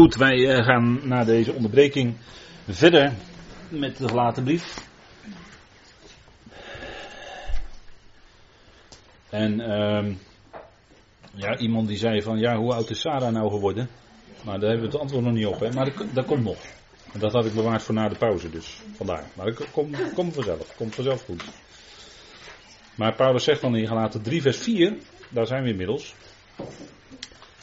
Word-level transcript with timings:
Goed, 0.00 0.14
wij 0.14 0.48
eh, 0.48 0.64
gaan 0.64 1.00
na 1.02 1.24
deze 1.24 1.52
onderbreking 1.52 2.16
verder 2.68 3.12
met 3.68 3.96
de 3.96 4.08
gelaten 4.08 4.44
brief. 4.44 4.86
En 9.30 9.60
ehm, 9.60 10.12
ja, 11.34 11.58
iemand 11.58 11.88
die 11.88 11.96
zei 11.96 12.22
van 12.22 12.38
ja, 12.38 12.56
hoe 12.56 12.74
oud 12.74 12.90
is 12.90 13.00
Sarah 13.00 13.32
nou 13.32 13.50
geworden? 13.50 13.88
Maar 14.44 14.60
daar 14.60 14.70
hebben 14.70 14.86
we 14.86 14.92
het 14.92 15.02
antwoord 15.02 15.24
nog 15.24 15.34
niet 15.34 15.46
op, 15.46 15.60
hè? 15.60 15.72
maar 15.72 15.84
dat, 15.84 16.14
dat 16.14 16.26
komt 16.26 16.44
nog. 16.44 16.58
En 17.12 17.20
dat 17.20 17.32
had 17.32 17.46
ik 17.46 17.54
bewaard 17.54 17.82
voor 17.82 17.94
na 17.94 18.08
de 18.08 18.16
pauze, 18.16 18.50
dus 18.50 18.80
vandaar. 18.96 19.24
Maar 19.34 19.46
dat 19.46 19.70
komt 19.70 20.12
kom 20.14 20.32
vanzelf, 20.32 20.76
komt 20.76 20.94
vanzelf 20.94 21.24
goed. 21.24 21.44
Maar 22.94 23.14
Paulus 23.14 23.44
zegt 23.44 23.60
dan 23.60 23.76
in 23.76 23.86
gelaten 23.86 24.22
3 24.22 24.42
vers 24.42 24.58
4, 24.58 24.96
daar 25.28 25.46
zijn 25.46 25.62
we 25.62 25.70
inmiddels. 25.70 26.14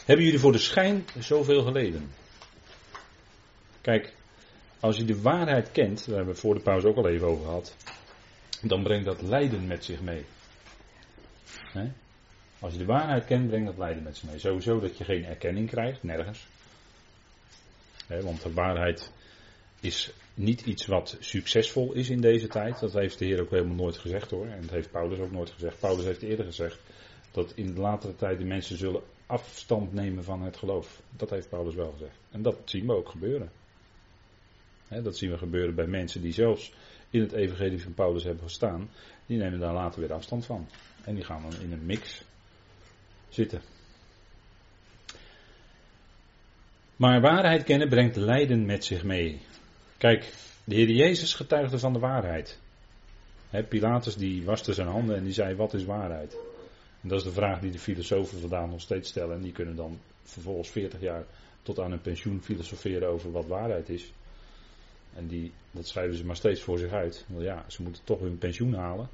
Hebben 0.05 0.25
jullie 0.25 0.39
voor 0.39 0.51
de 0.51 0.57
schijn 0.57 1.05
zoveel 1.19 1.63
geleden? 1.63 2.25
Kijk, 3.87 4.13
als 4.79 4.97
je 4.97 5.05
de 5.05 5.21
waarheid 5.21 5.71
kent, 5.71 6.05
daar 6.05 6.15
hebben 6.15 6.33
we 6.33 6.39
voor 6.39 6.53
de 6.53 6.61
pauze 6.61 6.87
ook 6.87 6.97
al 6.97 7.07
even 7.07 7.27
over 7.27 7.45
gehad, 7.45 7.75
dan 8.61 8.83
brengt 8.83 9.05
dat 9.05 9.21
lijden 9.21 9.67
met 9.67 9.85
zich 9.85 10.01
mee. 10.01 10.25
Als 12.59 12.73
je 12.73 12.79
de 12.79 12.85
waarheid 12.85 13.25
kent, 13.25 13.47
brengt 13.47 13.65
dat 13.65 13.77
lijden 13.77 14.03
met 14.03 14.17
zich 14.17 14.29
mee. 14.29 14.39
Sowieso 14.39 14.79
dat 14.79 14.97
je 14.97 15.03
geen 15.03 15.25
erkenning 15.25 15.69
krijgt, 15.69 16.03
nergens. 16.03 16.47
want 18.07 18.41
de 18.41 18.53
waarheid 18.53 19.11
is 19.79 20.11
niet 20.33 20.61
iets 20.61 20.85
wat 20.85 21.17
succesvol 21.19 21.93
is 21.93 22.09
in 22.09 22.21
deze 22.21 22.47
tijd. 22.47 22.79
Dat 22.79 22.93
heeft 22.93 23.19
de 23.19 23.25
Heer 23.25 23.41
ook 23.41 23.49
helemaal 23.49 23.75
nooit 23.75 23.97
gezegd 23.97 24.31
hoor. 24.31 24.47
En 24.47 24.61
dat 24.61 24.69
heeft 24.69 24.91
Paulus 24.91 25.19
ook 25.19 25.31
nooit 25.31 25.49
gezegd. 25.49 25.79
Paulus 25.79 26.05
heeft 26.05 26.21
eerder 26.21 26.45
gezegd 26.45 26.79
dat 27.31 27.51
in 27.55 27.73
de 27.73 27.81
latere 27.81 28.15
tijd 28.15 28.39
de 28.39 28.45
mensen 28.45 28.77
zullen 28.77 29.01
afstand 29.25 29.93
nemen 29.93 30.23
van 30.23 30.41
het 30.41 30.57
geloof. 30.57 31.01
Dat 31.09 31.29
heeft 31.29 31.49
Paulus 31.49 31.75
wel 31.75 31.91
gezegd. 31.91 32.17
En 32.31 32.41
dat 32.41 32.57
zien 32.65 32.85
we 32.85 32.93
ook 32.93 33.09
gebeuren. 33.09 33.51
Dat 34.89 35.17
zien 35.17 35.31
we 35.31 35.37
gebeuren 35.37 35.75
bij 35.75 35.87
mensen 35.87 36.21
die 36.21 36.33
zelfs 36.33 36.73
in 37.09 37.21
het 37.21 37.31
evangelie 37.31 37.83
van 37.83 37.93
Paulus 37.93 38.23
hebben 38.23 38.43
gestaan. 38.43 38.89
Die 39.25 39.37
nemen 39.37 39.59
daar 39.59 39.73
later 39.73 39.99
weer 39.99 40.13
afstand 40.13 40.45
van. 40.45 40.67
En 41.03 41.15
die 41.15 41.23
gaan 41.23 41.41
dan 41.41 41.61
in 41.61 41.71
een 41.71 41.85
mix 41.85 42.21
zitten. 43.29 43.61
Maar 46.95 47.21
waarheid 47.21 47.63
kennen 47.63 47.89
brengt 47.89 48.15
lijden 48.15 48.65
met 48.65 48.85
zich 48.85 49.03
mee. 49.03 49.41
Kijk, 49.97 50.33
de 50.63 50.75
Heer 50.75 50.89
Jezus 50.89 51.33
getuigde 51.33 51.79
van 51.79 51.93
de 51.93 51.99
waarheid. 51.99 52.59
Pilatus 53.69 54.15
die 54.15 54.43
waste 54.43 54.73
zijn 54.73 54.87
handen 54.87 55.15
en 55.15 55.23
die 55.23 55.33
zei: 55.33 55.55
Wat 55.55 55.73
is 55.73 55.85
waarheid? 55.85 56.37
En 57.01 57.09
dat 57.09 57.17
is 57.17 57.23
de 57.23 57.31
vraag 57.31 57.59
die 57.59 57.71
de 57.71 57.79
filosofen 57.79 58.39
vandaag 58.39 58.69
nog 58.69 58.81
steeds 58.81 59.09
stellen. 59.09 59.35
En 59.35 59.41
die 59.41 59.51
kunnen 59.51 59.75
dan 59.75 59.99
vervolgens 60.23 60.69
40 60.69 61.01
jaar 61.01 61.23
tot 61.61 61.79
aan 61.79 61.89
hun 61.89 62.01
pensioen 62.01 62.41
filosoferen 62.41 63.09
over 63.09 63.31
wat 63.31 63.45
waarheid 63.45 63.89
is. 63.89 64.11
En 65.15 65.27
die, 65.27 65.51
dat 65.71 65.87
schrijven 65.87 66.17
ze 66.17 66.25
maar 66.25 66.35
steeds 66.35 66.61
voor 66.61 66.77
zich 66.77 66.91
uit. 66.91 67.25
Want 67.27 67.43
ja, 67.43 67.65
ze 67.67 67.81
moeten 67.81 68.03
toch 68.03 68.19
hun 68.19 68.37
pensioen 68.37 68.73
halen. 68.73 69.09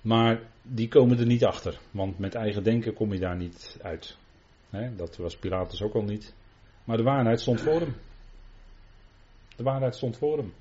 Maar 0.00 0.40
die 0.62 0.88
komen 0.88 1.18
er 1.18 1.26
niet 1.26 1.44
achter. 1.44 1.78
Want 1.90 2.18
met 2.18 2.34
eigen 2.34 2.62
denken 2.62 2.94
kom 2.94 3.12
je 3.12 3.18
daar 3.18 3.36
niet 3.36 3.76
uit. 3.82 4.16
dat 4.96 5.16
was 5.16 5.36
Pilatus 5.36 5.82
ook 5.82 5.94
al 5.94 6.02
niet. 6.02 6.34
Maar 6.84 6.96
de 6.96 7.02
waarheid 7.02 7.40
stond 7.40 7.60
voor 7.60 7.80
hem. 7.80 7.94
De 9.56 9.62
waarheid 9.62 9.94
stond 9.94 10.16
voor 10.16 10.36
hem. 10.36 10.52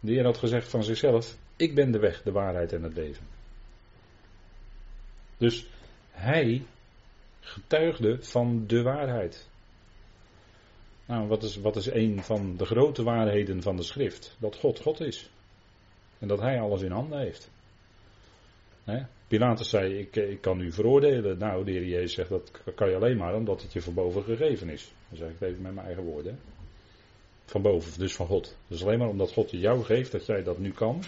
De 0.00 0.12
Heer 0.12 0.24
had 0.24 0.36
gezegd 0.36 0.68
van 0.68 0.84
zichzelf: 0.84 1.36
Ik 1.56 1.74
ben 1.74 1.90
de 1.90 1.98
weg, 1.98 2.22
de 2.22 2.32
waarheid 2.32 2.72
en 2.72 2.82
het 2.82 2.94
leven. 2.94 3.26
Dus 5.36 5.66
hij 6.10 6.62
getuigde 7.40 8.22
van 8.22 8.66
de 8.66 8.82
waarheid. 8.82 9.48
Nou, 11.06 11.28
wat 11.28 11.42
is, 11.42 11.56
wat 11.56 11.76
is 11.76 11.86
een 11.86 12.22
van 12.22 12.56
de 12.56 12.64
grote 12.64 13.02
waarheden 13.02 13.62
van 13.62 13.76
de 13.76 13.82
schrift? 13.82 14.36
Dat 14.38 14.56
God 14.56 14.80
God 14.80 15.00
is. 15.00 15.30
En 16.18 16.28
dat 16.28 16.40
hij 16.40 16.60
alles 16.60 16.82
in 16.82 16.90
handen 16.90 17.18
heeft. 17.18 17.50
Pilatus 19.26 19.68
zei, 19.68 19.98
ik, 19.98 20.16
ik 20.16 20.40
kan 20.40 20.60
u 20.60 20.72
veroordelen. 20.72 21.38
Nou, 21.38 21.64
de 21.64 21.70
heer 21.70 21.86
Jezus 21.86 22.12
zegt, 22.12 22.28
dat 22.28 22.60
kan 22.74 22.88
je 22.88 22.96
alleen 22.96 23.16
maar 23.16 23.34
omdat 23.34 23.62
het 23.62 23.72
je 23.72 23.82
van 23.82 23.94
boven 23.94 24.22
gegeven 24.22 24.68
is. 24.68 24.92
Dan 25.08 25.18
zeg 25.18 25.28
ik 25.28 25.34
het 25.38 25.48
even 25.48 25.62
met 25.62 25.74
mijn 25.74 25.86
eigen 25.86 26.04
woorden. 26.04 26.38
Van 27.44 27.62
boven, 27.62 27.98
dus 27.98 28.14
van 28.14 28.26
God. 28.26 28.56
Dus 28.66 28.82
alleen 28.82 28.98
maar 28.98 29.08
omdat 29.08 29.32
God 29.32 29.50
jou 29.50 29.84
geeft 29.84 30.12
dat 30.12 30.26
jij 30.26 30.42
dat 30.42 30.58
nu 30.58 30.72
kan, 30.72 31.02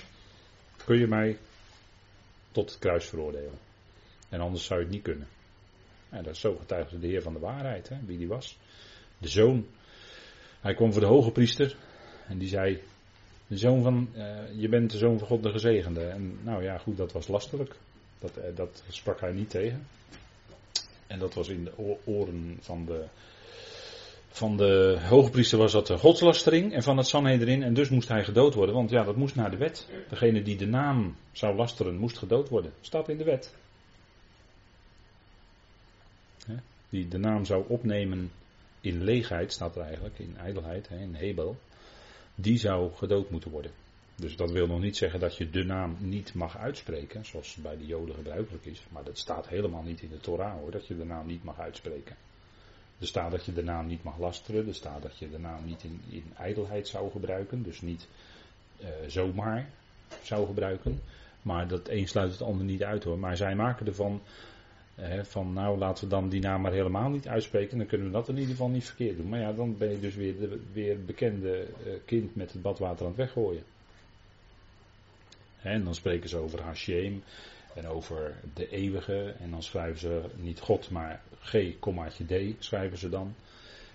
kun 0.85 0.99
je 0.99 1.07
mij 1.07 1.39
tot 2.53 2.71
het 2.71 2.79
kruis 2.79 3.07
veroordelen. 3.07 3.59
En 4.29 4.41
anders 4.41 4.65
zou 4.65 4.79
je 4.79 4.85
het 4.85 4.95
niet 4.95 5.05
kunnen. 5.05 5.29
En 6.09 6.23
dat 6.23 6.37
zo 6.37 6.57
getuigde 6.57 6.99
de 6.99 7.07
Heer 7.07 7.23
van 7.23 7.33
de 7.33 7.39
waarheid, 7.39 7.91
wie 8.07 8.19
die 8.19 8.29
was. 8.29 8.59
De 9.19 9.29
zoon. 9.29 9.67
Hij 10.67 10.75
kwam 10.75 10.93
voor 10.93 11.01
de 11.01 11.07
hoge 11.07 11.31
priester 11.31 11.77
en 12.29 12.39
die 12.39 12.49
zei: 12.49 12.83
de 13.47 13.57
zoon 13.57 13.83
van, 13.83 14.09
uh, 14.17 14.39
Je 14.57 14.69
bent 14.69 14.91
de 14.91 14.99
zoon 14.99 15.19
van 15.19 15.29
God 15.29 15.43
de 15.43 15.51
gezegende. 15.51 16.01
En 16.01 16.39
nou 16.43 16.63
ja, 16.63 16.79
goed, 16.79 16.97
dat 16.97 17.13
was 17.13 17.29
lastelijk. 17.29 17.77
Dat, 18.19 18.39
uh, 18.39 18.45
dat 18.55 18.85
sprak 18.89 19.21
hij 19.21 19.33
niet 19.33 19.51
tegen. 19.51 19.87
En 21.07 21.19
dat 21.19 21.35
was 21.35 21.49
in 21.49 21.65
de 21.65 21.99
oren 22.05 22.59
van 22.61 22.85
de, 22.85 23.05
van 24.29 24.57
de 24.57 24.99
hoogpriester 25.09 25.59
was 25.59 25.73
dat 25.73 25.87
de 25.87 25.99
godslastering 25.99 26.73
en 26.73 26.83
van 26.83 26.97
het 26.97 27.07
Sanhedrin. 27.07 27.63
En 27.63 27.75
dus 27.75 27.89
moest 27.89 28.09
hij 28.09 28.25
gedood 28.25 28.55
worden, 28.55 28.75
want 28.75 28.91
ja, 28.91 29.05
dat 29.05 29.17
moest 29.17 29.35
naar 29.35 29.51
de 29.51 29.57
wet. 29.57 29.89
Degene 30.09 30.43
die 30.43 30.57
de 30.57 30.67
naam 30.67 31.17
zou 31.33 31.57
lasteren, 31.57 31.97
moest 31.97 32.19
gedood 32.19 32.49
worden. 32.49 32.73
Staat 32.81 33.09
in 33.09 33.19
de 33.19 33.25
wet. 33.25 33.55
die 36.89 37.09
de 37.09 37.19
naam 37.19 37.45
zou 37.45 37.65
opnemen 37.69 38.31
in 38.87 39.03
leegheid, 39.03 39.53
staat 39.53 39.77
er 39.77 39.83
eigenlijk, 39.83 40.19
in 40.19 40.37
ijdelheid, 40.37 40.89
in 40.91 41.15
Hebel, 41.15 41.57
die 42.35 42.59
zou 42.59 42.93
gedood 42.93 43.31
moeten 43.31 43.51
worden. 43.51 43.71
Dus 44.15 44.37
dat 44.37 44.51
wil 44.51 44.67
nog 44.67 44.81
niet 44.81 44.97
zeggen 44.97 45.21
dat 45.21 45.37
je 45.37 45.51
de 45.51 45.65
naam 45.65 45.97
niet 45.99 46.35
mag 46.35 46.59
uitspreken, 46.59 47.25
zoals 47.25 47.55
bij 47.55 47.77
de 47.77 47.87
Joden 47.87 48.15
gebruikelijk 48.15 48.65
is. 48.65 48.83
Maar 48.89 49.05
dat 49.05 49.19
staat 49.19 49.49
helemaal 49.49 49.83
niet 49.83 50.01
in 50.01 50.09
de 50.09 50.21
Torah 50.21 50.59
hoor, 50.59 50.71
dat 50.71 50.87
je 50.87 50.97
de 50.97 51.05
naam 51.05 51.27
niet 51.27 51.45
mag 51.45 51.61
uitspreken. 51.61 52.17
Er 52.99 53.07
staat 53.07 53.31
dat 53.31 53.45
je 53.45 53.53
de 53.53 53.63
naam 53.63 53.87
niet 53.87 54.03
mag 54.03 54.19
lasteren, 54.19 54.67
er 54.69 54.75
staat 54.75 55.03
dat 55.03 55.19
je 55.19 55.31
de 55.31 55.39
naam 55.39 55.65
niet 55.65 55.83
in, 55.83 56.01
in 56.09 56.33
ijdelheid 56.37 56.89
zou 56.89 57.11
gebruiken, 57.11 57.63
dus 57.63 57.81
niet 57.81 58.07
uh, 58.81 58.89
zomaar 59.07 59.71
zou 60.23 60.47
gebruiken. 60.47 61.01
Maar 61.43 61.69
dat 61.69 61.89
een 61.89 62.09
sluit 62.09 62.33
het 62.33 62.43
ander 62.43 62.65
niet 62.65 62.83
uit 62.83 63.05
hoor. 63.05 63.19
Maar 63.19 63.37
zij 63.37 63.55
maken 63.55 63.87
ervan 63.87 64.23
van 65.23 65.53
nou 65.53 65.79
laten 65.79 66.05
we 66.05 66.11
dan 66.11 66.29
die 66.29 66.41
naam 66.41 66.61
maar 66.61 66.73
helemaal 66.73 67.11
niet 67.11 67.29
uitspreken, 67.29 67.79
dan 67.79 67.87
kunnen 67.87 68.07
we 68.07 68.13
dat 68.13 68.29
in 68.29 68.35
ieder 68.35 68.51
geval 68.51 68.69
niet 68.69 68.85
verkeerd 68.85 69.17
doen. 69.17 69.29
Maar 69.29 69.41
ja, 69.41 69.53
dan 69.53 69.77
ben 69.77 69.91
je 69.91 70.01
dus 70.01 70.15
weer 70.15 70.39
de 70.39 70.61
weer 70.73 71.05
bekende 71.05 71.63
eh, 71.63 71.93
kind 72.05 72.37
met 72.37 72.53
het 72.53 72.63
badwater 72.63 73.01
aan 73.01 73.13
het 73.13 73.17
weggooien. 73.17 73.63
en 75.63 75.85
dan 75.85 75.95
spreken 75.95 76.29
ze 76.29 76.37
over 76.37 76.63
Hashem 76.63 77.23
en 77.75 77.87
over 77.87 78.35
de 78.55 78.69
eeuwige. 78.69 79.35
En 79.41 79.51
dan 79.51 79.63
schrijven 79.63 79.99
ze 79.99 80.23
niet 80.37 80.61
God, 80.61 80.91
maar 80.91 81.21
G, 81.41 81.75
D 82.27 82.33
schrijven 82.59 82.99
ze 82.99 83.09
dan. 83.09 83.35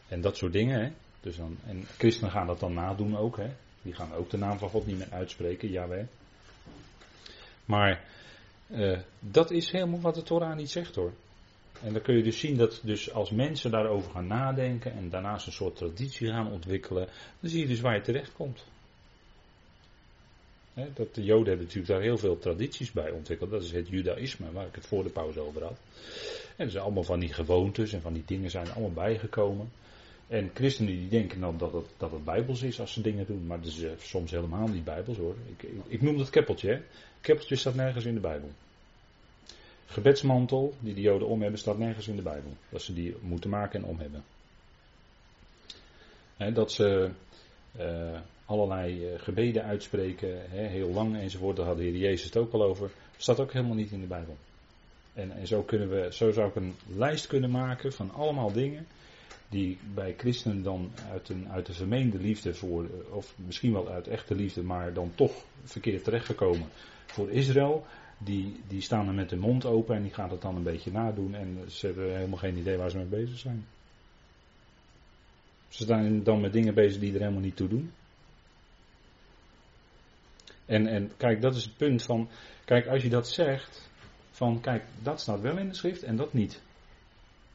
En 0.07 0.21
dat 0.21 0.37
soort 0.37 0.53
dingen. 0.53 0.93
Dus 1.21 1.35
dan, 1.35 1.57
en 1.67 1.83
christenen 1.97 2.31
gaan 2.31 2.47
dat 2.47 2.59
dan 2.59 2.73
nadoen 2.73 3.17
ook. 3.17 3.37
Hè. 3.37 3.49
Die 3.81 3.93
gaan 3.93 4.13
ook 4.13 4.29
de 4.29 4.37
naam 4.37 4.57
van 4.57 4.69
God 4.69 4.85
niet 4.85 4.97
meer 4.97 5.11
uitspreken, 5.11 5.69
Jawel. 5.69 6.07
Maar 7.65 8.03
uh, 8.71 8.99
dat 9.19 9.51
is 9.51 9.71
helemaal 9.71 9.99
wat 9.99 10.15
de 10.15 10.23
Torah 10.23 10.55
niet 10.55 10.71
zegt 10.71 10.95
hoor. 10.95 11.11
En 11.83 11.93
dan 11.93 12.01
kun 12.01 12.15
je 12.15 12.23
dus 12.23 12.39
zien 12.39 12.57
dat 12.57 12.79
dus 12.83 13.11
als 13.11 13.29
mensen 13.29 13.71
daarover 13.71 14.11
gaan 14.11 14.27
nadenken 14.27 14.93
en 14.93 15.09
daarnaast 15.09 15.45
een 15.45 15.51
soort 15.51 15.75
traditie 15.75 16.27
gaan 16.27 16.51
ontwikkelen, 16.51 17.07
dan 17.39 17.49
zie 17.49 17.59
je 17.59 17.67
dus 17.67 17.81
waar 17.81 17.95
je 17.95 18.01
terecht 18.01 18.33
komt. 18.33 18.65
dat 20.73 21.15
de 21.15 21.23
Joden 21.23 21.47
hebben 21.47 21.65
natuurlijk 21.65 21.93
daar 21.93 22.01
heel 22.01 22.17
veel 22.17 22.37
tradities 22.37 22.91
bij 22.91 23.11
ontwikkeld. 23.11 23.49
Dat 23.49 23.63
is 23.63 23.71
het 23.71 23.87
Judaïsme, 23.87 24.51
waar 24.51 24.67
ik 24.67 24.75
het 24.75 24.87
voor 24.87 25.03
de 25.03 25.09
pauze 25.09 25.39
over 25.39 25.63
had. 25.63 25.77
En 26.55 26.65
er 26.65 26.71
zijn 26.71 26.83
allemaal 26.83 27.03
van 27.03 27.19
die 27.19 27.33
gewoontes 27.33 27.93
en 27.93 28.01
van 28.01 28.13
die 28.13 28.25
dingen 28.25 28.49
zijn 28.49 28.71
allemaal 28.71 28.91
bijgekomen. 28.91 29.71
En 30.31 30.51
christenen 30.53 30.97
die 30.97 31.09
denken 31.09 31.39
dan 31.39 31.57
dat 31.57 31.73
het, 31.73 31.85
dat 31.97 32.11
het 32.11 32.23
bijbels 32.23 32.61
is 32.61 32.79
als 32.79 32.93
ze 32.93 33.01
dingen 33.01 33.25
doen, 33.25 33.45
maar 33.45 33.57
dat 33.57 33.67
is 33.67 33.81
eh, 33.81 33.91
soms 33.99 34.31
helemaal 34.31 34.67
niet 34.67 34.83
bijbels 34.83 35.17
hoor. 35.17 35.35
Ik, 35.57 35.69
ik, 35.87 36.01
noem 36.01 36.17
dat 36.17 36.29
keppeltje. 36.29 36.69
Hè. 36.69 36.81
Keppeltje 37.21 37.55
staat 37.55 37.75
nergens 37.75 38.05
in 38.05 38.13
de 38.13 38.19
Bijbel. 38.19 38.49
Gebedsmantel 39.85 40.73
die 40.79 40.93
de 40.93 41.01
Joden 41.01 41.27
om 41.27 41.41
hebben 41.41 41.59
staat 41.59 41.77
nergens 41.77 42.07
in 42.07 42.15
de 42.15 42.21
Bijbel. 42.21 42.51
Dat 42.69 42.81
ze 42.81 42.93
die 42.93 43.15
moeten 43.21 43.49
maken 43.49 43.81
en 43.81 43.87
om 43.87 43.99
hebben. 43.99 44.23
dat 46.53 46.71
ze 46.71 47.09
uh, 47.79 48.19
allerlei 48.45 49.13
uh, 49.13 49.19
gebeden 49.19 49.63
uitspreken, 49.63 50.49
heel 50.49 50.89
lang 50.89 51.17
enzovoort, 51.17 51.55
daar 51.55 51.65
had 51.65 51.77
de 51.77 51.83
Heer 51.83 51.97
Jezus 51.97 52.25
het 52.25 52.37
ook 52.37 52.53
al 52.53 52.63
over. 52.63 52.91
Staat 53.17 53.39
ook 53.39 53.53
helemaal 53.53 53.75
niet 53.75 53.91
in 53.91 54.01
de 54.01 54.07
Bijbel. 54.07 54.37
En, 55.13 55.31
en 55.31 55.47
zo, 55.47 55.61
kunnen 55.61 55.89
we, 55.89 56.13
zo 56.13 56.31
zou 56.31 56.49
ik 56.49 56.55
een 56.55 56.75
lijst 56.95 57.27
kunnen 57.27 57.51
maken 57.51 57.93
van 57.93 58.11
allemaal 58.11 58.51
dingen 58.51 58.87
die 59.51 59.77
bij 59.93 60.13
christenen 60.17 60.63
dan 60.63 60.91
uit, 61.11 61.29
een, 61.29 61.49
uit 61.49 61.65
de 61.65 61.73
vermeende 61.73 62.17
liefde 62.17 62.53
voor, 62.53 62.83
eh, 62.83 63.15
of 63.15 63.33
misschien 63.45 63.73
wel 63.73 63.89
uit 63.89 64.07
echte 64.07 64.35
liefde, 64.35 64.63
maar 64.63 64.93
dan 64.93 65.11
toch 65.15 65.43
verkeerd 65.63 66.03
terechtgekomen 66.03 66.67
voor 67.05 67.29
Israël, 67.29 67.85
die, 68.17 68.59
die 68.67 68.81
staan 68.81 69.07
er 69.07 69.13
met 69.13 69.29
de 69.29 69.37
mond 69.37 69.65
open 69.65 69.95
en 69.95 70.01
die 70.01 70.13
gaan 70.13 70.29
het 70.29 70.41
dan 70.41 70.55
een 70.55 70.63
beetje 70.63 70.91
nadoen 70.91 71.35
en 71.35 71.71
ze 71.71 71.85
hebben 71.85 72.15
helemaal 72.15 72.37
geen 72.37 72.57
idee 72.57 72.77
waar 72.77 72.89
ze 72.89 72.97
mee 72.97 73.05
bezig 73.05 73.37
zijn. 73.37 73.65
Ze 75.69 75.85
zijn 75.85 76.23
dan 76.23 76.41
met 76.41 76.53
dingen 76.53 76.73
bezig 76.73 76.99
die 76.99 77.13
er 77.13 77.19
helemaal 77.19 77.41
niet 77.41 77.55
toe 77.55 77.67
doen. 77.67 77.91
En, 80.65 80.87
en 80.87 81.11
kijk, 81.17 81.41
dat 81.41 81.55
is 81.55 81.63
het 81.63 81.77
punt 81.77 82.03
van. 82.03 82.29
Kijk, 82.65 82.87
als 82.87 83.03
je 83.03 83.09
dat 83.09 83.29
zegt. 83.29 83.89
Van 84.31 84.61
kijk, 84.61 84.83
dat 85.01 85.21
staat 85.21 85.41
wel 85.41 85.57
in 85.57 85.67
de 85.67 85.73
schrift 85.73 86.03
en 86.03 86.15
dat 86.15 86.33
niet. 86.33 86.61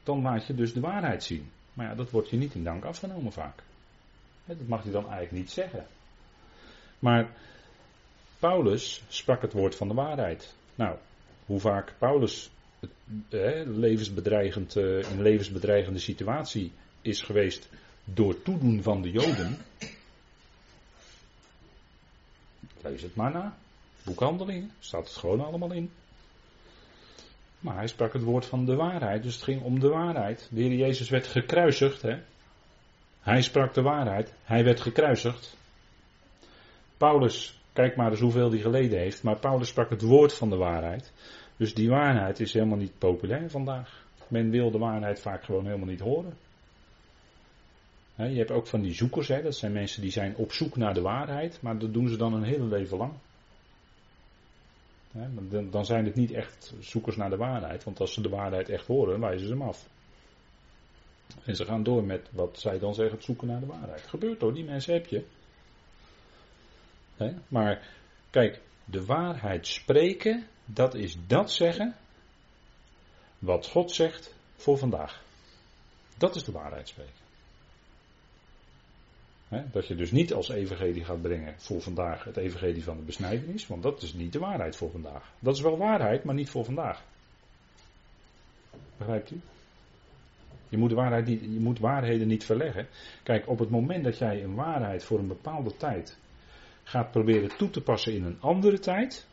Dan 0.02 0.22
laat 0.22 0.46
je 0.46 0.54
dus 0.54 0.72
de 0.72 0.80
waarheid 0.80 1.24
zien. 1.24 1.50
Maar 1.76 1.86
ja, 1.86 1.94
dat 1.94 2.10
wordt 2.10 2.30
je 2.30 2.36
niet 2.36 2.54
in 2.54 2.64
dank 2.64 2.84
afgenomen 2.84 3.32
vaak. 3.32 3.62
Dat 4.44 4.56
mag 4.66 4.84
je 4.84 4.90
dan 4.90 5.02
eigenlijk 5.02 5.32
niet 5.32 5.50
zeggen. 5.50 5.86
Maar 6.98 7.30
Paulus 8.38 9.02
sprak 9.08 9.42
het 9.42 9.52
woord 9.52 9.74
van 9.74 9.88
de 9.88 9.94
waarheid. 9.94 10.54
Nou, 10.74 10.96
hoe 11.46 11.60
vaak 11.60 11.94
Paulus 11.98 12.50
eh, 13.28 13.62
levensbedreigend, 13.66 14.76
eh, 14.76 14.98
in 14.98 15.10
een 15.10 15.22
levensbedreigende 15.22 15.98
situatie 15.98 16.72
is 17.02 17.22
geweest 17.22 17.68
door 18.04 18.42
toedoen 18.42 18.82
van 18.82 19.02
de 19.02 19.10
Joden. 19.10 19.58
Lees 22.82 23.02
het 23.02 23.14
maar 23.14 23.32
na. 23.32 23.56
Boekhandelingen, 24.02 24.70
staat 24.78 25.08
het 25.08 25.16
gewoon 25.16 25.44
allemaal 25.44 25.72
in. 25.72 25.90
Maar 27.60 27.76
hij 27.76 27.86
sprak 27.86 28.12
het 28.12 28.22
woord 28.22 28.46
van 28.46 28.64
de 28.64 28.74
waarheid, 28.74 29.22
dus 29.22 29.34
het 29.34 29.44
ging 29.44 29.62
om 29.62 29.80
de 29.80 29.88
waarheid. 29.88 30.48
De 30.52 30.76
Jezus 30.76 31.08
werd 31.08 31.26
gekruisigd. 31.26 32.02
Hè? 32.02 32.18
Hij 33.20 33.42
sprak 33.42 33.74
de 33.74 33.82
waarheid, 33.82 34.34
hij 34.44 34.64
werd 34.64 34.80
gekruisigd. 34.80 35.56
Paulus, 36.96 37.60
kijk 37.72 37.96
maar 37.96 38.10
eens 38.10 38.20
hoeveel 38.20 38.50
hij 38.50 38.60
geleden 38.60 38.98
heeft, 38.98 39.22
maar 39.22 39.38
Paulus 39.38 39.68
sprak 39.68 39.90
het 39.90 40.02
woord 40.02 40.34
van 40.34 40.50
de 40.50 40.56
waarheid. 40.56 41.12
Dus 41.56 41.74
die 41.74 41.88
waarheid 41.88 42.40
is 42.40 42.52
helemaal 42.52 42.78
niet 42.78 42.98
populair 42.98 43.50
vandaag. 43.50 44.04
Men 44.28 44.50
wil 44.50 44.70
de 44.70 44.78
waarheid 44.78 45.20
vaak 45.20 45.44
gewoon 45.44 45.64
helemaal 45.64 45.86
niet 45.86 46.00
horen. 46.00 46.34
je 48.16 48.38
hebt 48.38 48.50
ook 48.50 48.66
van 48.66 48.80
die 48.80 48.94
zoekers, 48.94 49.28
hè, 49.28 49.42
dat 49.42 49.56
zijn 49.56 49.72
mensen 49.72 50.02
die 50.02 50.10
zijn 50.10 50.36
op 50.36 50.52
zoek 50.52 50.76
naar 50.76 50.94
de 50.94 51.00
waarheid, 51.00 51.58
maar 51.62 51.78
dat 51.78 51.92
doen 51.92 52.08
ze 52.08 52.16
dan 52.16 52.34
een 52.34 52.44
hele 52.44 52.66
leven 52.66 52.96
lang. 52.96 53.12
Dan 55.70 55.84
zijn 55.84 56.04
het 56.04 56.14
niet 56.14 56.32
echt 56.32 56.74
zoekers 56.80 57.16
naar 57.16 57.30
de 57.30 57.36
waarheid, 57.36 57.84
want 57.84 58.00
als 58.00 58.12
ze 58.12 58.20
de 58.20 58.28
waarheid 58.28 58.68
echt 58.68 58.86
horen, 58.86 59.20
wijzen 59.20 59.46
ze 59.46 59.52
hem 59.52 59.62
af. 59.62 59.88
En 61.44 61.56
ze 61.56 61.64
gaan 61.64 61.82
door 61.82 62.04
met 62.04 62.28
wat 62.32 62.60
zij 62.60 62.78
dan 62.78 62.94
zeggen, 62.94 63.16
het 63.16 63.24
zoeken 63.24 63.46
naar 63.46 63.60
de 63.60 63.66
waarheid. 63.66 64.02
Gebeurt 64.06 64.40
hoor, 64.40 64.54
die 64.54 64.64
mensen 64.64 64.92
heb 64.92 65.06
je. 65.06 65.24
Maar 67.48 67.88
kijk, 68.30 68.60
de 68.84 69.04
waarheid 69.04 69.66
spreken, 69.66 70.46
dat 70.64 70.94
is 70.94 71.16
dat 71.26 71.50
zeggen 71.50 71.94
wat 73.38 73.66
God 73.66 73.90
zegt 73.90 74.34
voor 74.56 74.78
vandaag. 74.78 75.22
Dat 76.18 76.36
is 76.36 76.44
de 76.44 76.52
waarheid 76.52 76.88
spreken. 76.88 77.25
Dat 79.72 79.86
je 79.86 79.94
dus 79.94 80.10
niet 80.10 80.32
als 80.32 80.48
evangelie 80.48 81.04
gaat 81.04 81.22
brengen 81.22 81.54
voor 81.56 81.80
vandaag 81.82 82.24
het 82.24 82.36
evangelie 82.36 82.84
van 82.84 82.96
de 82.96 83.02
besnijdenis, 83.02 83.66
want 83.66 83.82
dat 83.82 84.02
is 84.02 84.12
niet 84.12 84.32
de 84.32 84.38
waarheid 84.38 84.76
voor 84.76 84.90
vandaag. 84.90 85.32
Dat 85.38 85.54
is 85.54 85.60
wel 85.60 85.78
waarheid, 85.78 86.24
maar 86.24 86.34
niet 86.34 86.50
voor 86.50 86.64
vandaag. 86.64 87.02
Begrijpt 88.96 89.30
u? 89.30 89.40
Je 90.68 90.76
moet, 90.76 90.92
waarheid 90.92 91.28
je 91.28 91.60
moet 91.60 91.78
waarheden 91.78 92.28
niet 92.28 92.44
verleggen. 92.44 92.86
Kijk, 93.22 93.48
op 93.48 93.58
het 93.58 93.70
moment 93.70 94.04
dat 94.04 94.18
jij 94.18 94.42
een 94.42 94.54
waarheid 94.54 95.04
voor 95.04 95.18
een 95.18 95.28
bepaalde 95.28 95.76
tijd 95.76 96.18
gaat 96.84 97.10
proberen 97.10 97.56
toe 97.56 97.70
te 97.70 97.80
passen 97.80 98.14
in 98.14 98.24
een 98.24 98.40
andere 98.40 98.78
tijd, 98.78 99.26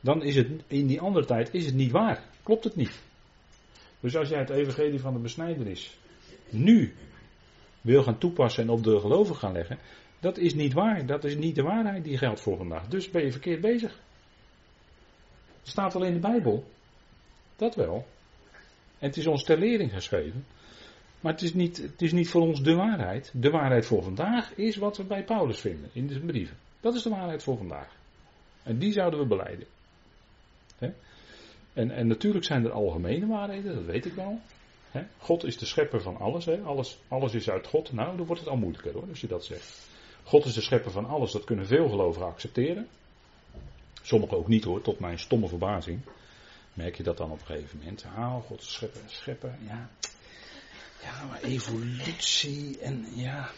dan 0.00 0.22
is 0.22 0.36
het 0.36 0.48
in 0.66 0.86
die 0.86 1.00
andere 1.00 1.26
tijd 1.26 1.54
is 1.54 1.66
het 1.66 1.74
niet 1.74 1.90
waar. 1.90 2.22
Klopt 2.42 2.64
het 2.64 2.76
niet. 2.76 3.02
Dus 4.00 4.16
als 4.16 4.28
jij 4.28 4.38
het 4.38 4.50
evangelie 4.50 5.00
van 5.00 5.12
de 5.12 5.18
besnijdenis 5.18 5.98
nu 6.50 6.94
wil 7.86 8.02
gaan 8.02 8.18
toepassen 8.18 8.62
en 8.62 8.70
op 8.70 8.82
de 8.82 9.00
geloven 9.00 9.36
gaan 9.36 9.52
leggen, 9.52 9.78
dat 10.20 10.38
is 10.38 10.54
niet 10.54 10.72
waar. 10.72 11.06
Dat 11.06 11.24
is 11.24 11.36
niet 11.36 11.54
de 11.54 11.62
waarheid 11.62 12.04
die 12.04 12.18
geldt 12.18 12.40
voor 12.40 12.56
vandaag. 12.56 12.88
Dus 12.88 13.10
ben 13.10 13.24
je 13.24 13.30
verkeerd 13.30 13.60
bezig. 13.60 14.00
Het 15.60 15.68
staat 15.68 15.94
al 15.94 16.04
in 16.04 16.12
de 16.12 16.18
Bijbel. 16.18 16.64
Dat 17.56 17.74
wel. 17.74 18.06
En 18.98 19.08
het 19.08 19.16
is 19.16 19.26
ons 19.26 19.44
ter 19.44 19.58
lering 19.58 19.92
geschreven. 19.92 20.46
Maar 21.20 21.32
het 21.32 21.42
is, 21.42 21.54
niet, 21.54 21.76
het 21.76 22.02
is 22.02 22.12
niet 22.12 22.28
voor 22.28 22.42
ons 22.42 22.62
de 22.62 22.74
waarheid. 22.74 23.30
De 23.34 23.50
waarheid 23.50 23.86
voor 23.86 24.02
vandaag 24.02 24.54
is 24.54 24.76
wat 24.76 24.96
we 24.96 25.04
bij 25.04 25.24
Paulus 25.24 25.60
vinden 25.60 25.90
in 25.92 26.08
zijn 26.08 26.26
brieven. 26.26 26.56
Dat 26.80 26.94
is 26.94 27.02
de 27.02 27.10
waarheid 27.10 27.42
voor 27.42 27.56
vandaag. 27.56 27.96
En 28.62 28.78
die 28.78 28.92
zouden 28.92 29.20
we 29.20 29.26
beleiden. 29.26 29.66
En, 31.72 31.90
en 31.90 32.06
natuurlijk 32.06 32.44
zijn 32.44 32.64
er 32.64 32.70
algemene 32.70 33.26
waarheden, 33.26 33.74
dat 33.74 33.84
weet 33.84 34.06
ik 34.06 34.12
wel. 34.12 34.40
God 35.18 35.44
is 35.44 35.58
de 35.58 35.66
schepper 35.66 36.02
van 36.02 36.16
alles, 36.16 36.48
alles. 36.48 36.98
Alles 37.08 37.34
is 37.34 37.50
uit 37.50 37.66
God. 37.66 37.92
Nou, 37.92 38.16
dan 38.16 38.26
wordt 38.26 38.40
het 38.40 38.50
al 38.50 38.56
moeilijker 38.56 38.92
hoor, 38.92 39.08
als 39.08 39.20
je 39.20 39.26
dat 39.26 39.44
zegt. 39.44 39.88
God 40.22 40.44
is 40.44 40.54
de 40.54 40.60
schepper 40.60 40.90
van 40.90 41.06
alles, 41.06 41.32
dat 41.32 41.44
kunnen 41.44 41.66
veel 41.66 41.88
gelovigen 41.88 42.28
accepteren. 42.28 42.88
Sommigen 44.02 44.36
ook 44.36 44.48
niet 44.48 44.64
hoor, 44.64 44.82
tot 44.82 44.98
mijn 44.98 45.18
stomme 45.18 45.48
verbazing. 45.48 46.00
Merk 46.72 46.96
je 46.96 47.02
dat 47.02 47.16
dan 47.16 47.30
op 47.30 47.40
een 47.40 47.46
gegeven 47.46 47.78
moment? 47.78 48.04
Ah, 48.16 48.42
God 48.46 48.60
is 48.60 48.72
schepper, 48.72 49.00
schepper, 49.06 49.54
ja. 49.66 49.90
Ja, 51.02 51.24
maar 51.24 51.42
evolutie 51.42 52.78
en 52.78 53.06
ja. 53.14 53.50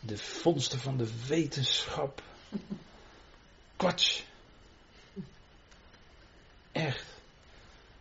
De 0.00 0.18
vondsten 0.18 0.78
van 0.78 0.96
de 0.96 1.26
wetenschap. 1.26 2.22
Kwats. 3.76 4.24
Echt. 6.72 7.09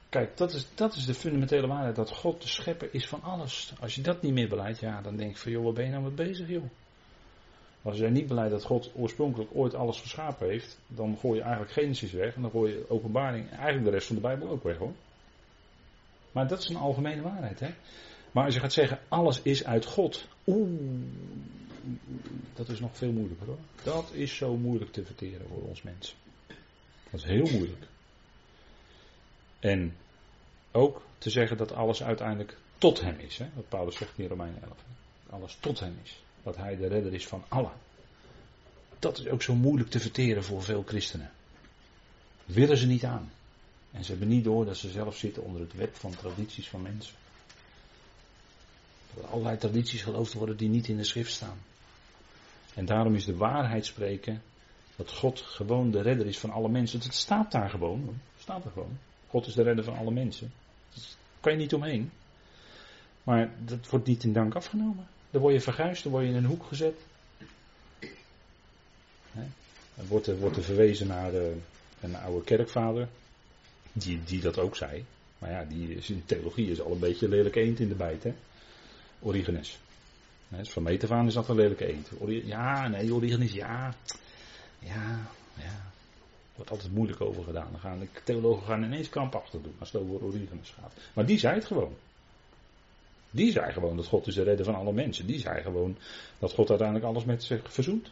Kijk, 0.09 0.37
dat 0.37 0.53
is, 0.53 0.67
dat 0.75 0.95
is 0.95 1.05
de 1.05 1.13
fundamentele 1.13 1.67
waarheid. 1.67 1.95
Dat 1.95 2.11
God 2.11 2.41
de 2.41 2.47
schepper 2.47 2.89
is 2.91 3.07
van 3.07 3.21
alles. 3.21 3.73
Als 3.79 3.95
je 3.95 4.01
dat 4.01 4.21
niet 4.21 4.33
meer 4.33 4.49
beleidt, 4.49 4.79
ja, 4.79 5.01
dan 5.01 5.15
denk 5.15 5.29
ik 5.29 5.37
van 5.37 5.51
joh, 5.51 5.63
wat 5.63 5.73
ben 5.73 5.85
je 5.85 5.91
nou 5.91 6.03
mee 6.03 6.11
bezig 6.11 6.47
joh? 6.47 6.63
Als 7.81 7.97
jij 7.97 8.09
niet 8.09 8.27
beleidt 8.27 8.51
dat 8.51 8.63
God 8.63 8.91
oorspronkelijk 8.95 9.49
ooit 9.53 9.73
alles 9.73 9.99
geschapen 9.99 10.47
heeft, 10.47 10.79
dan 10.87 11.17
gooi 11.17 11.35
je 11.35 11.41
eigenlijk 11.41 11.71
Genesis 11.73 12.11
weg 12.11 12.35
en 12.35 12.41
dan 12.41 12.51
gooi 12.51 12.73
je 12.73 12.89
openbaring, 12.89 13.49
eigenlijk 13.51 13.85
de 13.85 13.91
rest 13.91 14.07
van 14.07 14.15
de 14.15 14.21
Bijbel 14.21 14.49
ook 14.49 14.63
weg 14.63 14.77
hoor. 14.77 14.93
Maar 16.31 16.47
dat 16.47 16.59
is 16.59 16.69
een 16.69 16.75
algemene 16.75 17.21
waarheid 17.21 17.59
hè. 17.59 17.69
Maar 18.31 18.45
als 18.45 18.53
je 18.53 18.59
gaat 18.59 18.73
zeggen, 18.73 18.99
alles 19.07 19.41
is 19.41 19.65
uit 19.65 19.85
God. 19.85 20.27
Oeh, 20.47 20.69
dat 22.53 22.69
is 22.69 22.79
nog 22.79 22.97
veel 22.97 23.11
moeilijker 23.11 23.47
hoor. 23.47 23.57
Dat 23.83 24.11
is 24.13 24.35
zo 24.35 24.57
moeilijk 24.57 24.91
te 24.91 25.05
verteren 25.05 25.47
voor 25.47 25.61
ons 25.61 25.81
mensen. 25.81 26.15
Dat 27.11 27.19
is 27.19 27.23
heel 27.23 27.49
moeilijk. 27.51 27.88
En 29.59 29.95
ook 30.71 31.01
te 31.17 31.29
zeggen 31.29 31.57
dat 31.57 31.71
alles 31.71 32.03
uiteindelijk 32.03 32.57
tot 32.77 33.01
hem 33.01 33.19
is. 33.19 33.37
Hè? 33.37 33.49
Wat 33.53 33.69
Paulus 33.69 33.95
zegt 33.95 34.17
in 34.17 34.27
Romeinen 34.27 34.63
11. 34.63 34.73
Alles 35.29 35.57
tot 35.59 35.79
hem 35.79 35.99
is. 36.03 36.19
Dat 36.43 36.55
hij 36.55 36.75
de 36.75 36.87
redder 36.87 37.13
is 37.13 37.27
van 37.27 37.43
allen. 37.47 37.71
Dat 38.99 39.19
is 39.19 39.27
ook 39.27 39.41
zo 39.41 39.55
moeilijk 39.55 39.89
te 39.89 39.99
verteren 39.99 40.43
voor 40.43 40.63
veel 40.63 40.83
christenen. 40.87 41.31
willen 42.45 42.77
ze 42.77 42.87
niet 42.87 43.05
aan. 43.05 43.31
En 43.91 44.03
ze 44.03 44.09
hebben 44.11 44.29
niet 44.29 44.43
door 44.43 44.65
dat 44.65 44.77
ze 44.77 44.89
zelf 44.89 45.17
zitten 45.17 45.43
onder 45.43 45.61
het 45.61 45.73
web 45.73 45.95
van 45.95 46.15
tradities 46.15 46.69
van 46.69 46.81
mensen. 46.81 47.15
Er 49.17 49.25
allerlei 49.25 49.57
tradities 49.57 50.01
geloofd 50.01 50.33
worden 50.33 50.57
die 50.57 50.69
niet 50.69 50.87
in 50.87 50.97
de 50.97 51.03
schrift 51.03 51.31
staan. 51.31 51.57
En 52.73 52.85
daarom 52.85 53.15
is 53.15 53.25
de 53.25 53.35
waarheid 53.35 53.85
spreken 53.85 54.41
dat 54.95 55.11
God 55.11 55.41
gewoon 55.41 55.91
de 55.91 56.01
redder 56.01 56.25
is 56.25 56.39
van 56.39 56.49
alle 56.49 56.69
mensen. 56.69 56.99
Het 56.99 57.13
staat 57.13 57.51
daar 57.51 57.69
gewoon. 57.69 58.19
Staat 58.39 58.65
er 58.65 58.71
gewoon. 58.71 58.97
God 59.29 59.47
is 59.47 59.53
de 59.53 59.63
redder 59.63 59.83
van 59.83 59.97
alle 59.97 60.11
mensen. 60.11 60.51
Daar 60.93 61.03
kan 61.39 61.51
je 61.51 61.57
niet 61.57 61.73
omheen. 61.73 62.11
Maar 63.23 63.49
dat 63.65 63.89
wordt 63.89 64.07
niet 64.07 64.23
in 64.23 64.33
dank 64.33 64.55
afgenomen. 64.55 65.07
Dan 65.31 65.41
word 65.41 65.53
je 65.53 65.61
verguisd, 65.61 66.03
dan 66.03 66.11
word 66.11 66.23
je 66.23 66.29
in 66.29 66.35
een 66.35 66.45
hoek 66.45 66.65
gezet. 66.65 66.99
Dan 69.95 70.07
wordt 70.07 70.27
er, 70.27 70.37
wordt 70.37 70.57
er 70.57 70.63
verwezen 70.63 71.07
naar 71.07 71.31
de, 71.31 71.55
een 72.01 72.15
oude 72.15 72.43
kerkvader, 72.43 73.07
die, 73.93 74.23
die 74.23 74.41
dat 74.41 74.57
ook 74.57 74.75
zei. 74.75 75.05
Maar 75.37 75.51
ja, 75.51 75.65
die 75.65 75.95
is 75.95 76.09
in 76.09 76.23
theologie 76.25 76.71
is 76.71 76.81
al 76.81 76.91
een 76.91 76.99
beetje 76.99 77.25
een 77.25 77.31
lelijke 77.31 77.59
eend 77.59 77.79
in 77.79 77.87
de 77.87 77.95
bijt, 77.95 78.23
hè? 78.23 78.33
Origenes. 79.19 79.79
Van 80.61 80.83
meet 80.83 81.03
is 81.03 81.33
dat 81.33 81.49
een 81.49 81.55
lelijke 81.55 81.85
eend. 81.85 82.09
Ja, 82.45 82.87
nee, 82.87 83.13
Origenes, 83.13 83.51
ja. 83.51 83.95
Ja, 84.79 85.19
ja. 85.53 85.91
Wordt 86.59 86.73
altijd 86.73 86.93
moeilijk 86.93 87.21
over 87.21 87.43
gedaan. 87.43 87.67
Dan 87.71 87.79
gaan 87.79 87.99
de 87.99 88.07
theologen 88.23 88.65
gaan 88.65 88.83
ineens 88.83 89.09
krampachtig 89.09 89.61
doen 89.61 89.75
als 89.79 89.91
het 89.91 90.01
over 90.01 90.23
Origenes 90.23 90.69
gaat. 90.69 90.93
Maar 91.13 91.25
die 91.25 91.39
zei 91.39 91.55
het 91.55 91.65
gewoon. 91.65 91.95
Die 93.31 93.51
zei 93.51 93.71
gewoon 93.71 93.95
dat 93.95 94.05
God 94.05 94.27
is 94.27 94.35
de 94.35 94.43
redder 94.43 94.65
van 94.65 94.75
alle 94.75 94.93
mensen. 94.93 95.25
Die 95.25 95.39
zei 95.39 95.61
gewoon 95.61 95.97
dat 96.39 96.53
God 96.53 96.69
uiteindelijk 96.69 97.07
alles 97.07 97.25
met 97.25 97.43
zich 97.43 97.73
verzoent. 97.73 98.11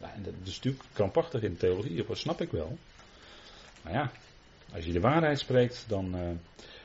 Ja, 0.00 0.12
en 0.14 0.22
dat 0.22 0.32
is 0.44 0.54
natuurlijk 0.56 0.84
krampachtig 0.92 1.42
in 1.42 1.56
theologie, 1.56 2.04
dat 2.04 2.18
snap 2.18 2.40
ik 2.40 2.50
wel. 2.50 2.78
Maar 3.82 3.92
ja, 3.92 4.12
als 4.74 4.84
je 4.84 4.92
de 4.92 5.00
waarheid 5.00 5.38
spreekt, 5.38 5.84
dan 5.88 6.16
uh, 6.16 6.30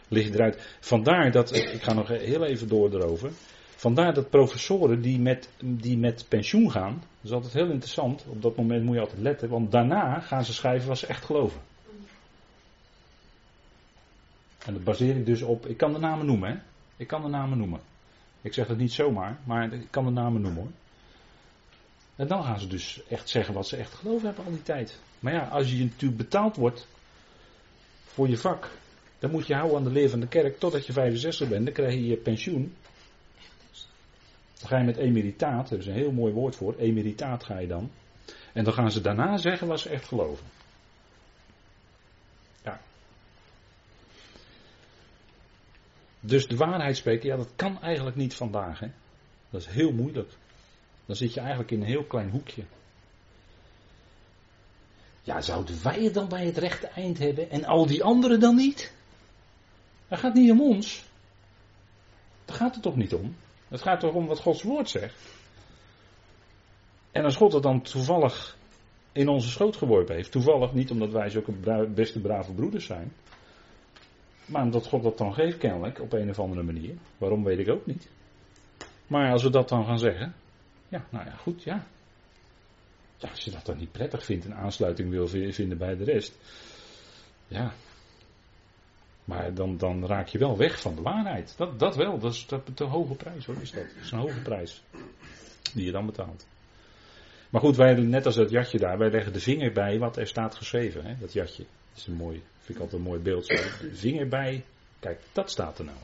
lig 0.08 0.28
je 0.28 0.34
eruit. 0.34 0.78
Vandaar 0.80 1.32
dat, 1.32 1.56
ik 1.56 1.84
ga 1.84 1.94
nog 1.94 2.08
heel 2.08 2.44
even 2.44 2.68
door 2.68 2.94
erover. 2.94 3.32
Vandaar 3.84 4.14
dat 4.14 4.30
professoren 4.30 5.02
die 5.02 5.20
met, 5.20 5.50
die 5.60 5.98
met 5.98 6.26
pensioen 6.28 6.72
gaan, 6.72 6.94
dat 6.94 7.24
is 7.24 7.32
altijd 7.32 7.54
heel 7.54 7.70
interessant. 7.70 8.26
Op 8.28 8.42
dat 8.42 8.56
moment 8.56 8.84
moet 8.84 8.96
je 8.96 9.02
altijd 9.02 9.20
letten, 9.20 9.50
want 9.50 9.72
daarna 9.72 10.20
gaan 10.20 10.46
ze 10.46 10.54
schrijven 10.54 10.88
wat 10.88 10.98
ze 10.98 11.08
echt 11.08 11.26
geloven. 11.26 11.62
En 14.66 14.74
dat 14.74 14.84
baseer 14.84 15.16
ik 15.16 15.26
dus 15.26 15.42
op, 15.42 15.66
ik 15.66 15.78
kan 15.78 15.94
de 15.94 16.00
namen 16.00 16.26
noemen 16.26 16.50
hè. 16.50 16.58
Ik 16.98 17.08
kan 17.08 17.22
de 17.22 17.28
namen 17.28 17.58
noemen. 17.58 17.80
Ik 18.42 18.54
zeg 18.54 18.68
het 18.68 18.78
niet 18.78 18.92
zomaar, 18.92 19.40
maar 19.44 19.74
ik 19.74 19.88
kan 19.90 20.06
de 20.06 20.12
namen 20.12 20.42
noemen 20.42 20.62
hoor. 20.62 20.72
En 22.16 22.28
dan 22.28 22.44
gaan 22.44 22.60
ze 22.60 22.68
dus 22.68 23.02
echt 23.10 23.30
zeggen 23.30 23.54
wat 23.54 23.68
ze 23.68 23.78
echt 23.78 23.94
geloven 23.94 24.26
hebben 24.26 24.46
al 24.46 24.52
die 24.52 24.64
tijd. 24.64 25.00
Maar 25.20 25.34
ja, 25.34 25.48
als 25.48 25.72
je 25.72 25.84
natuurlijk 25.84 26.18
betaald 26.18 26.56
wordt 26.56 26.88
voor 28.06 28.30
je 28.30 28.38
vak, 28.38 28.70
dan 29.20 29.32
moet 29.32 29.48
je 29.48 29.56
houden 29.56 29.78
aan 29.78 29.84
de 29.84 29.92
leer 29.92 30.10
van 30.10 30.20
de 30.20 30.28
kerk 30.28 30.60
totdat 30.60 30.86
je 30.86 30.94
65 30.94 31.50
bent. 31.50 31.66
Dan 31.66 31.74
krijg 31.74 31.94
je 31.94 32.06
je 32.06 32.18
pensioen. 32.18 32.74
Dan 34.64 34.72
ga 34.72 34.78
je 34.78 34.86
met 34.86 34.98
emeritaat, 34.98 35.72
er 35.72 35.78
is 35.78 35.86
een 35.86 35.94
heel 35.94 36.12
mooi 36.12 36.34
woord 36.34 36.56
voor, 36.56 36.76
emeritaat 36.76 37.44
ga 37.44 37.60
je 37.60 37.68
dan. 37.68 37.92
En 38.54 38.64
dan 38.64 38.74
gaan 38.74 38.92
ze 38.92 39.02
daarna 39.02 39.38
zeggen 39.38 39.68
wat 39.68 39.80
ze 39.80 39.90
echt 39.90 40.06
geloven. 40.06 40.46
Ja. 42.64 42.80
Dus 46.20 46.48
de 46.48 46.56
waarheid 46.56 46.98
spreken, 46.98 47.30
ja, 47.30 47.36
dat 47.36 47.52
kan 47.56 47.82
eigenlijk 47.82 48.16
niet 48.16 48.36
vandaag. 48.36 48.80
Hè? 48.80 48.88
Dat 49.50 49.62
is 49.62 49.68
heel 49.68 49.92
moeilijk. 49.92 50.32
Dan 51.06 51.16
zit 51.16 51.34
je 51.34 51.40
eigenlijk 51.40 51.72
in 51.72 51.82
een 51.82 51.88
heel 51.88 52.06
klein 52.06 52.30
hoekje. 52.30 52.64
Ja, 55.22 55.42
zouden 55.42 55.84
wij 55.84 56.04
het 56.04 56.14
dan 56.14 56.28
bij 56.28 56.46
het 56.46 56.58
rechte 56.58 56.88
eind 56.88 57.18
hebben 57.18 57.50
en 57.50 57.66
al 57.66 57.86
die 57.86 58.04
anderen 58.04 58.40
dan 58.40 58.56
niet? 58.56 58.94
Dat 60.08 60.20
gaat 60.20 60.34
niet 60.34 60.52
om 60.52 60.62
ons. 60.62 61.04
Daar 62.46 62.58
gaat 62.58 62.74
het 62.74 62.84
toch 62.84 62.96
niet 62.96 63.14
om? 63.14 63.36
Het 63.74 63.82
gaat 63.82 64.00
toch 64.00 64.14
om 64.14 64.28
wat 64.28 64.40
Gods 64.40 64.64
woord 64.64 64.90
zegt. 64.90 65.16
En 67.12 67.24
als 67.24 67.36
God 67.36 67.54
het 67.54 67.64
dan 67.64 67.82
toevallig 67.82 68.58
in 69.12 69.28
onze 69.28 69.50
schoot 69.50 69.76
geworpen 69.76 70.16
heeft, 70.16 70.32
toevallig 70.32 70.74
niet 70.74 70.92
omdat 70.92 71.12
wij 71.12 71.30
zulke 71.30 71.52
beste 71.94 72.20
brave 72.20 72.54
broeders 72.54 72.86
zijn, 72.86 73.14
maar 74.46 74.64
omdat 74.64 74.88
God 74.88 75.04
dat 75.04 75.18
dan 75.18 75.34
geeft 75.34 75.58
kennelijk 75.58 76.00
op 76.00 76.14
een 76.14 76.30
of 76.30 76.40
andere 76.40 76.64
manier. 76.64 76.96
Waarom 77.18 77.44
weet 77.44 77.60
ik 77.60 77.70
ook 77.70 77.86
niet. 77.86 78.10
Maar 79.08 79.32
als 79.32 79.44
we 79.44 79.50
dat 79.50 79.70
dan 79.70 79.86
gaan 79.86 80.00
zeggen, 80.00 80.34
ja, 80.88 81.06
nou 81.10 81.26
ja, 81.26 81.36
goed, 81.36 81.64
ja. 81.64 81.88
Ja, 83.18 83.30
als 83.30 83.44
je 83.44 83.52
dat 83.52 83.66
dan 83.66 83.78
niet 83.78 83.92
prettig 83.92 84.26
vindt 84.26 84.46
en 84.46 84.56
aansluiting 84.56 85.10
wil 85.10 85.28
vinden 85.28 85.78
bij 85.78 85.96
de 85.96 86.04
rest, 86.04 86.38
ja. 87.48 87.74
Maar 89.26 89.54
dan, 89.54 89.78
dan 89.78 90.06
raak 90.06 90.28
je 90.28 90.38
wel 90.38 90.58
weg 90.58 90.82
van 90.82 90.96
de 90.96 91.02
waarheid. 91.02 91.54
Dat, 91.58 91.80
dat 91.80 91.96
wel, 91.96 92.20
dat 92.20 92.34
is, 92.34 92.48
dat 92.48 92.62
een 92.76 92.88
hoge 92.88 93.16
prijs 93.16 93.46
hoor, 93.46 93.62
is 93.62 93.72
dat. 93.72 93.84
Dat 93.84 94.04
is 94.04 94.12
een 94.12 94.20
hoge 94.20 94.42
prijs 94.42 94.84
die 95.74 95.86
je 95.86 95.92
dan 95.92 96.06
betaalt. 96.06 96.46
Maar 97.50 97.62
goed, 97.62 97.76
wij, 97.76 97.94
net 97.94 98.26
als 98.26 98.36
dat 98.36 98.50
jatje 98.50 98.78
daar, 98.78 98.98
wij 98.98 99.10
leggen 99.10 99.34
de 99.34 99.40
vinger 99.40 99.72
bij 99.72 100.00
wat 100.00 100.18
er 100.18 100.28
staat 100.28 100.56
geschreven. 100.56 101.06
Hè? 101.06 101.16
Dat 101.20 101.34
jatje. 101.34 101.66
Is 101.96 102.08
een 102.08 102.14
mooi, 102.14 102.44
vind 102.60 102.78
ik 102.78 102.84
altijd 102.84 103.02
een 103.02 103.08
mooi 103.08 103.22
beeld. 103.22 103.46
Vinger 103.94 104.28
bij, 104.28 104.64
kijk, 105.00 105.22
dat 105.32 105.52
staat 105.52 105.80
er 105.80 105.86
nou. 105.86 105.98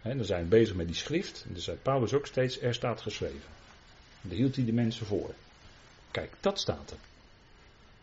He, 0.00 0.16
dan 0.16 0.24
zijn 0.24 0.42
we 0.42 0.48
bezig 0.48 0.74
met 0.74 0.86
die 0.86 0.96
schrift. 0.96 1.44
En 1.46 1.52
dan 1.52 1.62
zei 1.62 1.76
Paulus 1.76 2.12
ook 2.12 2.26
steeds, 2.26 2.60
er 2.60 2.74
staat 2.74 3.00
geschreven. 3.00 3.50
En 4.22 4.28
daar 4.28 4.38
hield 4.38 4.56
hij 4.56 4.64
de 4.64 4.72
mensen 4.72 5.06
voor. 5.06 5.34
Kijk, 6.10 6.32
dat 6.40 6.60
staat 6.60 6.90
er. 6.90 6.96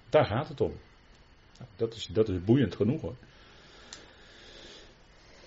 Daar 0.10 0.26
gaat 0.26 0.48
het 0.48 0.62
om. 0.62 0.74
Nou, 1.58 1.70
dat, 1.76 1.96
is, 1.96 2.06
dat 2.06 2.30
is 2.30 2.44
boeiend 2.44 2.76
genoeg 2.76 3.02
hoor. 3.02 3.16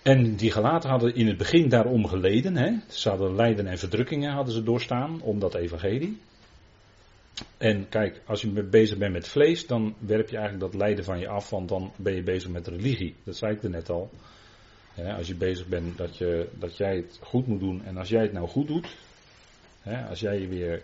En 0.05 0.37
die 0.37 0.51
gelaten 0.51 0.91
hadden 0.91 1.15
in 1.15 1.27
het 1.27 1.37
begin 1.37 1.69
daarom 1.69 2.07
geleden. 2.07 2.57
Hè? 2.57 2.73
Ze 2.89 3.09
hadden 3.09 3.35
lijden 3.35 3.67
en 3.67 3.79
verdrukkingen 3.79 4.33
hadden 4.33 4.55
ze 4.55 4.63
doorstaan 4.63 5.21
om 5.23 5.39
dat 5.39 5.55
evangelie. 5.55 6.19
En 7.57 7.89
kijk, 7.89 8.21
als 8.27 8.41
je 8.41 8.49
bezig 8.63 8.99
bent 8.99 9.13
met 9.13 9.29
vlees, 9.29 9.67
dan 9.67 9.95
werp 9.99 10.29
je 10.29 10.37
eigenlijk 10.37 10.73
dat 10.73 10.81
lijden 10.81 11.05
van 11.05 11.19
je 11.19 11.29
af, 11.29 11.51
want 11.51 11.69
dan 11.69 11.93
ben 11.97 12.15
je 12.15 12.23
bezig 12.23 12.51
met 12.51 12.67
religie. 12.67 13.15
Dat 13.25 13.37
zei 13.37 13.55
ik 13.55 13.63
er 13.63 13.71
net 13.71 13.91
al. 13.91 14.11
als 15.17 15.27
je 15.27 15.35
bezig 15.35 15.67
bent 15.67 15.97
dat, 15.99 16.17
je, 16.17 16.49
dat 16.59 16.77
jij 16.77 16.97
het 16.97 17.19
goed 17.23 17.47
moet 17.47 17.61
doen 17.61 17.85
en 17.85 17.97
als 17.97 18.09
jij 18.09 18.23
het 18.23 18.33
nou 18.33 18.49
goed 18.49 18.67
doet, 18.67 18.97
als 20.09 20.21
jij 20.21 20.49
weer 20.49 20.83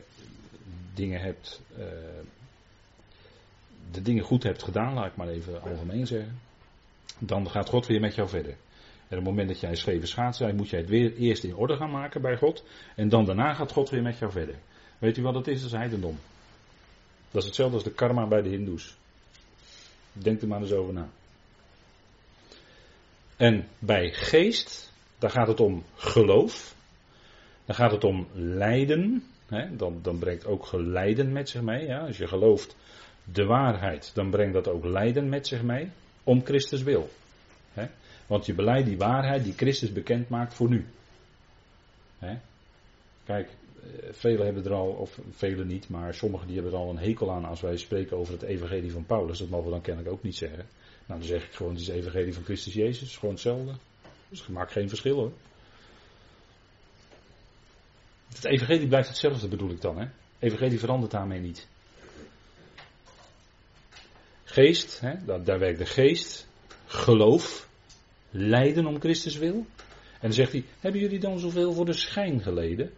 dingen 0.94 1.20
hebt, 1.20 1.60
uh, 1.78 1.84
de 3.90 4.02
dingen 4.02 4.24
goed 4.24 4.42
hebt 4.42 4.62
gedaan, 4.62 4.94
laat 4.94 5.06
ik 5.06 5.16
maar 5.16 5.28
even 5.28 5.62
algemeen 5.62 6.06
zeggen, 6.06 6.38
dan 7.18 7.50
gaat 7.50 7.68
God 7.68 7.86
weer 7.86 8.00
met 8.00 8.14
jou 8.14 8.28
verder. 8.28 8.56
En 9.10 9.18
op 9.18 9.24
het 9.24 9.34
moment 9.34 9.48
dat 9.48 9.60
jij 9.60 9.74
scheve 9.74 10.06
schaats 10.06 10.38
bent, 10.38 10.56
moet 10.56 10.68
jij 10.68 10.80
het 10.80 10.88
weer 10.88 11.16
eerst 11.16 11.44
in 11.44 11.56
orde 11.56 11.76
gaan 11.76 11.90
maken 11.90 12.20
bij 12.20 12.36
God. 12.36 12.64
En 12.96 13.08
dan 13.08 13.24
daarna 13.24 13.54
gaat 13.54 13.72
God 13.72 13.90
weer 13.90 14.02
met 14.02 14.18
jou 14.18 14.32
verder. 14.32 14.54
Weet 14.98 15.16
u 15.16 15.22
wat 15.22 15.34
het 15.34 15.48
is? 15.48 15.60
Dat 15.60 15.70
is 15.70 15.76
heidendom. 15.76 16.18
Dat 17.30 17.40
is 17.42 17.46
hetzelfde 17.46 17.74
als 17.74 17.84
de 17.84 17.92
karma 17.92 18.26
bij 18.26 18.42
de 18.42 18.48
Hindoes. 18.48 18.96
Denk 20.12 20.40
er 20.42 20.48
maar 20.48 20.60
eens 20.60 20.72
over 20.72 20.92
na. 20.92 21.08
En 23.36 23.68
bij 23.78 24.10
geest, 24.12 24.92
daar 25.18 25.30
gaat 25.30 25.46
het 25.46 25.60
om 25.60 25.84
geloof. 25.94 26.74
Dan 27.64 27.74
gaat 27.74 27.92
het 27.92 28.04
om 28.04 28.26
lijden. 28.34 29.24
Hè? 29.46 29.76
Dan, 29.76 29.98
dan 30.02 30.18
brengt 30.18 30.46
ook 30.46 30.66
geleiden 30.66 31.32
met 31.32 31.48
zich 31.48 31.62
mee. 31.62 31.86
Ja? 31.86 31.98
Als 32.06 32.16
je 32.16 32.26
gelooft 32.26 32.76
de 33.24 33.44
waarheid, 33.44 34.10
dan 34.14 34.30
brengt 34.30 34.54
dat 34.54 34.68
ook 34.68 34.84
lijden 34.84 35.28
met 35.28 35.46
zich 35.46 35.62
mee. 35.62 35.90
Om 36.24 36.44
Christus 36.44 36.82
wil. 36.82 37.10
Want 38.30 38.46
je 38.46 38.54
beleidt 38.54 38.86
die 38.86 38.96
waarheid 38.96 39.44
die 39.44 39.52
Christus 39.52 39.92
bekend 39.92 40.28
maakt 40.28 40.54
voor 40.54 40.68
nu. 40.68 40.86
Hè? 42.18 42.38
Kijk, 43.24 43.48
eh, 43.48 44.12
velen 44.12 44.44
hebben 44.44 44.64
er 44.64 44.72
al, 44.72 44.88
of 44.88 45.18
velen 45.30 45.66
niet, 45.66 45.88
maar 45.88 46.14
sommigen 46.14 46.46
die 46.46 46.54
hebben 46.56 46.72
er 46.72 46.78
al 46.78 46.90
een 46.90 46.98
hekel 46.98 47.32
aan 47.32 47.44
als 47.44 47.60
wij 47.60 47.76
spreken 47.76 48.16
over 48.16 48.32
het 48.32 48.42
evangelie 48.42 48.92
van 48.92 49.04
Paulus. 49.04 49.38
Dat 49.38 49.48
mogen 49.48 49.66
we 49.66 49.72
dan 49.72 49.80
kennelijk 49.80 50.12
ook 50.12 50.22
niet 50.22 50.36
zeggen. 50.36 50.66
Nou, 51.06 51.20
dan 51.20 51.28
zeg 51.28 51.44
ik 51.44 51.52
gewoon, 51.52 51.72
het 51.72 51.80
is 51.80 51.86
het 51.86 51.96
evangelie 51.96 52.34
van 52.34 52.44
Christus 52.44 52.74
Jezus, 52.74 53.16
gewoon 53.16 53.34
hetzelfde. 53.34 53.72
Dus 54.28 54.40
het 54.40 54.48
maakt 54.48 54.72
geen 54.72 54.88
verschil 54.88 55.16
hoor. 55.16 55.32
Het 58.28 58.44
evangelie 58.44 58.88
blijft 58.88 59.08
hetzelfde 59.08 59.48
bedoel 59.48 59.70
ik 59.70 59.80
dan, 59.80 59.98
hè. 59.98 60.08
Evangelie 60.38 60.78
verandert 60.78 61.12
daarmee 61.12 61.40
niet. 61.40 61.68
Geest, 64.44 65.00
hè, 65.00 65.42
daar 65.42 65.58
werkt 65.58 65.78
de 65.78 65.86
geest. 65.86 66.46
Geloof. 66.86 67.68
Lijden 68.30 68.86
om 68.86 69.00
Christus 69.00 69.36
wil. 69.36 69.54
En 70.12 70.26
dan 70.26 70.32
zegt 70.32 70.52
hij, 70.52 70.64
hebben 70.80 71.00
jullie 71.00 71.18
dan 71.18 71.38
zoveel 71.38 71.72
voor 71.72 71.84
de 71.84 71.92
schijn 71.92 72.40
geleden? 72.40 72.90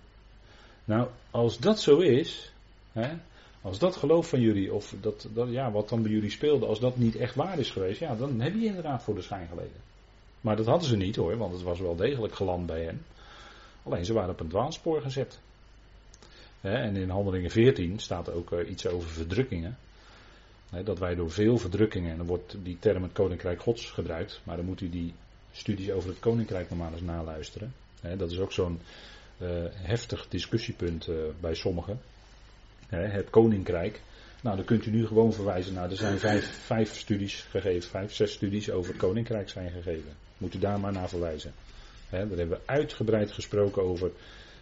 Nou, 0.84 1.08
als 1.30 1.58
dat 1.58 1.80
zo 1.80 1.98
is, 1.98 2.52
hè, 2.92 3.14
als 3.62 3.78
dat 3.78 3.96
geloof 3.96 4.28
van 4.28 4.40
jullie, 4.40 4.74
of 4.74 4.94
dat, 5.00 5.28
dat, 5.34 5.48
ja, 5.50 5.70
wat 5.70 5.88
dan 5.88 6.02
bij 6.02 6.10
jullie 6.10 6.30
speelde, 6.30 6.66
als 6.66 6.80
dat 6.80 6.96
niet 6.96 7.16
echt 7.16 7.34
waar 7.34 7.58
is 7.58 7.70
geweest, 7.70 8.00
ja, 8.00 8.14
dan 8.14 8.40
heb 8.40 8.54
je 8.54 8.66
inderdaad 8.66 9.02
voor 9.02 9.14
de 9.14 9.22
schijn 9.22 9.48
geleden. 9.48 9.80
Maar 10.40 10.56
dat 10.56 10.66
hadden 10.66 10.88
ze 10.88 10.96
niet 10.96 11.16
hoor, 11.16 11.36
want 11.36 11.52
het 11.52 11.62
was 11.62 11.80
wel 11.80 11.96
degelijk 11.96 12.34
geland 12.34 12.66
bij 12.66 12.84
hen. 12.84 13.04
Alleen 13.82 14.04
ze 14.04 14.12
waren 14.12 14.30
op 14.30 14.40
een 14.40 14.48
dwaalspoor 14.48 15.02
gezet. 15.02 15.40
en 16.60 16.96
in 16.96 17.10
Handelingen 17.10 17.50
14 17.50 17.98
staat 17.98 18.30
ook 18.30 18.52
uh, 18.52 18.70
iets 18.70 18.86
over 18.86 19.08
verdrukkingen. 19.10 19.78
Dat 20.84 20.98
wij 20.98 21.14
door 21.14 21.30
veel 21.30 21.58
verdrukkingen, 21.58 22.10
en 22.10 22.16
dan 22.16 22.26
wordt 22.26 22.56
die 22.62 22.76
term 22.80 23.02
het 23.02 23.12
Koninkrijk 23.12 23.60
Gods 23.60 23.90
gebruikt, 23.90 24.40
maar 24.44 24.56
dan 24.56 24.64
moet 24.64 24.80
u 24.80 24.88
die 24.88 25.14
studies 25.52 25.90
over 25.90 26.08
het 26.08 26.18
Koninkrijk 26.18 26.70
nog 26.70 26.78
maar 26.78 26.92
eens 26.92 27.00
naluisteren. 27.00 27.72
dat 28.16 28.30
is 28.30 28.38
ook 28.38 28.52
zo'n 28.52 28.80
uh, 29.38 29.48
heftig 29.72 30.28
discussiepunt 30.28 31.08
uh, 31.08 31.16
bij 31.40 31.54
sommigen. 31.54 32.00
het 32.88 33.30
koninkrijk. 33.30 34.00
Nou, 34.42 34.56
dan 34.56 34.64
kunt 34.64 34.86
u 34.86 34.90
nu 34.90 35.06
gewoon 35.06 35.32
verwijzen 35.32 35.74
naar. 35.74 35.90
Er 35.90 35.96
zijn 35.96 36.18
vijf, 36.18 36.46
vijf 36.46 36.94
studies 36.94 37.46
gegeven, 37.50 37.90
vijf, 37.90 38.14
zes 38.14 38.32
studies 38.32 38.70
over 38.70 38.92
het 38.92 39.00
koninkrijk 39.00 39.48
zijn 39.48 39.70
gegeven. 39.70 40.12
Moet 40.38 40.54
u 40.54 40.58
daar 40.58 40.80
maar 40.80 40.92
naar 40.92 41.08
verwijzen. 41.08 41.52
Daar 42.10 42.20
hebben 42.20 42.48
we 42.48 42.60
uitgebreid 42.64 43.32
gesproken 43.32 43.82
over 43.82 44.10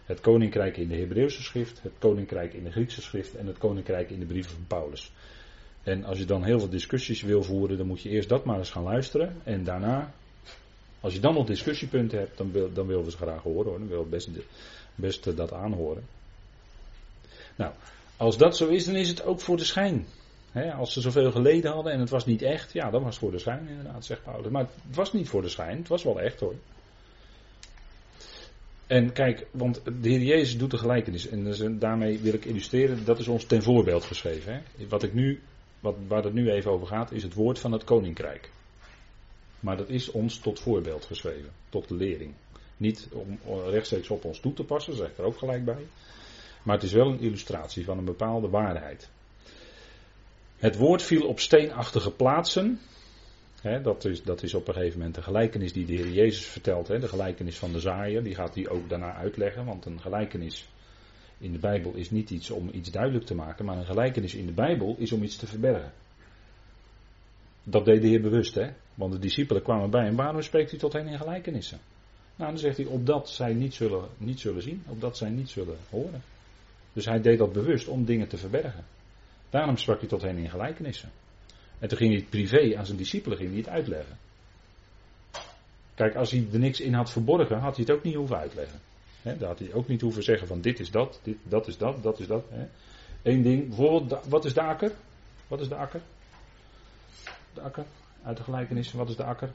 het 0.05 0.21
koninkrijk 0.21 0.76
in 0.76 0.88
de 0.88 0.97
Hebreeuwse 0.97 1.43
schrift, 1.43 1.83
het 1.83 1.93
koninkrijk 1.99 2.52
in 2.52 2.64
de 2.64 2.71
Griekse 2.71 3.02
schrift 3.02 3.35
en 3.35 3.47
het 3.47 3.59
koninkrijk 3.59 4.11
in 4.11 4.19
de 4.19 4.26
brieven 4.26 4.52
van 4.52 4.67
Paulus. 4.67 5.12
En 5.83 6.05
als 6.05 6.19
je 6.19 6.25
dan 6.25 6.45
heel 6.45 6.59
veel 6.59 6.69
discussies 6.69 7.23
wil 7.23 7.43
voeren, 7.43 7.77
dan 7.77 7.87
moet 7.87 8.03
je 8.03 8.09
eerst 8.09 8.29
dat 8.29 8.45
maar 8.45 8.59
eens 8.59 8.71
gaan 8.71 8.83
luisteren. 8.83 9.37
En 9.45 9.65
daarna 9.65 10.13
als 11.01 11.15
je 11.15 11.21
dan 11.21 11.35
nog 11.35 11.47
discussiepunten 11.47 12.19
hebt, 12.19 12.37
dan, 12.39 12.53
wil, 12.53 12.73
dan 12.73 12.87
willen 12.87 13.05
we 13.05 13.11
ze 13.11 13.17
graag 13.17 13.43
horen 13.43 13.71
hoor. 13.71 13.79
Dan 13.79 13.89
willen 13.89 14.05
we 14.05 14.11
best, 14.11 14.29
best 14.95 15.37
dat 15.37 15.53
aanhoren. 15.53 16.03
Nou, 17.57 17.73
als 18.17 18.39
dat 18.39 18.57
zo 18.57 18.69
is, 18.69 18.85
dan 18.85 18.95
is 18.95 19.09
het 19.09 19.25
ook 19.25 19.41
voor 19.41 19.57
de 19.57 19.65
schijn. 19.65 20.07
als 20.79 20.93
ze 20.93 21.01
zoveel 21.01 21.31
geleden 21.31 21.73
hadden 21.73 21.93
en 21.93 22.01
het 22.01 22.11
was 22.11 22.27
niet 22.27 22.43
echt, 22.43 22.73
ja, 22.73 22.91
dan 22.91 23.03
was 23.03 23.11
het 23.11 23.25
voor 23.25 23.31
de 23.31 23.39
schijn 23.39 23.69
inderdaad, 23.69 24.05
zegt 24.05 24.23
Paulus. 24.23 24.51
Maar 24.51 24.67
het 24.87 24.97
was 24.97 25.13
niet 25.13 25.29
voor 25.29 25.43
de 25.43 25.49
schijn, 25.49 25.79
het 25.79 25.89
was 25.89 26.03
wel 26.03 26.21
echt 26.21 26.41
hoor. 26.41 26.55
En 28.87 29.13
kijk, 29.13 29.47
want 29.51 29.83
de 29.85 30.09
Heer 30.09 30.23
Jezus 30.23 30.59
doet 30.59 30.71
de 30.71 30.79
gelijkenis. 30.79 31.29
En 31.29 31.45
dus, 31.45 31.63
daarmee 31.71 32.19
wil 32.19 32.35
ik 32.35 32.45
illustreren, 32.45 33.05
dat 33.05 33.19
is 33.19 33.29
ons 33.29 33.45
ten 33.45 33.63
voorbeeld 33.63 34.05
geschreven. 34.05 34.53
Hè? 34.53 34.87
Wat 34.89 35.03
ik 35.03 35.15
nu, 35.15 35.41
wat, 35.81 35.95
waar 36.09 36.25
het 36.25 36.33
nu 36.33 36.51
even 36.51 36.71
over 36.71 36.87
gaat, 36.87 37.13
is 37.13 37.23
het 37.23 37.35
woord 37.35 37.59
van 37.59 37.73
het 37.73 37.85
koninkrijk. 37.85 38.51
Maar 39.61 39.77
dat 39.77 39.89
is 39.89 40.11
ons 40.11 40.39
tot 40.39 40.61
voorbeeld 40.61 41.05
geschreven, 41.05 41.51
tot 41.69 41.91
lering. 41.91 42.35
Niet 42.77 43.09
om 43.13 43.39
rechtstreeks 43.69 44.11
op 44.11 44.25
ons 44.25 44.41
toe 44.41 44.53
te 44.53 44.65
passen, 44.65 44.97
zeg 44.97 45.09
ik 45.09 45.19
er 45.19 45.25
ook 45.25 45.39
gelijk 45.39 45.65
bij. 45.65 45.87
Maar 46.63 46.75
het 46.75 46.85
is 46.85 46.93
wel 46.93 47.07
een 47.07 47.21
illustratie 47.21 47.85
van 47.85 47.99
een 47.99 48.05
bepaalde 48.05 48.49
waarheid. 48.49 49.11
Het 50.57 50.77
woord 50.77 51.03
viel 51.03 51.27
op 51.27 51.41
steenachtige 51.41 52.11
plaatsen. 52.11 52.81
dat, 53.83 54.05
is, 54.05 54.23
dat 54.23 54.43
is 54.43 54.55
op 54.55 54.69
een 54.69 54.75
gegeven 54.75 54.99
moment 54.99 55.15
de 55.15 55.23
gelijkenis 55.23 55.73
die 55.73 55.87
de 55.87 55.93
Heer 55.93 56.13
Jezus 56.13 56.47
vertelt. 56.47 56.87
de 56.87 57.09
gelijkenis 57.09 57.59
van 57.59 57.73
de 57.73 57.81
zaaier. 57.81 58.23
Die 58.23 58.35
gaat 58.35 58.55
hij 58.55 58.69
ook 58.69 58.89
daarna 58.89 59.15
uitleggen. 59.15 59.65
Want 59.65 59.87
een 59.87 60.01
gelijkenis 60.01 60.69
in 61.40 61.52
de 61.52 61.59
Bijbel 61.59 61.94
is 61.94 62.11
niet 62.11 62.30
iets 62.30 62.50
om 62.50 62.68
iets 62.73 62.90
duidelijk 62.90 63.25
te 63.25 63.35
maken. 63.35 63.64
Maar 63.64 63.76
een 63.76 63.85
gelijkenis 63.85 64.35
in 64.35 64.47
de 64.47 64.52
Bijbel 64.52 64.94
is 64.99 65.12
om 65.12 65.23
iets 65.23 65.37
te 65.37 65.47
verbergen. 65.47 65.92
Dat 67.62 67.85
deed 67.85 68.02
de 68.02 68.09
Heer 68.09 68.20
bewust. 68.20 68.54
Hè? 68.54 68.70
Want 68.94 69.12
de 69.12 69.18
discipelen 69.18 69.62
kwamen 69.62 69.90
bij 69.90 70.04
hem. 70.04 70.16
Waarom 70.16 70.42
spreekt 70.42 70.70
hij 70.70 70.78
tot 70.78 70.92
hen 70.92 71.06
in 71.06 71.18
gelijkenissen? 71.18 71.78
Nou, 72.37 72.50
dan 72.50 72.61
zegt 72.61 72.76
hij, 72.76 72.87
opdat 72.87 73.30
zij 73.30 73.54
niet 73.54 73.75
zullen, 73.75 74.09
niet 74.16 74.40
zullen 74.40 74.62
zien, 74.62 74.82
opdat 74.87 75.16
zij 75.16 75.30
niet 75.30 75.50
zullen 75.50 75.76
horen. 75.90 76.23
Dus 76.92 77.04
hij 77.04 77.20
deed 77.20 77.38
dat 77.38 77.52
bewust 77.52 77.88
om 77.88 78.04
dingen 78.04 78.28
te 78.28 78.37
verbergen. 78.37 78.85
Daarom 79.50 79.76
sprak 79.76 80.00
hij 80.00 80.09
tot 80.09 80.23
hen 80.23 80.37
in 80.37 80.50
gelijkenissen. 80.50 81.11
En 81.78 81.88
toen 81.88 81.99
ging 81.99 82.11
hij 82.11 82.20
het 82.20 82.30
privé 82.30 82.76
aan 82.76 82.87
zijn 82.87 82.99
discipelen 82.99 83.38
ging 83.38 83.50
hij 83.50 83.59
het 83.59 83.68
uitleggen. 83.68 84.18
Kijk, 85.94 86.14
als 86.14 86.30
hij 86.30 86.47
er 86.52 86.59
niks 86.59 86.80
in 86.80 86.94
had 86.94 87.11
verborgen, 87.11 87.59
had 87.59 87.76
hij 87.76 87.85
het 87.87 87.97
ook 87.97 88.02
niet 88.02 88.14
hoeven 88.14 88.37
uitleggen. 88.37 88.80
He, 89.23 89.37
daar 89.37 89.49
had 89.49 89.59
hij 89.59 89.73
ook 89.73 89.89
niet 89.89 90.00
hoeven 90.00 90.23
zeggen 90.23 90.47
van 90.47 90.61
dit 90.61 90.81
is 90.81 90.91
dat, 90.91 91.21
dit, 91.23 91.37
dat 91.43 91.67
is 91.67 91.77
dat, 91.77 92.03
dat 92.03 92.21
is 92.21 92.27
dat. 92.27 92.45
Eén 93.23 93.43
ding, 93.43 93.67
bijvoorbeeld, 93.69 94.27
wat 94.29 94.45
is 94.45 94.55
de 94.55 94.62
akker? 94.62 94.93
Wat 95.49 95.61
is 95.61 95.69
de 95.69 95.75
akker? 95.75 96.00
De 97.55 97.61
akker, 97.61 97.85
uit 98.23 98.37
de 98.37 98.43
gelijkenis, 98.43 98.93
wat 98.93 99.09
is 99.09 99.17
de 99.17 99.25
akker? 99.25 99.53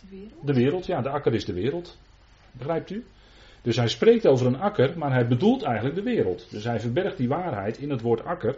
De 0.00 0.06
wereld? 0.10 0.46
De 0.46 0.54
wereld, 0.54 0.86
ja, 0.86 1.00
de 1.02 1.08
akker 1.08 1.34
is 1.34 1.44
de 1.44 1.52
wereld. 1.52 1.96
Begrijpt 2.52 2.90
u? 2.90 3.04
Dus 3.62 3.76
hij 3.76 3.88
spreekt 3.88 4.26
over 4.26 4.46
een 4.46 4.60
akker, 4.60 4.98
maar 4.98 5.12
hij 5.12 5.28
bedoelt 5.28 5.62
eigenlijk 5.62 5.94
de 5.94 6.02
wereld. 6.02 6.46
Dus 6.50 6.64
hij 6.64 6.80
verbergt 6.80 7.16
die 7.16 7.28
waarheid 7.28 7.78
in 7.78 7.90
het 7.90 8.00
woord 8.00 8.24
akker. 8.24 8.56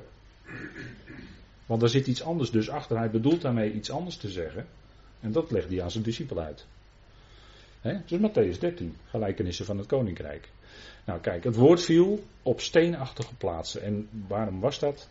Want 1.67 1.81
daar 1.81 1.91
zit 1.91 2.07
iets 2.07 2.23
anders 2.23 2.51
dus 2.51 2.71
achter. 2.71 2.99
Hij 2.99 3.11
bedoelt 3.11 3.41
daarmee 3.41 3.73
iets 3.73 3.91
anders 3.91 4.17
te 4.17 4.29
zeggen. 4.29 4.67
En 5.21 5.33
dat 5.33 5.51
legt 5.51 5.69
hij 5.69 5.83
aan 5.83 5.91
zijn 5.91 6.05
discipel 6.05 6.39
uit. 6.39 6.67
Dus 7.83 8.19
Matthäus 8.19 8.59
13, 8.59 8.97
gelijkenissen 9.07 9.65
van 9.65 9.79
het 9.79 9.87
koninkrijk. 9.87 10.49
Nou 11.05 11.21
kijk, 11.21 11.45
het 11.45 11.57
woord 11.57 11.83
viel 11.83 12.25
op 12.43 12.61
steenachtige 12.61 13.35
plaatsen. 13.35 13.83
En 13.83 14.09
waarom 14.29 14.61
was 14.61 14.79
dat? 14.79 15.09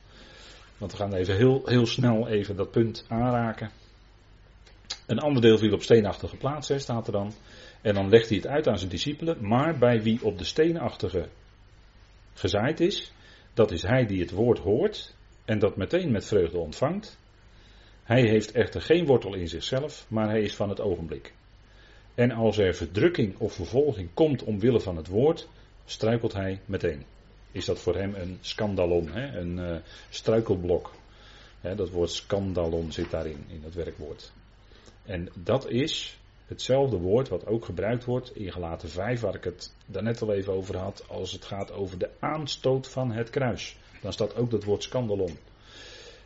Want 0.77 0.91
we 0.91 0.97
gaan 0.97 1.13
even 1.13 1.35
heel, 1.35 1.61
heel 1.65 1.85
snel 1.85 2.27
even 2.27 2.55
dat 2.55 2.71
punt 2.71 3.05
aanraken. 3.07 3.71
Een 5.05 5.19
ander 5.19 5.41
deel 5.41 5.57
viel 5.57 5.73
op 5.73 5.81
steenachtige 5.81 6.38
plaatsen, 6.38 6.81
staat 6.81 7.07
er 7.07 7.13
dan. 7.13 7.33
En 7.81 7.93
dan 7.93 8.09
legt 8.09 8.27
hij 8.27 8.38
het 8.38 8.47
uit 8.47 8.67
aan 8.67 8.77
zijn 8.77 8.89
discipelen. 8.89 9.47
Maar 9.47 9.77
bij 9.77 10.01
wie 10.01 10.23
op 10.23 10.38
de 10.38 10.43
steenachtige 10.43 11.27
gezaaid 12.33 12.79
is, 12.79 13.11
dat 13.53 13.71
is 13.71 13.81
hij 13.81 14.05
die 14.05 14.21
het 14.21 14.31
woord 14.31 14.59
hoort 14.59 15.15
en 15.45 15.59
dat 15.59 15.75
meteen 15.75 16.11
met 16.11 16.25
vreugde 16.25 16.57
ontvangt. 16.57 17.17
Hij 18.03 18.21
heeft 18.21 18.51
echter 18.51 18.81
geen 18.81 19.05
wortel 19.05 19.35
in 19.35 19.47
zichzelf, 19.47 20.05
maar 20.09 20.29
hij 20.29 20.41
is 20.41 20.55
van 20.55 20.69
het 20.69 20.81
ogenblik. 20.81 21.33
En 22.19 22.31
als 22.31 22.57
er 22.57 22.75
verdrukking 22.75 23.38
of 23.38 23.53
vervolging 23.53 24.09
komt 24.13 24.43
omwille 24.43 24.79
van 24.79 24.95
het 24.95 25.07
woord, 25.07 25.47
struikelt 25.85 26.33
hij 26.33 26.59
meteen. 26.65 27.03
Is 27.51 27.65
dat 27.65 27.79
voor 27.79 27.95
hem 27.95 28.15
een 28.15 28.38
scandalon, 28.41 29.09
hè? 29.09 29.39
een 29.39 29.57
uh, 29.57 29.75
struikelblok. 30.09 30.91
dat 31.61 31.89
woord 31.89 32.09
scandalon 32.09 32.91
zit 32.91 33.11
daarin, 33.11 33.45
in 33.47 33.61
dat 33.61 33.73
werkwoord. 33.73 34.31
En 35.05 35.29
dat 35.33 35.69
is 35.69 36.17
hetzelfde 36.45 36.97
woord 36.97 37.29
wat 37.29 37.45
ook 37.45 37.65
gebruikt 37.65 38.05
wordt 38.05 38.35
in 38.35 38.51
gelaten 38.51 38.89
5, 38.89 39.19
waar 39.19 39.35
ik 39.35 39.43
het 39.43 39.73
daarnet 39.85 40.21
al 40.21 40.33
even 40.33 40.53
over 40.53 40.77
had, 40.77 41.03
als 41.07 41.31
het 41.31 41.45
gaat 41.45 41.71
over 41.71 41.97
de 41.97 42.09
aanstoot 42.19 42.88
van 42.88 43.11
het 43.11 43.29
kruis. 43.29 43.77
Dan 44.01 44.13
staat 44.13 44.35
ook 44.35 44.51
dat 44.51 44.63
woord 44.63 44.83
scandalon. 44.83 45.38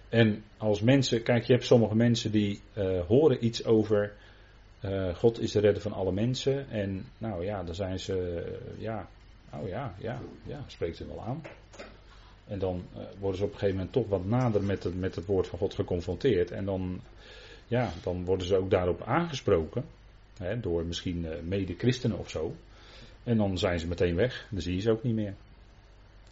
En 0.09 0.43
als 0.57 0.81
mensen, 0.81 1.23
kijk, 1.23 1.43
je 1.43 1.53
hebt 1.53 1.65
sommige 1.65 1.95
mensen 1.95 2.31
die 2.31 2.62
uh, 2.77 3.01
horen 3.07 3.45
iets 3.45 3.65
over 3.65 4.13
uh, 4.85 5.15
God 5.15 5.39
is 5.39 5.51
de 5.51 5.59
redder 5.59 5.81
van 5.81 5.93
alle 5.93 6.11
mensen. 6.11 6.69
En 6.69 7.05
nou 7.17 7.46
ja, 7.46 7.63
dan 7.63 7.75
zijn 7.75 8.00
ze, 8.00 8.46
uh, 8.75 8.81
ja, 8.81 9.07
oh 9.53 9.67
ja, 9.67 9.96
ja, 9.98 10.22
ja, 10.43 10.63
spreekt 10.67 10.98
ze 10.98 11.07
wel 11.07 11.22
aan. 11.22 11.41
En 12.48 12.59
dan 12.59 12.83
worden 13.19 13.37
ze 13.37 13.43
op 13.43 13.51
een 13.51 13.57
gegeven 13.57 13.75
moment 13.75 13.93
toch 13.93 14.07
wat 14.07 14.25
nader 14.25 14.63
met 14.63 14.83
het, 14.83 15.00
met 15.00 15.15
het 15.15 15.25
woord 15.25 15.48
van 15.48 15.59
God 15.59 15.74
geconfronteerd. 15.74 16.51
En 16.51 16.65
dan, 16.65 17.01
ja, 17.67 17.89
dan 18.03 18.25
worden 18.25 18.48
ze 18.48 18.57
ook 18.57 18.69
daarop 18.69 19.01
aangesproken. 19.01 19.85
Hè, 20.37 20.59
door 20.59 20.85
misschien 20.85 21.27
mede-christenen 21.43 22.17
of 22.17 22.29
zo. 22.29 22.55
En 23.24 23.37
dan 23.37 23.57
zijn 23.57 23.79
ze 23.79 23.87
meteen 23.87 24.15
weg. 24.15 24.48
Dan 24.50 24.61
zie 24.61 24.75
je 24.75 24.81
ze 24.81 24.91
ook 24.91 25.03
niet 25.03 25.15
meer. 25.15 25.33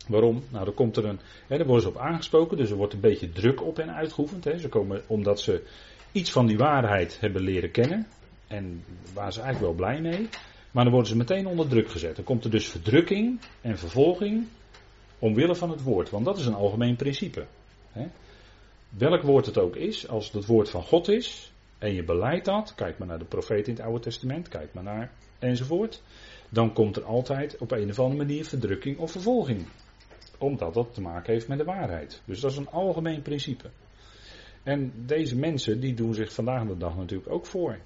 Waarom? 0.07 0.43
Nou, 0.49 0.65
dan 0.65 0.73
komt 0.73 0.97
er 0.97 1.05
een. 1.05 1.19
Hè, 1.47 1.57
daar 1.57 1.65
worden 1.65 1.83
ze 1.83 1.89
op 1.89 1.97
aangesproken, 1.97 2.57
dus 2.57 2.69
er 2.69 2.75
wordt 2.75 2.93
een 2.93 2.99
beetje 2.99 3.29
druk 3.29 3.63
op 3.63 3.77
hen 3.77 3.95
uitgeoefend. 3.95 4.43
Hè. 4.43 4.57
Ze 4.57 4.69
komen 4.69 5.01
omdat 5.07 5.39
ze 5.39 5.63
iets 6.11 6.31
van 6.31 6.47
die 6.47 6.57
waarheid 6.57 7.19
hebben 7.19 7.41
leren 7.41 7.71
kennen. 7.71 8.07
En 8.51 8.83
waar 9.13 9.33
ze 9.33 9.41
eigenlijk 9.41 9.77
wel 9.77 9.87
blij 9.87 10.01
mee. 10.01 10.29
Maar 10.71 10.83
dan 10.83 10.93
worden 10.93 11.11
ze 11.11 11.17
meteen 11.17 11.47
onder 11.47 11.67
druk 11.67 11.89
gezet. 11.89 12.15
Dan 12.15 12.25
komt 12.25 12.43
er 12.43 12.51
dus 12.51 12.67
verdrukking 12.67 13.39
en 13.61 13.77
vervolging 13.77 14.47
omwille 15.19 15.55
van 15.55 15.69
het 15.69 15.83
woord. 15.83 16.09
Want 16.09 16.25
dat 16.25 16.37
is 16.37 16.45
een 16.45 16.53
algemeen 16.53 16.95
principe. 16.95 17.45
Hè. 17.91 18.07
Welk 18.89 19.21
woord 19.21 19.45
het 19.45 19.57
ook 19.57 19.75
is, 19.75 20.07
als 20.07 20.25
het 20.25 20.33
het 20.33 20.45
woord 20.45 20.69
van 20.69 20.83
God 20.83 21.07
is 21.07 21.53
en 21.77 21.93
je 21.93 22.03
beleidt 22.03 22.45
dat, 22.45 22.75
kijk 22.75 22.97
maar 22.97 23.07
naar 23.07 23.19
de 23.19 23.25
profeet 23.25 23.67
in 23.67 23.73
het 23.73 23.83
Oude 23.83 23.99
Testament, 23.99 24.47
kijk 24.47 24.73
maar 24.73 24.83
naar 24.83 25.11
enzovoort, 25.39 26.01
dan 26.49 26.73
komt 26.73 26.95
er 26.95 27.03
altijd 27.03 27.57
op 27.57 27.71
een 27.71 27.89
of 27.89 27.99
andere 27.99 28.25
manier 28.25 28.45
verdrukking 28.45 28.97
of 28.97 29.11
vervolging 29.11 29.65
omdat 30.41 30.73
dat 30.73 30.93
te 30.93 31.01
maken 31.01 31.33
heeft 31.33 31.47
met 31.47 31.57
de 31.57 31.63
waarheid. 31.63 32.21
Dus 32.25 32.39
dat 32.39 32.51
is 32.51 32.57
een 32.57 32.69
algemeen 32.69 33.21
principe. 33.21 33.69
En 34.63 34.93
deze 35.05 35.37
mensen 35.37 35.79
die 35.79 35.93
doen 35.93 36.13
zich 36.13 36.33
vandaag 36.33 36.67
de 36.67 36.77
dag 36.77 36.97
natuurlijk 36.97 37.31
ook 37.31 37.45
voor. 37.45 37.79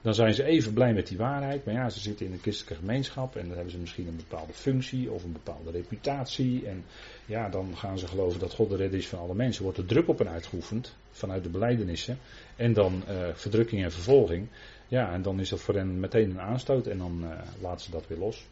Dan 0.00 0.14
zijn 0.14 0.34
ze 0.34 0.44
even 0.44 0.72
blij 0.72 0.94
met 0.94 1.06
die 1.06 1.16
waarheid, 1.16 1.64
maar 1.64 1.74
ja, 1.74 1.90
ze 1.90 2.00
zitten 2.00 2.26
in 2.26 2.32
een 2.32 2.38
christelijke 2.38 2.74
gemeenschap 2.74 3.36
en 3.36 3.46
dan 3.46 3.54
hebben 3.54 3.72
ze 3.72 3.78
misschien 3.78 4.06
een 4.06 4.16
bepaalde 4.16 4.52
functie 4.52 5.10
of 5.10 5.24
een 5.24 5.32
bepaalde 5.32 5.70
reputatie. 5.70 6.66
En 6.66 6.84
ja, 7.26 7.48
dan 7.48 7.76
gaan 7.76 7.98
ze 7.98 8.06
geloven 8.06 8.40
dat 8.40 8.54
God 8.54 8.70
de 8.70 8.76
redder 8.76 8.98
is 8.98 9.08
van 9.08 9.18
alle 9.18 9.34
mensen. 9.34 9.62
Wordt 9.62 9.78
er 9.78 9.86
druk 9.86 10.08
op 10.08 10.18
hen 10.18 10.28
uitgeoefend 10.28 10.96
vanuit 11.10 11.42
de 11.42 11.48
beleidenissen. 11.48 12.18
En 12.56 12.72
dan 12.72 13.02
uh, 13.08 13.28
verdrukking 13.34 13.82
en 13.82 13.92
vervolging. 13.92 14.48
Ja, 14.88 15.12
en 15.12 15.22
dan 15.22 15.40
is 15.40 15.48
dat 15.48 15.60
voor 15.60 15.74
hen 15.74 16.00
meteen 16.00 16.30
een 16.30 16.40
aanstoot 16.40 16.86
en 16.86 16.98
dan 16.98 17.24
uh, 17.24 17.30
laten 17.60 17.84
ze 17.84 17.90
dat 17.90 18.06
weer 18.06 18.18
los. 18.18 18.46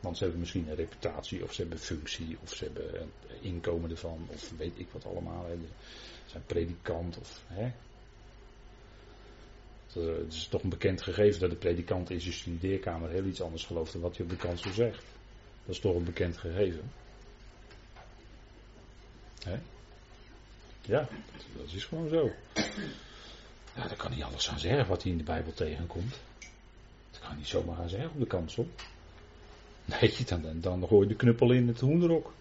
Want 0.00 0.16
ze 0.16 0.22
hebben 0.22 0.40
misschien 0.40 0.68
een 0.68 0.74
reputatie, 0.74 1.42
of 1.42 1.52
ze 1.52 1.60
hebben 1.60 1.78
functie, 1.78 2.36
of 2.42 2.54
ze 2.54 2.64
hebben 2.64 3.10
inkomen 3.40 3.90
ervan, 3.90 4.26
of 4.32 4.52
weet 4.58 4.78
ik 4.78 4.86
wat 4.92 5.06
allemaal. 5.06 5.46
Ze 5.48 6.30
zijn 6.30 6.42
predikant, 6.46 7.18
of 7.18 7.42
hè. 7.46 7.70
Het 10.04 10.32
is 10.32 10.46
toch 10.48 10.62
een 10.62 10.68
bekend 10.68 11.02
gegeven 11.02 11.40
dat 11.40 11.50
de 11.50 11.56
predikant 11.56 12.10
in 12.10 12.20
zijn 12.20 12.34
studeerkamer 12.34 13.10
heel 13.10 13.24
iets 13.24 13.42
anders 13.42 13.64
gelooft 13.64 13.92
dan 13.92 14.00
wat 14.00 14.16
hij 14.16 14.24
op 14.24 14.30
de 14.30 14.36
kansel 14.36 14.72
zegt. 14.72 15.04
Dat 15.64 15.74
is 15.74 15.80
toch 15.80 15.94
een 15.94 16.04
bekend 16.04 16.36
gegeven. 16.36 16.90
Hè? 19.44 19.58
Ja, 20.80 21.08
dat 21.56 21.72
is 21.72 21.84
gewoon 21.84 22.08
zo. 22.08 22.30
Ja, 23.74 23.88
daar 23.88 23.96
kan 23.96 24.12
hij 24.12 24.24
alles 24.24 24.50
aan 24.50 24.58
zeggen 24.58 24.86
wat 24.86 25.02
hij 25.02 25.12
in 25.12 25.18
de 25.18 25.24
Bijbel 25.24 25.52
tegenkomt. 25.52 26.20
Dat 27.10 27.20
kan 27.20 27.28
hij 27.28 27.36
niet 27.36 27.46
zomaar 27.46 27.76
gaan 27.76 27.88
zeggen 27.88 28.10
op 28.10 28.18
de 28.18 28.26
kansel. 28.26 28.68
Nee, 29.84 30.14
dan, 30.26 30.60
dan 30.60 30.86
gooi 30.86 31.02
je 31.02 31.12
de 31.12 31.18
knuppel 31.18 31.52
in 31.52 31.68
het 31.68 31.80
hoenderok. 31.80 32.32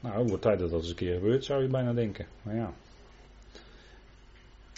Nou, 0.00 0.26
wordt 0.26 0.42
tijd 0.42 0.58
dat 0.58 0.70
dat 0.70 0.80
eens 0.80 0.90
een 0.90 0.96
keer 0.96 1.14
gebeurt, 1.14 1.44
zou 1.44 1.62
je 1.62 1.68
bijna 1.68 1.92
denken. 1.92 2.26
Maar 2.42 2.54
ja. 2.54 2.74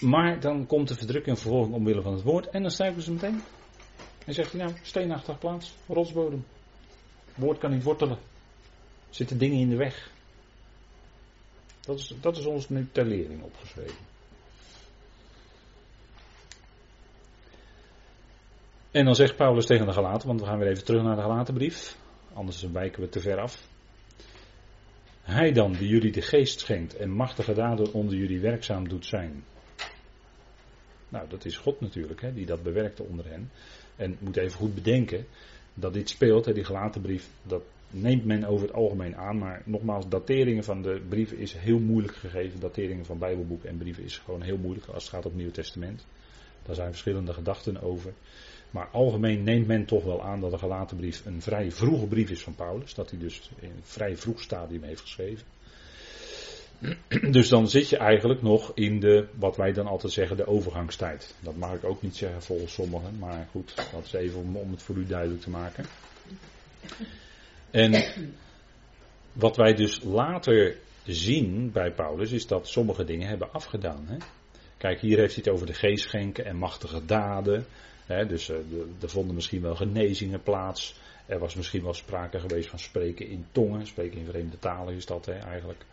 Maar 0.01 0.41
dan 0.41 0.67
komt 0.67 0.89
de 0.89 0.95
verdrukking 0.95 1.37
en 1.37 1.43
vervolging 1.43 1.75
omwille 1.75 2.03
van 2.03 2.13
het 2.13 2.23
woord. 2.23 2.49
En 2.49 2.63
dan 2.63 2.71
stijgen 2.71 3.03
ze 3.03 3.13
meteen. 3.13 3.41
En 4.27 4.35
zegt 4.35 4.53
hij 4.53 4.61
nou, 4.61 4.75
steenachtig 4.83 5.39
plaats, 5.39 5.75
rotsbodem. 5.89 6.45
Het 7.25 7.45
woord 7.45 7.59
kan 7.59 7.71
niet 7.71 7.83
wortelen. 7.83 8.17
Er 9.09 9.15
zitten 9.17 9.39
dingen 9.39 9.59
in 9.59 9.69
de 9.69 9.77
weg. 9.77 10.11
Dat 11.81 11.99
is, 11.99 12.15
dat 12.21 12.37
is 12.37 12.45
ons 12.45 12.69
nu 12.69 12.89
ter 12.93 13.07
lering 13.07 13.43
opgeschreven. 13.43 14.09
En 18.91 19.05
dan 19.05 19.15
zegt 19.15 19.37
Paulus 19.37 19.67
tegen 19.67 19.87
de 19.87 19.93
Galaten, 19.93 20.29
want 20.29 20.41
we 20.41 20.47
gaan 20.47 20.59
weer 20.59 20.69
even 20.69 20.85
terug 20.85 21.03
naar 21.03 21.17
de 21.17 21.23
Galatenbrief, 21.23 21.97
anders 22.33 22.63
wijken 22.63 23.03
we 23.03 23.09
te 23.09 23.21
ver 23.21 23.39
af. 23.39 23.69
Hij 25.23 25.53
dan, 25.53 25.73
die 25.73 25.89
jullie 25.89 26.13
de 26.13 26.23
geest 26.23 26.61
schenkt 26.61 26.97
en 26.97 27.11
machtige 27.11 27.53
daden 27.53 27.93
onder 27.93 28.15
jullie 28.15 28.41
werkzaam 28.41 28.89
doet 28.89 29.07
zijn. 29.07 29.45
Nou, 31.11 31.29
dat 31.29 31.45
is 31.45 31.57
God 31.57 31.81
natuurlijk, 31.81 32.21
hè, 32.21 32.33
die 32.33 32.47
dat 32.47 32.63
bewerkte 32.63 33.03
onder 33.03 33.29
hen. 33.29 33.51
En 33.97 34.17
moet 34.19 34.37
even 34.37 34.59
goed 34.59 34.75
bedenken 34.75 35.27
dat 35.75 35.93
dit 35.93 36.09
speelt, 36.09 36.45
hè, 36.45 36.53
die 36.53 36.65
Galatenbrief, 36.65 37.29
dat 37.43 37.63
neemt 37.91 38.25
men 38.25 38.45
over 38.45 38.67
het 38.67 38.77
algemeen 38.77 39.17
aan. 39.17 39.39
Maar 39.39 39.63
nogmaals, 39.65 40.09
dateringen 40.09 40.65
van 40.65 40.83
de 40.83 41.01
brieven 41.09 41.39
is 41.39 41.53
heel 41.53 41.79
moeilijk 41.79 42.15
gegeven. 42.15 42.61
Dateringen 42.61 43.05
van 43.05 43.19
Bijbelboeken 43.19 43.69
en 43.69 43.77
brieven 43.77 44.05
is 44.05 44.19
gewoon 44.19 44.43
heel 44.43 44.59
moeilijk 44.59 44.87
als 44.87 45.03
het 45.03 45.13
gaat 45.13 45.25
om 45.25 45.31
het 45.31 45.39
Nieuwe 45.39 45.53
Testament. 45.53 46.07
Daar 46.63 46.75
zijn 46.75 46.91
verschillende 46.91 47.33
gedachten 47.33 47.83
over. 47.83 48.13
Maar 48.71 48.89
algemeen 48.93 49.43
neemt 49.43 49.67
men 49.67 49.85
toch 49.85 50.05
wel 50.05 50.23
aan 50.23 50.41
dat 50.41 50.51
de 50.51 50.59
gelaten 50.59 50.97
brief 50.97 51.27
een 51.27 51.43
vrij 51.43 51.71
vroege 51.71 52.07
brief 52.07 52.31
is 52.31 52.43
van 52.43 52.55
Paulus. 52.55 52.95
Dat 52.95 53.11
hij 53.11 53.19
dus 53.19 53.51
in 53.59 53.71
een 53.71 53.83
vrij 53.83 54.17
vroeg 54.17 54.41
stadium 54.41 54.83
heeft 54.83 55.01
geschreven. 55.01 55.47
Dus 57.31 57.49
dan 57.49 57.69
zit 57.69 57.89
je 57.89 57.97
eigenlijk 57.97 58.43
nog 58.43 58.73
in 58.75 59.01
de, 59.01 59.27
wat 59.35 59.57
wij 59.57 59.73
dan 59.73 59.87
altijd 59.87 60.13
zeggen, 60.13 60.37
de 60.37 60.47
overgangstijd. 60.47 61.35
Dat 61.41 61.57
mag 61.57 61.73
ik 61.75 61.85
ook 61.85 62.03
niet 62.03 62.17
zeggen 62.17 62.43
volgens 62.43 62.73
sommigen, 62.73 63.19
maar 63.19 63.49
goed, 63.51 63.75
dat 63.93 64.05
is 64.05 64.13
even 64.13 64.41
om, 64.55 64.71
het 64.71 64.83
voor 64.83 64.97
u 64.97 65.07
duidelijk 65.07 65.41
te 65.41 65.51
maken. 65.51 65.85
En 67.71 68.05
wat 69.33 69.57
wij 69.57 69.75
dus 69.75 70.03
later 70.03 70.77
zien 71.05 71.71
bij 71.73 71.93
Paulus 71.93 72.33
is 72.33 72.47
dat 72.47 72.69
sommige 72.69 73.05
dingen 73.05 73.29
hebben 73.29 73.53
afgedaan. 73.53 74.05
Hè? 74.07 74.17
Kijk, 74.77 75.01
hier 75.01 75.19
heeft 75.19 75.35
hij 75.35 75.43
het 75.45 75.55
over 75.55 75.67
de 75.67 75.75
geestschenken 75.75 76.45
en 76.45 76.57
machtige 76.57 77.05
daden. 77.05 77.67
Hè? 78.07 78.27
Dus 78.27 78.49
uh, 78.49 78.57
er 79.01 79.09
vonden 79.09 79.35
misschien 79.35 79.63
wel 79.63 79.75
genezingen 79.75 80.43
plaats. 80.43 80.95
Er 81.27 81.39
was 81.39 81.55
misschien 81.55 81.83
wel 81.83 81.95
sprake 81.95 82.41
geweest 82.41 82.69
van 82.69 82.79
spreken 82.79 83.29
in 83.29 83.47
tongen. 83.53 83.87
Spreken 83.87 84.19
in 84.19 84.27
vreemde 84.27 84.59
talen 84.59 84.95
is 84.95 85.07
dat 85.07 85.27
hè, 85.27 85.33
eigenlijk. 85.39 85.85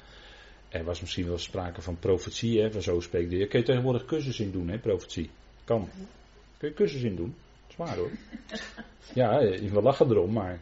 Er 0.69 0.83
was 0.83 1.01
misschien 1.01 1.27
wel 1.27 1.37
sprake 1.37 1.81
van 1.81 1.99
profetie. 1.99 2.61
Hè, 2.61 2.71
van 2.71 2.81
zo 2.81 2.99
spreekt 2.99 3.29
de 3.29 3.37
je 3.37 3.63
tegenwoordig 3.63 4.05
cursus 4.05 4.39
in 4.39 4.51
doen, 4.51 4.67
hè, 4.67 4.79
profetie? 4.79 5.29
Kan. 5.63 5.89
Kun 6.57 6.69
je 6.69 6.73
cursus 6.73 7.01
in 7.01 7.15
doen? 7.15 7.35
Zwaar 7.67 7.95
hoor. 7.95 8.11
Ja, 9.13 9.39
we 9.39 9.81
lachen 9.81 10.09
erom, 10.09 10.33
maar. 10.33 10.59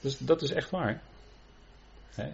Dus 0.00 0.18
dat 0.18 0.42
is 0.42 0.50
echt 0.50 0.70
waar. 0.70 1.02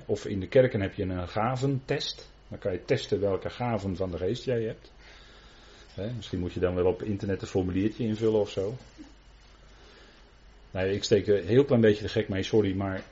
Of 0.06 0.26
in 0.26 0.40
de 0.40 0.48
kerken 0.48 0.80
heb 0.80 0.94
je 0.94 1.02
een 1.02 1.28
gaventest. 1.28 2.30
Dan 2.48 2.58
kan 2.58 2.72
je 2.72 2.85
testen 2.85 3.20
welke 3.20 3.50
gaven 3.50 3.96
van 3.96 4.11
de 4.11 4.16
geest 4.16 4.44
jij 4.44 4.62
hebt. 4.62 4.92
misschien 6.16 6.38
moet 6.38 6.52
je 6.52 6.61
dan 6.61 6.74
wel 6.74 6.87
op 6.87 7.02
internet 7.02 7.42
een 7.42 7.48
formuliertje 7.48 8.04
invullen 8.04 8.40
of 8.40 8.50
zo. 8.50 8.76
Nee, 10.70 10.94
ik 10.94 11.04
steek 11.04 11.26
een 11.26 11.46
heel 11.46 11.64
klein 11.64 11.80
beetje 11.80 12.02
de 12.02 12.08
gek 12.08 12.28
mee, 12.28 12.42
sorry, 12.42 12.74
maar 12.74 13.02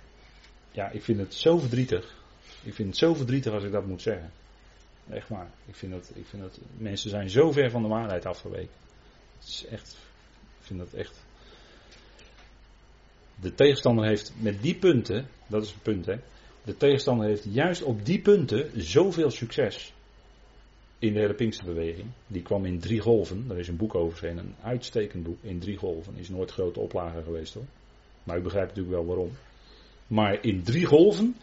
ja, 0.71 0.91
ik 0.91 1.03
vind 1.03 1.19
het 1.19 1.35
zo 1.35 1.59
verdrietig. 1.59 2.20
Ik 2.63 2.75
vind 2.75 2.89
het 2.89 2.99
zo 2.99 3.15
verdrietig 3.15 3.53
als 3.53 3.65
ik 3.65 3.73
dat 3.73 3.87
moet 3.87 4.03
zeggen. 4.03 4.31
Echt 5.11 5.29
waar. 5.29 5.51
Ik 5.67 5.75
vind 5.75 5.93
dat, 5.93 6.13
ik 6.15 6.27
vind 6.27 6.43
dat 6.43 6.59
mensen 6.77 7.11
zijn 7.11 7.31
zo 7.31 7.53
ver 7.53 7.71
van 7.71 7.83
de 7.83 7.89
waarheid 7.89 8.27
afgeweken. 8.27 8.75
Het 9.39 9.49
is 9.49 9.67
echt, 9.67 9.97
ik 10.61 10.67
vind 10.67 10.79
dat 10.79 10.93
echt. 10.93 11.25
De 13.41 13.55
tegenstander 13.55 14.07
heeft 14.07 14.33
met 14.37 14.63
die 14.63 14.75
punten, 14.75 15.29
dat 15.47 15.63
is 15.63 15.71
het 15.71 15.83
punt 15.83 16.07
hè, 16.07 16.17
de 16.65 16.77
tegenstander 16.77 17.27
heeft 17.27 17.45
juist 17.51 17.83
op 17.83 18.05
die 18.05 18.21
punten 18.21 18.71
zoveel 18.81 19.31
succes 19.31 19.93
in 20.99 21.13
de 21.13 21.21
hele 21.21 21.35
Pinksterbeweging. 21.35 22.07
Die 22.27 22.43
kwam 22.43 22.65
in 22.65 22.79
drie 22.79 23.01
golven. 23.01 23.49
Daar 23.49 23.59
is 23.59 23.69
een 23.69 23.77
boek 23.77 23.95
over 23.95 24.11
verschenen. 24.11 24.45
Een 24.45 24.55
uitstekend 24.63 25.23
boek 25.23 25.39
in 25.43 25.59
drie 25.59 25.77
golven. 25.77 26.17
Is 26.17 26.29
nooit 26.29 26.51
grote 26.51 26.81
oplage 26.81 27.23
geweest 27.23 27.55
hoor. 27.55 27.65
Maar 28.25 28.39
u 28.39 28.41
begrijpt 28.41 28.69
natuurlijk 28.69 28.97
wel 28.97 29.07
waarom. 29.07 29.31
Maar 30.07 30.45
in 30.45 30.63
drie 30.63 30.87
golven 30.87 31.37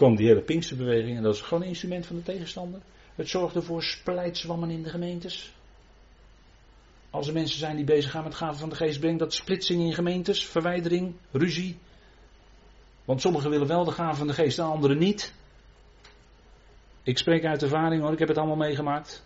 kwam 0.00 0.16
die 0.16 0.26
hele 0.26 0.40
Pinksterbeweging. 0.40 1.16
En 1.16 1.22
dat 1.22 1.34
is 1.34 1.40
gewoon 1.40 1.62
een 1.62 1.68
instrument 1.68 2.06
van 2.06 2.16
de 2.16 2.22
tegenstander. 2.22 2.80
Het 3.14 3.28
zorgde 3.28 3.62
voor 3.62 3.82
splijtswammen 3.82 4.70
in 4.70 4.82
de 4.82 4.88
gemeentes. 4.88 5.52
Als 7.10 7.26
er 7.26 7.32
mensen 7.32 7.58
zijn 7.58 7.76
die 7.76 7.84
bezig 7.84 8.10
gaan 8.10 8.24
met 8.24 8.34
gaven 8.34 8.58
van 8.58 8.68
de 8.68 8.74
geest, 8.74 9.00
brengt 9.00 9.18
dat 9.18 9.34
splitsing 9.34 9.82
in 9.82 9.94
gemeentes, 9.94 10.46
verwijdering, 10.46 11.14
ruzie, 11.30 11.78
want 13.04 13.20
sommigen 13.20 13.50
willen 13.50 13.66
wel 13.66 13.84
de 13.84 13.90
gaven 13.90 14.16
van 14.16 14.26
de 14.26 14.32
geest, 14.32 14.56
de 14.56 14.62
anderen 14.62 14.98
niet. 14.98 15.34
Ik 17.02 17.18
spreek 17.18 17.44
uit 17.44 17.62
ervaring 17.62 18.02
hoor, 18.02 18.12
ik 18.12 18.18
heb 18.18 18.28
het 18.28 18.38
allemaal 18.38 18.56
meegemaakt. 18.56 19.24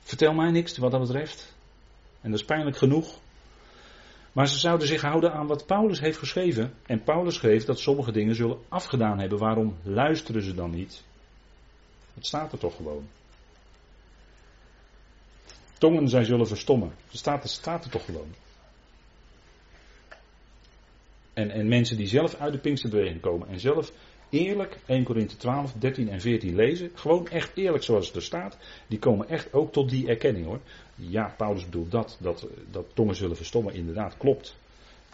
Vertel 0.00 0.32
mij 0.32 0.50
niks 0.50 0.78
wat 0.78 0.90
dat 0.90 1.00
betreft. 1.00 1.54
En 2.20 2.30
dat 2.30 2.40
is 2.40 2.46
pijnlijk 2.46 2.76
genoeg. 2.76 3.18
Maar 4.36 4.48
ze 4.48 4.58
zouden 4.58 4.86
zich 4.86 5.00
houden 5.00 5.32
aan 5.32 5.46
wat 5.46 5.66
Paulus 5.66 6.00
heeft 6.00 6.18
geschreven. 6.18 6.74
En 6.86 7.02
Paulus 7.02 7.34
schreef 7.34 7.64
dat 7.64 7.78
sommige 7.78 8.12
dingen 8.12 8.34
zullen 8.34 8.58
afgedaan 8.68 9.18
hebben. 9.18 9.38
Waarom 9.38 9.76
luisteren 9.82 10.42
ze 10.42 10.54
dan 10.54 10.70
niet? 10.70 11.02
Het 12.14 12.26
staat 12.26 12.52
er 12.52 12.58
toch 12.58 12.76
gewoon. 12.76 13.08
Tongen 15.78 16.08
zij 16.08 16.24
zullen 16.24 16.46
verstommen. 16.46 16.92
Het 17.08 17.18
staat, 17.18 17.48
staat 17.48 17.84
er 17.84 17.90
toch 17.90 18.04
gewoon. 18.04 18.34
En, 21.32 21.50
en 21.50 21.68
mensen 21.68 21.96
die 21.96 22.06
zelf 22.06 22.34
uit 22.34 22.52
de 22.52 22.58
Pinksterbeweging 22.58 23.20
komen 23.20 23.48
en 23.48 23.60
zelf 23.60 23.92
eerlijk 24.30 24.78
1 24.86 25.04
Korinthe 25.04 25.36
12, 25.36 25.72
13 25.72 26.08
en 26.08 26.20
14 26.20 26.54
lezen, 26.54 26.90
gewoon 26.94 27.28
echt 27.28 27.56
eerlijk 27.56 27.84
zoals 27.84 28.06
het 28.06 28.16
er 28.16 28.22
staat, 28.22 28.58
die 28.86 28.98
komen 28.98 29.28
echt 29.28 29.52
ook 29.52 29.72
tot 29.72 29.90
die 29.90 30.08
erkenning 30.08 30.46
hoor. 30.46 30.60
Ja, 30.96 31.34
Paulus 31.36 31.64
bedoelt 31.64 31.90
dat, 31.90 32.16
dat, 32.20 32.46
dat 32.70 32.86
tongen 32.94 33.14
zullen 33.14 33.36
verstommen, 33.36 33.74
inderdaad, 33.74 34.16
klopt. 34.16 34.56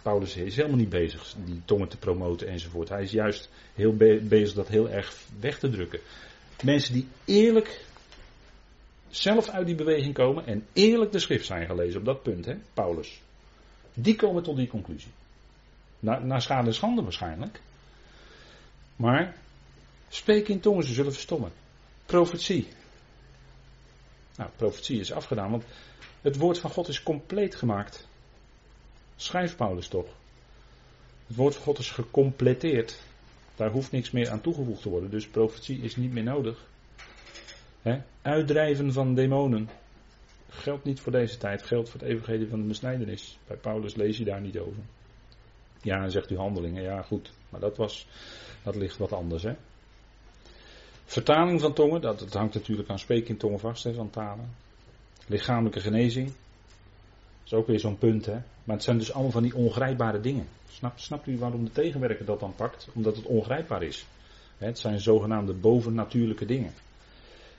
Paulus 0.03 0.37
is 0.37 0.57
helemaal 0.57 0.79
niet 0.79 0.89
bezig 0.89 1.35
die 1.45 1.63
tongen 1.65 1.89
te 1.89 1.97
promoten 1.97 2.49
enzovoort. 2.49 2.89
Hij 2.89 3.03
is 3.03 3.11
juist 3.11 3.51
heel 3.75 3.97
bezig 4.23 4.55
dat 4.55 4.69
heel 4.69 4.89
erg 4.89 5.17
weg 5.41 5.59
te 5.59 5.71
drukken. 5.71 6.01
Mensen 6.65 6.93
die 6.93 7.09
eerlijk 7.25 7.85
zelf 9.09 9.49
uit 9.49 9.67
die 9.67 9.75
beweging 9.75 10.15
komen 10.15 10.47
en 10.47 10.67
eerlijk 10.73 11.13
de 11.13 11.19
schrift 11.19 11.47
zijn 11.47 11.67
gelezen 11.67 12.01
op 12.01 12.07
dat 12.07 12.23
punt, 12.23 12.45
hè, 12.45 12.57
Paulus. 12.75 13.21
Die 13.95 14.17
komen 14.17 14.43
tot 14.43 14.57
die 14.57 14.69
conclusie. 14.69 15.11
Naar, 15.99 16.27
naar 16.27 16.43
schade 16.43 16.67
en 16.67 16.75
schande 16.75 17.03
waarschijnlijk. 17.03 17.61
Maar 18.97 19.37
spreek 20.09 20.49
in 20.49 20.61
tongen, 20.61 20.85
ze 20.85 20.93
zullen 20.93 21.13
verstommen. 21.13 21.53
Profetie. 22.07 22.69
Nou, 24.37 24.51
profetie 24.57 25.01
is 25.01 25.13
afgedaan, 25.13 25.51
want 25.51 25.65
het 26.21 26.37
woord 26.37 26.59
van 26.59 26.71
God 26.71 26.89
is 26.89 27.03
compleet 27.03 27.55
gemaakt. 27.55 28.09
Schrijf 29.17 29.57
Paulus 29.57 29.89
toch. 29.89 30.07
Het 31.27 31.37
woord 31.37 31.55
van 31.55 31.63
God 31.63 31.79
is 31.79 31.91
gecompleteerd. 31.91 33.03
Daar 33.57 33.71
hoeft 33.71 33.93
niks 33.93 34.11
meer 34.11 34.31
aan 34.31 34.41
toegevoegd 34.41 34.83
te 34.83 34.89
worden, 34.89 35.11
dus 35.11 35.29
profetie 35.29 35.83
is 35.83 35.97
niet 35.97 36.13
meer 36.13 36.23
nodig. 36.23 36.71
Uitdrijven 38.23 38.93
van 38.93 39.15
demonen 39.15 39.69
geldt 40.49 40.85
niet 40.85 41.01
voor 41.01 41.13
deze 41.13 41.37
tijd, 41.37 41.63
geldt 41.63 41.89
voor 41.89 42.01
het 42.01 42.09
evangelie 42.09 42.49
van 42.49 42.61
de 42.61 42.67
besnijdenis. 42.67 43.39
Bij 43.47 43.57
Paulus 43.57 43.95
lees 43.95 44.19
je 44.19 44.25
daar 44.25 44.41
niet 44.41 44.59
over. 44.59 44.83
Ja, 45.83 46.09
zegt 46.09 46.31
u 46.31 46.37
handelingen. 46.37 46.83
Ja, 46.83 47.03
goed. 47.03 47.33
Maar 47.49 47.61
dat, 47.61 47.77
was, 47.77 48.07
dat 48.63 48.77
ligt 48.77 48.97
wat 48.97 49.13
anders, 49.13 49.43
hè. 49.43 49.55
Vertaling 51.05 51.61
van 51.61 51.73
tongen, 51.73 52.01
dat, 52.01 52.19
dat 52.19 52.33
hangt 52.33 52.55
natuurlijk 52.55 52.89
aan 52.89 52.99
spreken 52.99 53.29
in 53.29 53.37
tongen 53.37 53.61
vast, 53.61 53.85
hè, 53.85 53.95
van 53.95 54.11
talen. 54.11 54.51
Lichamelijke 55.27 55.81
genezing. 55.81 56.27
Dat 56.27 57.45
is 57.45 57.53
ook 57.53 57.67
weer 57.67 57.81
zo'n 57.81 57.99
punt, 57.99 58.27
hè. 58.27 58.39
Maar 58.65 58.77
het 58.77 58.85
zijn 58.85 58.99
dus 58.99 59.13
allemaal 59.13 59.33
van 59.33 59.43
die 59.43 59.55
ongrijpbare 59.55 60.21
dingen. 60.21 60.47
Snap, 60.69 60.99
snapt 60.99 61.27
u 61.27 61.39
waarom 61.39 61.65
de 61.65 61.73
tegenwerker 61.73 62.25
dat 62.25 62.41
dan 62.41 62.55
pakt? 62.55 62.89
Omdat 62.95 63.17
het 63.17 63.27
ongrijpbaar 63.27 63.83
is. 63.83 64.07
Het 64.59 64.79
zijn 64.79 65.01
zogenaamde 65.01 65.53
bovennatuurlijke 65.53 66.47
dingen. 66.47 66.73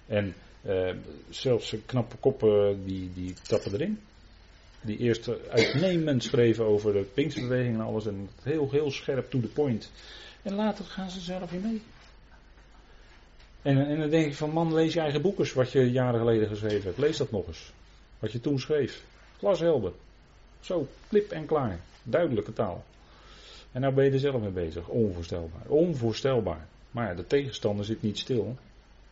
En 0.06 0.34
eh, 0.62 0.96
zelfs 1.30 1.76
knappe 1.86 2.16
koppen 2.18 2.86
die, 2.86 3.14
die 3.14 3.34
tappen 3.34 3.74
erin 3.74 4.00
die 4.84 4.98
eerst 4.98 5.30
uitnemend 5.50 6.24
schreven 6.24 6.66
over 6.66 6.94
de 6.94 7.04
Pinksterbeweging 7.14 7.76
en 7.76 7.82
alles. 7.82 8.06
En 8.06 8.30
heel, 8.44 8.72
heel 8.72 8.92
scherp 8.92 9.30
to 9.30 9.40
the 9.40 9.48
point. 9.48 9.92
En 10.42 10.54
later 10.54 10.86
gaan 10.86 11.10
ze 11.10 11.20
zelf 11.20 11.52
weer 11.52 11.60
mee. 11.60 11.82
En, 13.64 13.88
en 13.88 14.00
dan 14.00 14.10
denk 14.10 14.26
ik 14.26 14.36
van 14.36 14.50
man, 14.50 14.74
lees 14.74 14.94
je 14.94 15.00
eigen 15.00 15.22
boekers 15.22 15.54
wat 15.54 15.72
je 15.72 15.92
jaren 15.92 16.20
geleden 16.20 16.48
geschreven 16.48 16.84
hebt. 16.84 16.98
Lees 16.98 17.18
dat 17.18 17.32
nog 17.32 17.48
eens. 17.48 17.72
Wat 18.20 18.32
je 18.32 18.40
toen 18.40 18.60
schreef. 18.60 19.04
Glashelder. 19.38 19.92
Zo, 20.60 20.88
klip 21.08 21.32
en 21.32 21.46
klaar. 21.46 21.80
Duidelijke 22.04 22.54
taal. 22.54 22.84
En 23.72 23.82
nou 23.82 23.94
ben 23.94 24.06
je 24.06 24.12
er 24.12 24.20
zelf 24.20 24.42
mee 24.42 24.52
bezig. 24.52 24.88
Onvoorstelbaar. 24.88 25.68
Onvoorstelbaar. 25.68 26.68
Maar 26.92 27.08
ja, 27.08 27.14
de 27.14 27.28
tegenstander 27.28 27.86
zit 27.86 28.02
niet 28.02 28.18
stil. 28.18 28.58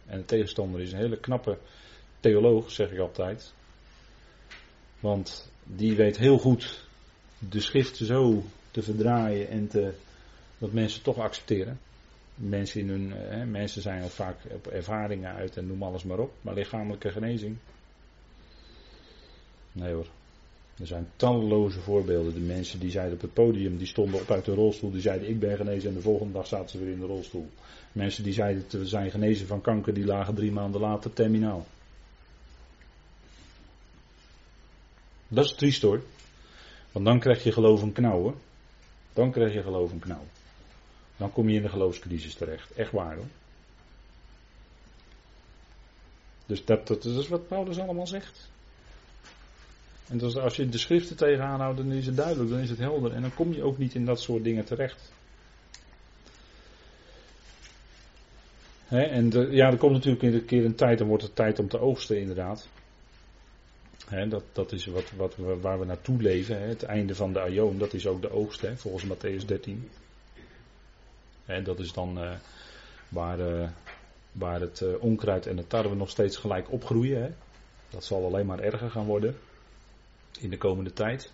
En 0.06 0.18
de 0.18 0.26
tegenstander 0.26 0.82
is 0.82 0.92
een 0.92 0.98
hele 0.98 1.18
knappe 1.20 1.58
theoloog, 2.20 2.72
zeg 2.72 2.92
ik 2.92 3.00
altijd. 3.00 3.54
Want 5.00 5.52
die 5.64 5.96
weet 5.96 6.18
heel 6.18 6.38
goed 6.38 6.88
de 7.40 7.60
schrift 7.60 7.98
zo 7.98 8.44
te 8.72 8.82
verdraaien 8.82 9.50
en 9.50 9.68
te, 9.68 9.94
dat 10.58 10.72
mensen 10.72 11.02
toch 11.02 11.18
accepteren. 11.18 11.80
Mensen, 12.50 12.88
hun, 12.88 13.12
hè, 13.12 13.46
mensen 13.46 13.82
zijn 13.82 14.04
ook 14.04 14.10
vaak 14.10 14.38
op 14.52 14.68
ervaringen 14.68 15.34
uit 15.34 15.58
en 15.58 15.68
noem 15.68 15.84
alles 15.84 16.04
maar 16.04 16.20
op. 16.20 16.34
Maar 16.42 16.54
lichamelijke 16.54 17.12
genezing. 17.12 17.58
Nee 19.72 19.94
hoor. 19.94 20.08
Er 20.80 20.88
zijn 20.88 21.08
talloze 21.16 21.80
voorbeelden. 21.80 22.34
De 22.34 22.40
mensen 22.40 22.80
die 22.80 22.92
zeiden 22.92 23.14
op 23.14 23.22
het 23.22 23.34
podium, 23.34 23.78
die 23.78 23.88
stonden 23.88 24.22
op 24.22 24.32
uit 24.32 24.46
de 24.46 24.54
rolstoel, 24.54 24.92
die 24.92 25.02
zeiden 25.02 25.30
ik 25.30 25.40
ben 25.40 25.58
genezen 25.58 25.90
en 25.90 25.96
de 25.96 26.02
volgende 26.02 26.34
dag 26.34 26.48
zaten 26.48 26.70
ze 26.70 26.78
weer 26.78 26.94
in 26.94 27.00
de 27.00 27.06
rolstoel. 27.06 27.50
Mensen 27.92 28.24
die 28.24 28.34
zeiden 28.34 28.66
we 28.70 28.86
zijn 28.86 29.12
genezen 29.12 29.48
van 29.48 29.62
kanker, 29.62 29.94
die 29.94 30.06
lagen 30.06 30.36
drie 30.36 30.52
maanden 30.52 30.82
later 30.82 31.14
terminaal. 31.14 31.66
Dat 35.28 35.46
is 35.46 35.54
triest 35.54 35.82
hoor. 35.82 36.02
Want 36.92 37.06
dan 37.06 37.20
krijg 37.20 37.44
je 37.44 37.52
geloof 37.52 37.82
een 37.82 37.94
knauw 37.94 38.20
hoor. 38.20 38.36
Dan 39.14 39.32
krijg 39.32 39.54
je 39.54 39.62
geloof 39.62 39.92
een 39.92 40.00
knauw. 40.00 40.26
Dan 41.22 41.32
kom 41.32 41.50
je 41.50 41.56
in 41.56 41.62
de 41.62 41.70
geloofscrisis 41.70 42.34
terecht. 42.34 42.72
Echt 42.72 42.92
waar 42.92 43.16
hoor. 43.16 43.26
Dus 46.46 46.66
dat, 46.66 47.06
is 47.06 47.28
wat 47.28 47.48
Paulus 47.48 47.80
allemaal 47.80 48.08
zegt. 48.08 48.50
En 50.08 50.42
als 50.42 50.56
je 50.56 50.70
de 50.70 50.78
schriften 50.78 51.16
tegenaan 51.16 51.60
houdt, 51.60 51.78
dan 51.78 51.92
is 51.92 52.06
het 52.06 52.16
duidelijk, 52.16 52.50
dan 52.50 52.60
is 52.60 52.70
het 52.70 52.80
helder. 52.80 53.14
En 53.14 53.22
dan 53.22 53.34
kom 53.34 53.54
je 53.54 53.64
ook 53.64 53.78
niet 53.78 53.96
in 53.96 54.06
dat 54.06 54.22
soort 54.22 54.44
dingen 54.44 54.66
terecht. 54.66 55.12
en 58.88 59.32
ja, 59.52 59.72
er 59.72 59.78
komt 59.78 59.94
natuurlijk 59.94 60.24
een 60.24 60.46
keer 60.46 60.66
een 60.66 60.76
tijd, 60.76 60.98
dan 60.98 61.08
wordt 61.08 61.24
het 61.24 61.36
tijd 61.36 61.60
om 61.60 61.68
te 61.68 61.80
oogsten 61.80 62.20
inderdaad. 62.20 62.68
dat, 64.30 64.44
dat 64.52 64.72
is 64.72 64.86
wat, 64.86 65.12
wat 65.12 65.36
waar 65.62 65.80
we 65.80 65.86
naartoe 65.86 66.22
leven. 66.22 66.68
het 66.68 66.84
einde 66.84 67.16
van 67.16 67.34
de 67.34 67.40
Aion, 67.40 67.78
dat 67.78 67.94
is 67.94 68.08
ook 68.08 68.22
de 68.22 68.32
oogst, 68.32 68.66
volgens 68.76 69.06
Matthäus 69.06 69.46
13. 69.46 69.90
En 71.52 71.64
dat 71.64 71.80
is 71.80 71.94
dan 71.94 72.24
uh, 72.24 72.32
waar, 73.10 73.40
uh, 73.40 73.70
waar 74.32 74.62
het 74.62 74.82
uh, 74.82 75.04
onkruid 75.04 75.46
en 75.46 75.56
de 75.56 75.68
tarwe 75.68 75.96
nog 75.96 76.10
steeds 76.10 76.38
gelijk 76.38 76.72
opgroeien. 76.72 77.22
Hè. 77.22 77.30
Dat 77.90 78.04
zal 78.04 78.26
alleen 78.26 78.46
maar 78.46 78.60
erger 78.60 78.90
gaan 78.90 79.06
worden 79.06 79.36
in 80.40 80.50
de 80.50 80.58
komende 80.58 80.94
tijd. 80.94 81.32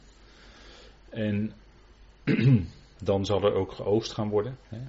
En 1.09 1.53
dan 3.09 3.25
zal 3.25 3.43
er 3.43 3.53
ook 3.53 3.71
geoogst 3.71 4.13
gaan 4.13 4.29
worden. 4.29 4.57
Hè. 4.67 4.79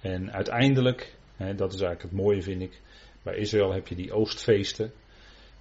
En 0.00 0.32
uiteindelijk, 0.32 1.14
hè, 1.36 1.54
dat 1.54 1.72
is 1.72 1.80
eigenlijk 1.80 2.14
het 2.14 2.22
mooie 2.22 2.42
vind 2.42 2.62
ik, 2.62 2.80
bij 3.22 3.36
Israël 3.36 3.72
heb 3.72 3.88
je 3.88 3.94
die 3.94 4.12
oostfeesten. 4.12 4.92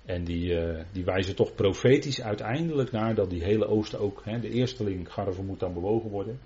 En 0.06 0.24
die, 0.24 0.58
die 0.92 1.04
wijzen 1.04 1.36
toch 1.36 1.56
profetisch 1.56 2.22
uiteindelijk 2.22 2.92
naar 2.92 3.16
dat 3.16 3.30
die 3.30 3.44
hele 3.44 3.68
oosten 3.68 4.00
ook, 4.00 4.22
hè, 4.26 4.40
de 4.40 4.50
eersteling 4.50 5.14
garve 5.14 5.42
moet 5.42 5.60
dan 5.60 5.74
bewogen 5.74 6.10
worden. 6.10 6.40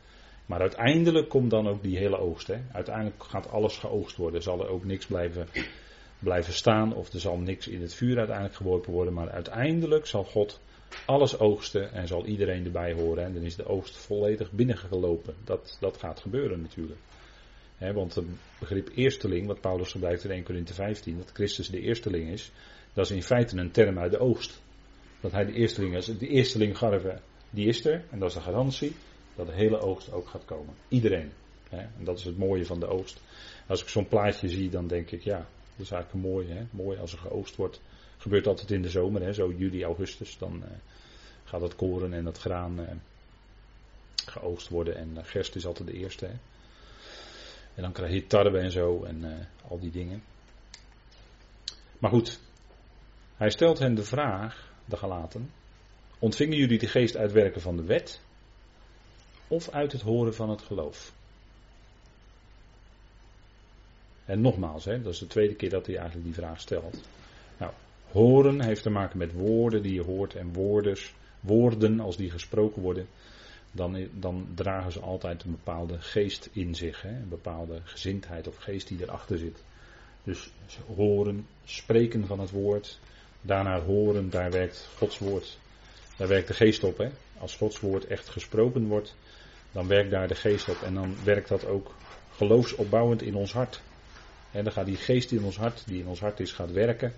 Maar 0.48 0.60
uiteindelijk 0.60 1.30
komt 1.30 1.50
dan 1.50 1.68
ook 1.68 1.84
die 1.84 1.98
hele 1.98 2.18
oogst. 2.18 2.48
Hè. 2.48 2.58
Uiteindelijk 2.72 3.24
gaat 3.24 3.50
alles 3.52 3.78
geoogst 3.78 4.18
worden. 4.18 4.42
Zal 4.42 4.60
er 4.60 4.70
ook 4.70 4.84
niks 4.84 5.06
blijven, 5.06 5.48
blijven 6.20 6.54
staan. 6.54 6.94
Of 6.94 7.14
er 7.14 7.20
zal 7.20 7.38
niks 7.38 7.68
in 7.68 7.82
het 7.82 7.94
vuur 7.94 8.18
uiteindelijk 8.18 8.56
geworpen 8.56 8.94
worden. 8.94 9.14
Maar 9.14 9.30
uiteindelijk 9.30 10.06
zal 10.06 10.24
God 10.24 10.60
alles 11.06 11.40
oogsten. 11.40 11.94
En 11.94 12.08
zal 12.08 12.26
iedereen 12.26 12.66
erbij 12.66 12.94
horen. 12.94 13.24
En 13.24 13.34
dan 13.34 13.44
is 13.44 13.56
de 13.56 13.66
oogst 13.66 13.98
volledig 13.98 14.52
binnengelopen. 14.52 15.34
Dat, 15.44 15.78
dat 15.80 15.98
gaat 15.98 16.20
gebeuren 16.20 16.62
natuurlijk. 16.62 17.00
want 17.80 18.16
het 18.16 18.26
begrip 18.60 18.90
eersteling, 18.96 19.48
wat 19.48 19.62
Paulus 19.62 19.92
gebruikt 19.92 20.24
in 20.24 20.32
1 20.32 20.44
Corinthië 20.44 20.74
15, 20.74 21.18
dat 21.18 21.32
Christus 21.34 21.70
de 21.70 21.82
eersteling 21.82 22.30
is, 22.30 22.52
dat 22.94 23.06
is 23.06 23.12
in 23.12 23.24
feite 23.24 23.58
een 23.58 23.72
term 23.72 24.00
uit 24.00 24.12
de 24.12 24.20
oogst. 24.20 24.62
Dat 25.22 25.32
hij 25.32 25.46
de 25.46 25.54
eersteling 25.54 25.96
is. 25.96 26.06
De 26.06 26.28
eersteling 26.28 26.78
garve, 26.78 27.20
die 27.50 27.68
is 27.68 27.86
er, 27.86 28.04
en 28.10 28.20
dat 28.20 28.30
is 28.30 28.36
de 28.36 28.42
garantie 28.42 28.96
dat 29.38 29.48
de 29.48 29.54
hele 29.54 29.80
oogst 29.80 30.12
ook 30.12 30.28
gaat 30.28 30.46
komen. 30.46 30.74
Iedereen. 30.88 31.32
Hè? 31.70 31.78
En 31.78 32.04
dat 32.04 32.18
is 32.18 32.24
het 32.24 32.38
mooie 32.38 32.66
van 32.66 32.80
de 32.80 32.88
oogst. 32.88 33.22
Als 33.68 33.82
ik 33.82 33.88
zo'n 33.88 34.08
plaatje 34.08 34.50
zie, 34.50 34.70
dan 34.70 34.88
denk 34.88 35.12
ik, 35.12 35.22
ja, 35.22 35.38
dat 35.76 35.86
is 35.86 35.92
eigenlijk 35.92 36.26
mooi. 36.26 36.48
Hè? 36.50 36.66
Mooi 36.72 37.00
als 37.00 37.12
er 37.12 37.20
geoogst 37.20 37.56
wordt. 37.56 37.82
Gebeurt 38.18 38.48
altijd 38.48 38.72
in 38.72 38.82
de 38.82 38.90
zomer, 38.90 39.22
hè? 39.22 39.34
zo 39.34 39.54
juli, 39.58 39.84
augustus. 39.84 40.38
Dan 40.38 40.56
uh, 40.56 40.70
gaat 41.44 41.62
het 41.62 41.76
koren 41.76 42.14
en 42.14 42.26
het 42.26 42.38
graan 42.38 42.80
uh, 42.80 42.88
geoogst 44.26 44.70
worden. 44.70 44.96
En 44.96 45.10
uh, 45.18 45.24
gerst 45.24 45.56
is 45.56 45.66
altijd 45.66 45.88
de 45.88 45.98
eerste. 45.98 46.26
Hè? 46.26 46.34
En 47.76 47.82
dan 47.84 47.92
krijg 47.92 48.14
je 48.14 48.28
tarwe 48.28 48.60
en 48.60 48.72
zo 48.72 49.04
en 49.04 49.48
al 49.68 49.80
die 49.80 49.92
dingen. 49.92 50.24
Maar 52.00 52.12
goed, 52.12 52.40
hij 53.36 53.50
stelt 53.50 53.80
hen 53.80 53.96
de 53.96 54.04
vraag, 54.04 54.72
de 54.86 54.98
gelaten. 54.98 55.52
Ontvingen 56.20 56.58
jullie 56.58 56.78
de 56.78 56.88
geest 56.88 57.18
uitwerken 57.18 57.62
van 57.62 57.76
de 57.76 57.84
wet? 57.84 58.22
Of 59.48 59.70
uit 59.70 59.92
het 59.92 60.02
horen 60.02 60.36
van 60.36 60.50
het 60.50 60.62
geloof. 60.62 61.14
En 64.26 64.42
nogmaals, 64.42 64.86
hè, 64.86 65.02
dat 65.02 65.14
is 65.14 65.20
de 65.20 65.28
tweede 65.28 65.56
keer 65.56 65.70
dat 65.70 65.86
hij 65.86 65.96
eigenlijk 65.96 66.26
die 66.26 66.36
vraag 66.36 66.60
stelt. 66.60 66.98
Nou, 67.58 67.72
horen 68.12 68.62
heeft 68.62 68.84
te 68.84 68.90
maken 68.90 69.18
met 69.18 69.34
woorden 69.34 69.82
die 69.82 69.94
je 69.94 70.04
hoort 70.04 70.36
en 70.36 70.54
woorders, 70.54 71.14
woorden 71.40 72.00
als 72.00 72.18
die 72.18 72.32
gesproken 72.32 72.82
worden, 72.82 73.08
dan, 73.72 74.08
dan 74.14 74.48
dragen 74.56 74.92
ze 74.92 75.00
altijd 75.00 75.44
een 75.44 75.52
bepaalde 75.52 76.02
geest 76.02 76.50
in 76.52 76.76
zich, 76.76 77.02
hè, 77.02 77.10
een 77.10 77.30
bepaalde 77.30 77.82
gezindheid 77.84 78.48
of 78.48 78.58
geest 78.58 78.88
die 78.88 79.02
erachter 79.02 79.38
zit. 79.38 79.64
Dus 80.24 80.52
horen, 80.96 81.48
spreken 81.66 82.26
van 82.26 82.40
het 82.40 82.52
woord, 82.52 83.00
daarna 83.42 83.82
horen, 83.82 84.30
daar 84.30 84.52
werkt 84.52 84.90
Gods 84.98 85.18
woord, 85.18 85.58
daar 86.18 86.28
werkt 86.28 86.48
de 86.48 86.54
geest 86.54 86.84
op. 86.84 86.98
Hè. 86.98 87.10
Als 87.40 87.56
Gods 87.56 87.80
woord 87.80 88.08
echt 88.08 88.30
gesproken 88.30 88.88
wordt, 88.88 89.16
dan 89.72 89.88
werkt 89.88 90.12
daar 90.12 90.28
de 90.28 90.36
geest 90.36 90.70
op 90.70 90.82
en 90.82 90.94
dan 90.94 91.16
werkt 91.24 91.50
dat 91.50 91.66
ook 91.66 91.96
geloofsopbouwend 92.32 93.22
in 93.22 93.36
ons 93.36 93.54
hart. 93.54 93.82
En 94.52 94.64
dan 94.64 94.74
gaat 94.74 94.86
die 94.86 94.98
geest 94.98 95.32
in 95.32 95.44
ons 95.44 95.58
hart, 95.58 95.84
die 95.86 96.00
in 96.00 96.08
ons 96.08 96.20
hart 96.20 96.40
is, 96.40 96.52
gaat 96.52 96.72
werken. 96.72 97.14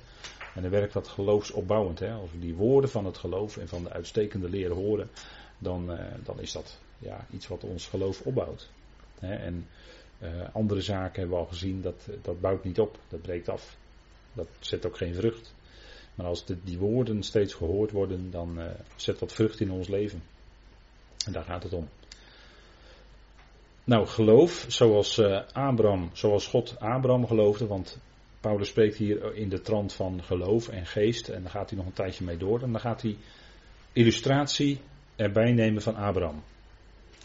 En 0.56 0.62
dan 0.62 0.72
werkt 0.72 0.94
dat 0.94 1.08
geloofsopbouwend. 1.08 2.00
Hè. 2.00 2.12
Als 2.14 2.32
we 2.32 2.40
die 2.40 2.56
woorden 2.56 2.90
van 2.90 3.06
het 3.06 3.18
geloof 3.18 3.58
en 3.58 3.68
van 3.68 3.84
de 3.84 3.90
uitstekende 3.90 4.50
leer 4.50 4.72
horen, 4.72 5.10
dan, 5.58 5.92
uh, 5.92 6.00
dan 6.24 6.40
is 6.40 6.52
dat 6.52 6.78
ja, 6.98 7.26
iets 7.32 7.48
wat 7.48 7.64
ons 7.64 7.88
geloof 7.88 8.22
opbouwt. 8.22 8.70
Hè. 9.20 9.34
En 9.34 9.68
uh, 10.22 10.30
andere 10.54 10.82
zaken 10.82 11.20
hebben 11.20 11.38
we 11.38 11.44
al 11.44 11.50
gezien, 11.50 11.82
dat, 11.82 12.10
dat 12.22 12.42
bouwt 12.42 12.64
niet 12.64 12.80
op, 12.80 12.98
dat 13.08 13.22
breekt 13.22 13.50
af. 13.50 13.78
Dat 14.34 14.48
zet 14.60 14.86
ook 14.86 14.98
geen 14.98 15.14
vrucht. 15.14 15.54
Maar 16.20 16.28
als 16.28 16.46
die 16.64 16.78
woorden 16.78 17.24
steeds 17.24 17.54
gehoord 17.54 17.92
worden, 17.92 18.32
dan 18.32 18.60
uh, 18.60 18.66
zet 18.96 19.20
dat 19.20 19.34
vrucht 19.34 19.60
in 19.60 19.72
ons 19.72 19.88
leven. 19.88 20.24
En 21.26 21.32
daar 21.32 21.44
gaat 21.44 21.64
het 21.64 21.74
om. 21.74 21.90
Nou, 23.84 24.08
geloof, 24.08 24.66
zoals 24.68 25.18
uh, 25.18 25.42
Abraham, 25.52 26.10
zoals 26.14 26.48
God 26.48 26.80
Abraham 26.80 27.28
geloofde, 27.28 27.68
want 27.68 28.00
Paulus 28.40 28.68
spreekt 28.68 28.96
hier 28.96 29.36
in 29.36 29.50
de 29.50 29.62
trant 29.62 29.94
van 29.94 30.24
geloof 30.24 30.68
en 30.68 30.86
geest, 30.86 31.30
en 31.30 31.42
daar 31.42 31.52
gaat 31.52 31.70
hij 31.70 31.78
nog 31.78 31.88
een 31.88 31.94
tijdje 31.94 32.26
mee 32.26 32.38
door, 32.38 32.62
en 32.62 32.72
dan 32.72 32.82
gaat 32.82 33.02
hij 33.02 33.18
illustratie 33.94 34.80
erbij 35.16 35.52
nemen 35.52 35.82
van 35.82 35.96
Abraham. 35.96 36.44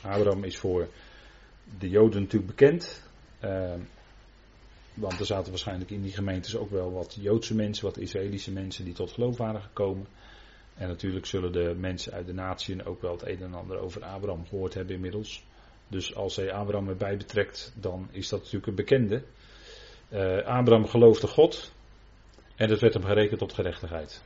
Abraham 0.02 0.44
is 0.44 0.58
voor 0.58 0.88
de 1.78 1.88
Joden 1.88 2.22
natuurlijk 2.22 2.56
bekend, 2.56 3.02
uh, 3.44 3.74
want 4.94 5.20
er 5.20 5.26
zaten 5.26 5.50
waarschijnlijk 5.50 5.90
in 5.90 6.02
die 6.02 6.12
gemeentes 6.12 6.56
ook 6.56 6.70
wel 6.70 6.92
wat 6.92 7.16
Joodse 7.20 7.54
mensen, 7.54 7.84
wat 7.84 7.98
Israëlische 7.98 8.52
mensen 8.52 8.84
die 8.84 8.94
tot 8.94 9.12
geloof 9.12 9.36
waren 9.36 9.62
gekomen. 9.62 10.06
En 10.74 10.88
natuurlijk 10.88 11.26
zullen 11.26 11.52
de 11.52 11.74
mensen 11.76 12.12
uit 12.12 12.26
de 12.26 12.32
natieën 12.32 12.84
ook 12.84 13.02
wel 13.02 13.12
het 13.12 13.26
een 13.26 13.42
en 13.42 13.54
ander 13.54 13.78
over 13.78 14.04
Abraham 14.04 14.46
gehoord 14.46 14.74
hebben 14.74 14.94
inmiddels. 14.94 15.44
Dus 15.88 16.14
als 16.14 16.36
hij 16.36 16.52
Abraham 16.52 16.88
erbij 16.88 17.16
betrekt, 17.16 17.72
dan 17.76 18.08
is 18.10 18.28
dat 18.28 18.38
natuurlijk 18.38 18.66
een 18.66 18.74
bekende. 18.74 19.22
Uh, 20.12 20.36
Abraham 20.36 20.86
geloofde 20.86 21.26
God 21.26 21.72
en 22.56 22.68
dat 22.68 22.80
werd 22.80 22.94
hem 22.94 23.04
gerekend 23.04 23.38
tot 23.38 23.52
gerechtigheid. 23.52 24.22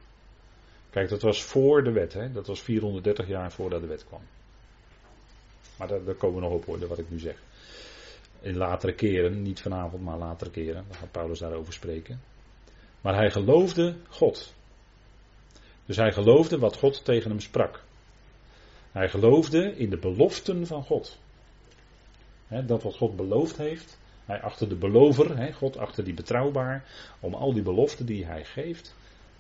Kijk, 0.91 1.09
dat 1.09 1.23
was 1.23 1.43
voor 1.43 1.85
de 1.85 1.93
wet, 1.93 2.13
hè? 2.13 2.33
dat 2.33 2.47
was 2.47 2.61
430 2.61 3.27
jaar 3.29 3.53
voordat 3.53 3.81
de 3.81 3.87
wet 3.87 4.05
kwam. 4.07 4.23
Maar 5.79 5.89
daar, 5.89 6.05
daar 6.05 6.15
komen 6.15 6.41
we 6.41 6.43
nog 6.43 6.53
op 6.53 6.65
hoor, 6.65 6.87
wat 6.87 6.99
ik 6.99 7.11
nu 7.11 7.19
zeg. 7.19 7.43
In 8.41 8.57
latere 8.57 8.95
keren, 8.95 9.43
niet 9.43 9.61
vanavond, 9.61 10.03
maar 10.03 10.19
latere 10.19 10.51
keren, 10.51 10.85
dan 10.89 10.97
gaat 10.97 11.11
Paulus 11.11 11.39
daarover 11.39 11.73
spreken. 11.73 12.21
Maar 13.01 13.15
hij 13.15 13.31
geloofde 13.31 13.97
God. 14.09 14.55
Dus 15.87 15.97
hij 15.97 16.13
geloofde 16.13 16.59
wat 16.59 16.77
God 16.77 17.05
tegen 17.05 17.31
hem 17.31 17.41
sprak. 17.41 17.85
Hij 18.93 19.09
geloofde 19.09 19.77
in 19.77 19.91
de 19.91 19.99
beloften 19.99 20.67
van 20.67 20.83
God 20.83 21.19
dat 22.49 22.83
wat 22.83 22.97
God 22.97 23.17
beloofd 23.17 23.57
heeft. 23.57 23.99
Hij 24.25 24.43
achter 24.43 24.69
de 24.69 24.75
belover, 24.75 25.53
God 25.55 25.77
achter 25.77 26.05
die 26.05 26.15
betrouwbaar, 26.15 26.85
om 27.21 27.35
al 27.35 27.53
die 27.53 27.63
beloften 27.63 28.07
die 28.07 28.25
hij 28.25 28.45
geeft 28.45 28.95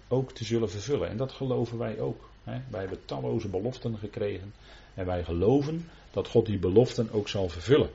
ook 0.08 0.32
te 0.32 0.44
zullen 0.44 0.70
vervullen. 0.70 1.08
En 1.08 1.16
dat 1.16 1.32
geloven 1.32 1.78
wij 1.78 2.00
ook. 2.00 2.28
Wij 2.44 2.80
hebben 2.80 3.04
talloze 3.04 3.48
beloften 3.48 3.98
gekregen 3.98 4.54
en 4.94 5.06
wij 5.06 5.24
geloven 5.24 5.88
dat 6.10 6.28
God 6.28 6.46
die 6.46 6.58
beloften 6.58 7.10
ook 7.12 7.28
zal 7.28 7.48
vervullen. 7.48 7.90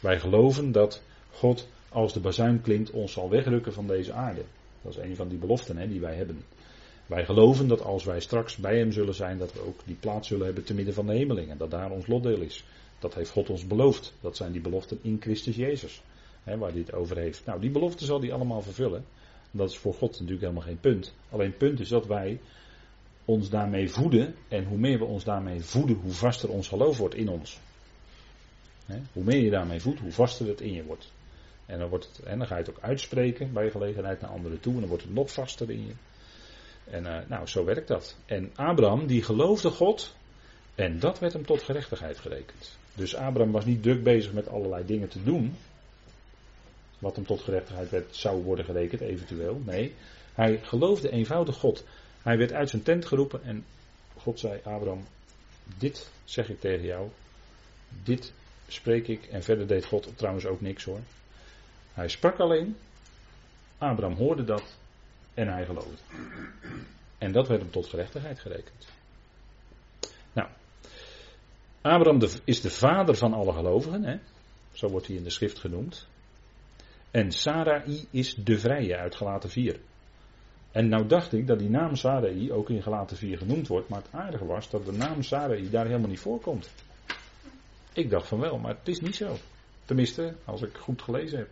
Wij 0.00 0.20
geloven 0.20 0.72
dat 0.72 1.02
God 1.30 1.68
als 1.88 2.12
de 2.12 2.20
bazuin 2.20 2.60
klinkt 2.60 2.90
ons 2.90 3.12
zal 3.12 3.30
wegrukken 3.30 3.72
van 3.72 3.86
deze 3.86 4.12
aarde. 4.12 4.42
Dat 4.82 4.92
is 4.92 5.02
een 5.02 5.16
van 5.16 5.28
die 5.28 5.38
beloften 5.38 5.88
die 5.88 6.00
wij 6.00 6.14
hebben. 6.14 6.44
Wij 7.06 7.24
geloven 7.24 7.68
dat 7.68 7.82
als 7.82 8.04
wij 8.04 8.20
straks 8.20 8.56
bij 8.56 8.78
Hem 8.78 8.92
zullen 8.92 9.14
zijn, 9.14 9.38
dat 9.38 9.52
we 9.52 9.66
ook 9.66 9.80
die 9.84 9.96
plaats 10.00 10.28
zullen 10.28 10.46
hebben 10.46 10.64
te 10.64 10.74
midden 10.74 10.94
van 10.94 11.06
de 11.06 11.12
hemelingen. 11.12 11.58
Dat 11.58 11.70
daar 11.70 11.90
ons 11.90 12.06
lotdeel 12.06 12.40
is. 12.40 12.64
Dat 12.98 13.14
heeft 13.14 13.30
God 13.30 13.50
ons 13.50 13.66
beloofd. 13.66 14.12
Dat 14.20 14.36
zijn 14.36 14.52
die 14.52 14.60
beloften 14.60 14.98
in 15.02 15.16
Christus 15.20 15.56
Jezus. 15.56 16.02
Hè, 16.42 16.58
waar 16.58 16.70
hij 16.70 16.80
het 16.80 16.92
over 16.92 17.16
heeft. 17.16 17.46
Nou, 17.46 17.60
die 17.60 17.70
beloften 17.70 18.06
zal 18.06 18.20
hij 18.20 18.32
allemaal 18.32 18.62
vervullen. 18.62 19.04
Dat 19.50 19.70
is 19.70 19.78
voor 19.78 19.94
God 19.94 20.10
natuurlijk 20.10 20.40
helemaal 20.40 20.62
geen 20.62 20.80
punt. 20.80 21.14
Alleen 21.30 21.56
punt 21.56 21.80
is 21.80 21.88
dat 21.88 22.06
wij 22.06 22.40
ons 23.24 23.50
daarmee 23.50 23.90
voeden. 23.90 24.34
En 24.48 24.64
hoe 24.64 24.78
meer 24.78 24.98
we 24.98 25.04
ons 25.04 25.24
daarmee 25.24 25.60
voeden, 25.60 25.96
hoe 25.96 26.12
vaster 26.12 26.48
ons 26.48 26.68
geloof 26.68 26.98
wordt 26.98 27.14
in 27.14 27.28
ons. 27.28 27.60
Hoe 29.12 29.24
meer 29.24 29.40
je 29.42 29.50
daarmee 29.50 29.80
voedt, 29.80 30.00
hoe 30.00 30.12
vaster 30.12 30.46
het 30.46 30.60
in 30.60 30.72
je 30.72 30.84
wordt. 30.84 31.12
En 31.66 31.78
dan, 31.78 31.88
wordt 31.88 32.06
het, 32.06 32.26
en 32.26 32.38
dan 32.38 32.46
ga 32.46 32.54
je 32.54 32.60
het 32.60 32.70
ook 32.70 32.82
uitspreken 32.82 33.52
bij 33.52 33.70
gelegenheid 33.70 34.20
naar 34.20 34.30
anderen 34.30 34.60
toe. 34.60 34.74
En 34.74 34.80
dan 34.80 34.88
wordt 34.88 35.04
het 35.04 35.14
nog 35.14 35.32
vaster 35.32 35.70
in 35.70 35.86
je. 35.86 35.92
En 36.90 37.04
uh, 37.04 37.18
nou, 37.28 37.46
zo 37.46 37.64
werkt 37.64 37.88
dat. 37.88 38.16
En 38.26 38.50
Abraham, 38.54 39.06
die 39.06 39.22
geloofde 39.22 39.70
God. 39.70 40.14
En 40.74 40.98
dat 40.98 41.18
werd 41.18 41.32
hem 41.32 41.46
tot 41.46 41.62
gerechtigheid 41.62 42.18
gerekend. 42.18 42.78
Dus 42.94 43.14
Abraham 43.14 43.52
was 43.52 43.64
niet 43.64 43.82
druk 43.82 44.02
bezig 44.02 44.32
met 44.32 44.48
allerlei 44.48 44.86
dingen 44.86 45.08
te 45.08 45.22
doen. 45.22 45.56
Wat 46.98 47.16
hem 47.16 47.26
tot 47.26 47.40
gerechtigheid 47.40 48.04
zou 48.10 48.42
worden 48.42 48.64
gerekend, 48.64 49.00
eventueel. 49.00 49.60
Nee, 49.64 49.94
hij 50.34 50.58
geloofde 50.62 51.10
eenvoudig 51.10 51.56
God. 51.56 51.84
Hij 52.22 52.38
werd 52.38 52.52
uit 52.52 52.70
zijn 52.70 52.82
tent 52.82 53.06
geroepen 53.06 53.42
en 53.44 53.64
God 54.16 54.38
zei: 54.38 54.60
Abraham, 54.62 55.06
dit 55.78 56.10
zeg 56.24 56.48
ik 56.48 56.60
tegen 56.60 56.86
jou. 56.86 57.08
Dit 58.02 58.32
spreek 58.72 59.08
ik. 59.08 59.24
En 59.24 59.42
verder 59.42 59.66
deed 59.66 59.84
God 59.84 60.12
trouwens 60.16 60.46
ook 60.46 60.60
niks 60.60 60.84
hoor. 60.84 61.00
Hij 61.94 62.08
sprak 62.08 62.38
alleen, 62.38 62.76
Abraham 63.78 64.16
hoorde 64.16 64.44
dat 64.44 64.76
en 65.34 65.48
hij 65.48 65.64
geloofde. 65.64 66.02
En 67.18 67.32
dat 67.32 67.48
werd 67.48 67.60
hem 67.60 67.70
tot 67.70 67.86
gerechtigheid 67.86 68.40
gerekend. 68.40 68.88
Nou, 70.32 70.48
Abraham 71.80 72.22
is 72.44 72.60
de 72.60 72.70
vader 72.70 73.14
van 73.14 73.32
alle 73.32 73.52
gelovigen, 73.52 74.04
hè? 74.04 74.18
zo 74.72 74.88
wordt 74.88 75.06
hij 75.06 75.16
in 75.16 75.24
de 75.24 75.30
schrift 75.30 75.58
genoemd. 75.58 76.06
En 77.10 77.32
Sarai 77.32 78.06
is 78.10 78.34
de 78.34 78.58
vrije 78.58 78.96
uit 78.96 79.14
Galaten 79.14 79.50
4. 79.50 79.80
En 80.72 80.88
nou 80.88 81.06
dacht 81.06 81.32
ik 81.32 81.46
dat 81.46 81.58
die 81.58 81.70
naam 81.70 81.96
Sarai 81.96 82.52
ook 82.52 82.70
in 82.70 82.82
Galaten 82.82 83.16
4 83.16 83.38
genoemd 83.38 83.68
wordt, 83.68 83.88
maar 83.88 84.02
het 84.02 84.12
aardige 84.12 84.44
was 84.46 84.70
dat 84.70 84.84
de 84.84 84.92
naam 84.92 85.22
Sarai 85.22 85.70
daar 85.70 85.86
helemaal 85.86 86.08
niet 86.08 86.20
voorkomt. 86.20 86.70
Ik 87.92 88.10
dacht 88.10 88.26
van 88.26 88.40
wel, 88.40 88.58
maar 88.58 88.74
het 88.74 88.88
is 88.88 89.00
niet 89.00 89.16
zo. 89.16 89.36
Tenminste, 89.84 90.34
als 90.44 90.62
ik 90.62 90.76
goed 90.76 91.02
gelezen 91.02 91.38
heb. 91.38 91.48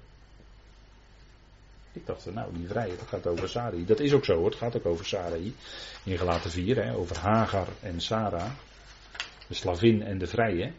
Ik 1.92 2.06
dacht, 2.06 2.32
nou, 2.34 2.54
die 2.54 2.66
vrije, 2.66 2.96
dat 2.96 3.06
gaat 3.06 3.26
over 3.26 3.48
Sarai. 3.48 3.84
Dat 3.84 4.00
is 4.00 4.12
ook 4.12 4.24
zo, 4.24 4.44
het 4.44 4.54
gaat 4.54 4.76
ook 4.76 4.86
over 4.86 5.06
Sarai. 5.06 5.54
In 6.04 6.18
Galaten 6.18 6.50
4, 6.50 6.84
hè, 6.84 6.94
over 6.94 7.18
Hagar 7.18 7.68
en 7.80 8.00
Sarah. 8.00 8.50
De 9.48 9.54
slavin 9.54 10.02
en 10.02 10.18
de 10.18 10.26
vrije. 10.26 10.72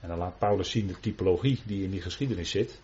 En 0.00 0.08
dan 0.08 0.18
laat 0.18 0.38
Paulus 0.38 0.70
zien 0.70 0.86
de 0.86 1.00
typologie 1.00 1.60
die 1.64 1.84
in 1.84 1.90
die 1.90 2.00
geschiedenis 2.00 2.50
zit. 2.50 2.80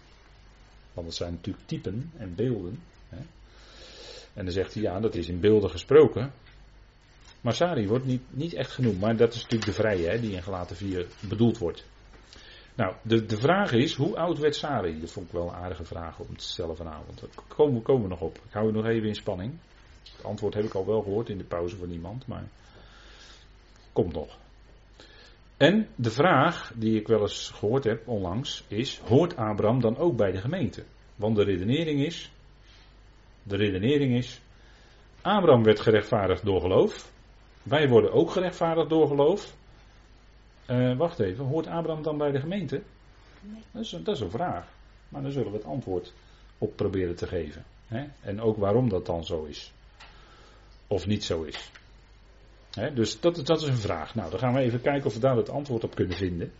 Want 0.92 1.07
het 1.07 1.16
zijn 1.16 1.33
natuurlijk 1.33 1.66
typen 1.66 2.12
en 2.16 2.35
beelden. 2.35 2.83
Hè. 3.09 3.18
En 4.33 4.44
dan 4.44 4.53
zegt 4.53 4.75
hij, 4.75 4.83
ja, 4.83 5.01
dat 5.01 5.14
is 5.14 5.29
in 5.29 5.40
beelden 5.40 5.70
gesproken. 5.70 6.33
Maar 7.40 7.55
Sarai 7.55 7.88
wordt 7.88 8.05
niet, 8.05 8.22
niet 8.31 8.55
echt 8.55 8.70
genoemd, 8.70 9.00
maar 9.00 9.16
dat 9.16 9.35
is 9.35 9.42
natuurlijk 9.42 9.70
de 9.70 9.83
vrije 9.83 10.09
hè, 10.09 10.20
die 10.20 10.33
in 10.33 10.42
Galaten 10.42 10.76
4 10.76 11.07
bedoeld 11.29 11.59
wordt. 11.59 11.85
Nou, 12.74 12.94
de, 13.03 13.26
de 13.26 13.37
vraag 13.37 13.72
is, 13.72 13.94
hoe 13.94 14.16
oud 14.16 14.38
werd 14.38 14.57
Sarai? 14.57 15.00
Dat 15.00 15.11
vond 15.11 15.26
ik 15.26 15.33
wel 15.33 15.48
een 15.48 15.55
aardige 15.55 15.85
vraag 15.85 16.18
om 16.18 16.37
te 16.37 16.44
stellen 16.44 16.76
vanavond. 16.76 17.20
Daar 17.20 17.44
komen, 17.48 18.03
we 18.03 18.09
nog 18.09 18.20
op. 18.20 18.37
Ik 18.37 18.53
hou 18.53 18.66
je 18.66 18.72
nog 18.72 18.87
even 18.87 19.09
in 19.09 19.14
spanning. 19.14 19.53
Het 20.16 20.24
antwoord 20.24 20.55
heb 20.55 20.64
ik 20.64 20.74
al 20.74 20.87
wel 20.87 21.03
gehoord 21.03 21.29
in 21.29 21.38
de 21.38 21.44
pauze 21.44 21.76
van 21.76 21.90
iemand, 21.90 22.26
maar 22.26 22.44
komt 23.92 24.12
nog. 24.12 24.38
En 25.57 25.88
de 25.94 26.11
vraag 26.11 26.72
die 26.74 27.00
ik 27.00 27.07
wel 27.07 27.20
eens 27.20 27.50
gehoord 27.55 27.85
heb 27.85 28.09
onlangs 28.09 28.64
is, 28.68 28.98
hoort 28.98 29.37
Abraham 29.37 29.81
dan 29.81 29.96
ook 29.96 30.16
bij 30.16 30.31
de 30.31 30.40
gemeente? 30.40 30.85
Want 31.16 31.37
de 31.37 31.44
redenering 31.44 32.05
is, 32.05 32.33
de 33.42 33.57
redenering 33.57 34.16
is, 34.16 34.40
Abraham 35.22 35.62
werd 35.62 35.81
gerechtvaardigd 35.81 36.44
door 36.44 36.61
geloof. 36.61 37.12
Wij 37.62 37.88
worden 37.88 38.12
ook 38.12 38.31
gerechtvaardigd 38.31 38.88
door 38.88 39.07
geloof. 39.07 39.55
Uh, 40.66 40.96
wacht 40.96 41.18
even, 41.18 41.44
hoort 41.44 41.66
Abraham 41.66 42.03
dan 42.03 42.18
bij 42.18 42.31
de 42.31 42.40
gemeente? 42.40 42.83
Nee. 43.40 43.62
Dat, 43.70 43.83
is, 43.83 43.90
dat 43.90 44.14
is 44.14 44.20
een 44.20 44.31
vraag. 44.31 44.66
Maar 45.09 45.23
dan 45.23 45.31
zullen 45.31 45.51
we 45.51 45.57
het 45.57 45.66
antwoord 45.66 46.12
op 46.59 46.77
proberen 46.77 47.16
te 47.16 47.27
geven. 47.27 47.64
Hè? 47.87 48.05
En 48.20 48.40
ook 48.40 48.57
waarom 48.57 48.88
dat 48.88 49.07
dan 49.07 49.25
zo 49.25 49.44
is. 49.44 49.73
Of 50.87 51.07
niet 51.07 51.25
zo 51.25 51.42
is. 51.42 51.70
Hè? 52.70 52.92
Dus 52.92 53.20
dat, 53.20 53.46
dat 53.46 53.61
is 53.61 53.68
een 53.68 53.77
vraag. 53.77 54.14
Nou, 54.14 54.31
dan 54.31 54.38
gaan 54.38 54.55
we 54.55 54.61
even 54.61 54.81
kijken 54.81 55.07
of 55.07 55.14
we 55.14 55.20
daar 55.20 55.37
het 55.37 55.51
antwoord 55.51 55.85
op 55.85 55.94
kunnen 55.94 56.16
vinden. 56.16 56.53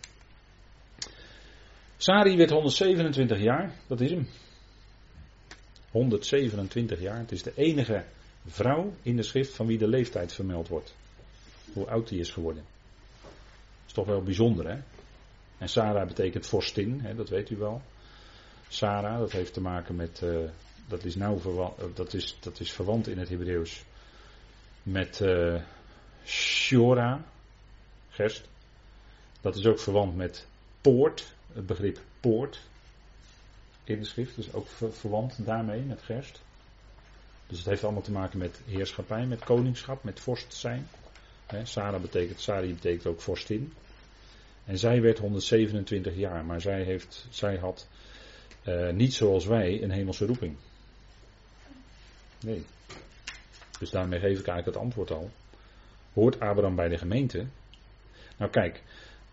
Sari 1.97 2.37
werd 2.37 2.49
127 2.49 3.39
jaar, 3.39 3.71
dat 3.87 4.01
is 4.01 4.11
hem. 4.11 4.27
127 5.91 7.01
jaar. 7.01 7.17
Het 7.17 7.31
is 7.31 7.43
de 7.43 7.53
enige 7.55 8.03
vrouw 8.45 8.93
in 9.01 9.15
de 9.15 9.23
schrift 9.23 9.55
van 9.55 9.65
wie 9.65 9.77
de 9.77 9.87
leeftijd 9.87 10.33
vermeld 10.33 10.67
wordt. 10.67 10.95
Hoe 11.73 11.87
oud 11.87 12.07
die 12.07 12.19
is 12.19 12.31
geworden 12.31 12.65
is 13.91 13.97
toch 13.97 14.05
wel 14.05 14.23
bijzonder, 14.23 14.67
hè? 14.67 14.79
En 15.57 15.69
Sarah 15.69 16.07
betekent 16.07 16.47
vorstin, 16.47 16.99
hè, 17.01 17.15
dat 17.15 17.29
weet 17.29 17.49
u 17.49 17.57
wel. 17.57 17.81
Sarah, 18.67 19.19
dat 19.19 19.31
heeft 19.31 19.53
te 19.53 19.61
maken 19.61 19.95
met, 19.95 20.21
uh, 20.23 20.49
dat, 20.87 21.03
is 21.03 21.15
nou 21.15 21.39
verwant, 21.39 21.77
eh, 21.77 21.85
dat, 21.93 22.13
is, 22.13 22.37
dat 22.39 22.59
is 22.59 22.71
verwant 22.71 23.07
in 23.07 23.17
het 23.17 23.29
Hebreeuws 23.29 23.83
met 24.83 25.19
uh, 25.19 25.61
Shora, 26.25 27.23
gerst. 28.09 28.47
Dat 29.41 29.55
is 29.55 29.65
ook 29.65 29.79
verwant 29.79 30.15
met 30.15 30.47
poort, 30.81 31.33
het 31.53 31.65
begrip 31.65 31.99
poort 32.19 32.59
in 33.83 33.99
de 33.99 34.05
schrift, 34.05 34.35
dus 34.35 34.53
ook 34.53 34.67
verwant 34.91 35.45
daarmee 35.45 35.81
met 35.81 36.01
gerst. 36.01 36.41
Dus 37.51 37.59
het 37.59 37.69
heeft 37.69 37.83
allemaal 37.83 38.01
te 38.01 38.11
maken 38.11 38.39
met 38.39 38.61
heerschappij, 38.65 39.25
met 39.25 39.43
koningschap, 39.43 40.03
met 40.03 40.19
vorst 40.19 40.53
zijn. 40.53 40.87
Sarah 41.63 42.01
betekent, 42.01 42.39
Sari 42.39 42.73
betekent 42.73 43.05
ook 43.05 43.21
vorstin. 43.21 43.73
En 44.65 44.77
zij 44.77 45.01
werd 45.01 45.19
127 45.19 46.15
jaar, 46.15 46.45
maar 46.45 46.61
zij, 46.61 46.83
heeft, 46.83 47.27
zij 47.29 47.57
had 47.57 47.87
uh, 48.67 48.91
niet 48.91 49.13
zoals 49.13 49.45
wij 49.45 49.83
een 49.83 49.91
hemelse 49.91 50.25
roeping. 50.25 50.55
Nee. 52.39 52.65
Dus 53.79 53.89
daarmee 53.89 54.19
geef 54.19 54.39
ik 54.39 54.47
eigenlijk 54.47 54.65
het 54.65 54.85
antwoord 54.85 55.11
al. 55.11 55.29
Hoort 56.13 56.39
Abraham 56.39 56.75
bij 56.75 56.89
de 56.89 56.97
gemeente? 56.97 57.45
Nou 58.37 58.51
kijk, 58.51 58.83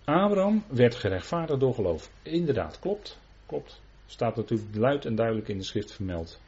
Abraham 0.04 0.64
werd 0.68 0.94
gerechtvaardigd 0.94 1.61
door 1.61 1.74
geloof. 1.74 2.11
Inderdaad, 2.22 2.78
klopt. 2.78 3.18
Klopt. 3.46 3.81
Staat 4.07 4.37
natuurlijk 4.37 4.76
luid 4.76 5.04
en 5.04 5.14
duidelijk 5.14 5.48
in 5.48 5.59
de 5.59 5.64
schrift 5.64 5.92
vermeld. 5.92 6.40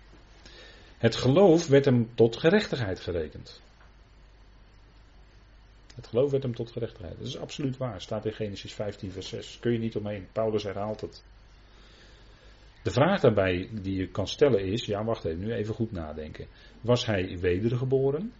Het 1.01 1.17
geloof 1.17 1.67
werd 1.67 1.85
hem 1.85 2.15
tot 2.15 2.37
gerechtigheid 2.37 3.01
gerekend. 3.01 3.61
Het 5.95 6.07
geloof 6.07 6.31
werd 6.31 6.43
hem 6.43 6.55
tot 6.55 6.71
gerechtigheid. 6.71 7.19
Dat 7.19 7.27
is 7.27 7.39
absoluut 7.39 7.77
waar. 7.77 8.01
Staat 8.01 8.27
in 8.27 8.33
Genesis 8.33 8.75
15, 8.75 9.13
vers 9.13 9.29
6. 9.29 9.59
Kun 9.61 9.73
je 9.73 9.79
niet 9.79 9.97
omheen. 9.97 10.29
Paulus 10.33 10.63
herhaalt 10.63 11.01
het. 11.01 11.25
De 12.83 12.91
vraag 12.91 13.21
daarbij 13.21 13.69
die 13.73 13.97
je 13.97 14.09
kan 14.09 14.29
stellen 14.29 14.65
is: 14.65 14.85
ja, 14.85 15.05
wacht 15.05 15.25
even, 15.25 15.39
nu 15.39 15.53
even 15.53 15.75
goed 15.75 15.93
nadenken. 15.93 16.47
Was 16.81 17.07
hij 17.07 17.39
wedergeboren? 17.39 18.33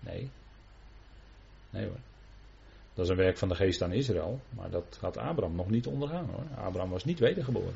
Nee. 0.00 0.30
Nee 1.70 1.86
hoor. 1.86 2.00
Dat 2.94 3.04
is 3.04 3.10
een 3.10 3.16
werk 3.16 3.38
van 3.38 3.48
de 3.48 3.54
geest 3.54 3.82
aan 3.82 3.92
Israël, 3.92 4.40
maar 4.48 4.70
dat 4.70 4.98
had 5.00 5.16
Abraham 5.16 5.56
nog 5.56 5.70
niet 5.70 5.86
ondergaan 5.86 6.26
hoor. 6.26 6.64
Abraham 6.64 6.90
was 6.90 7.04
niet 7.04 7.18
wedergeboren. 7.18 7.74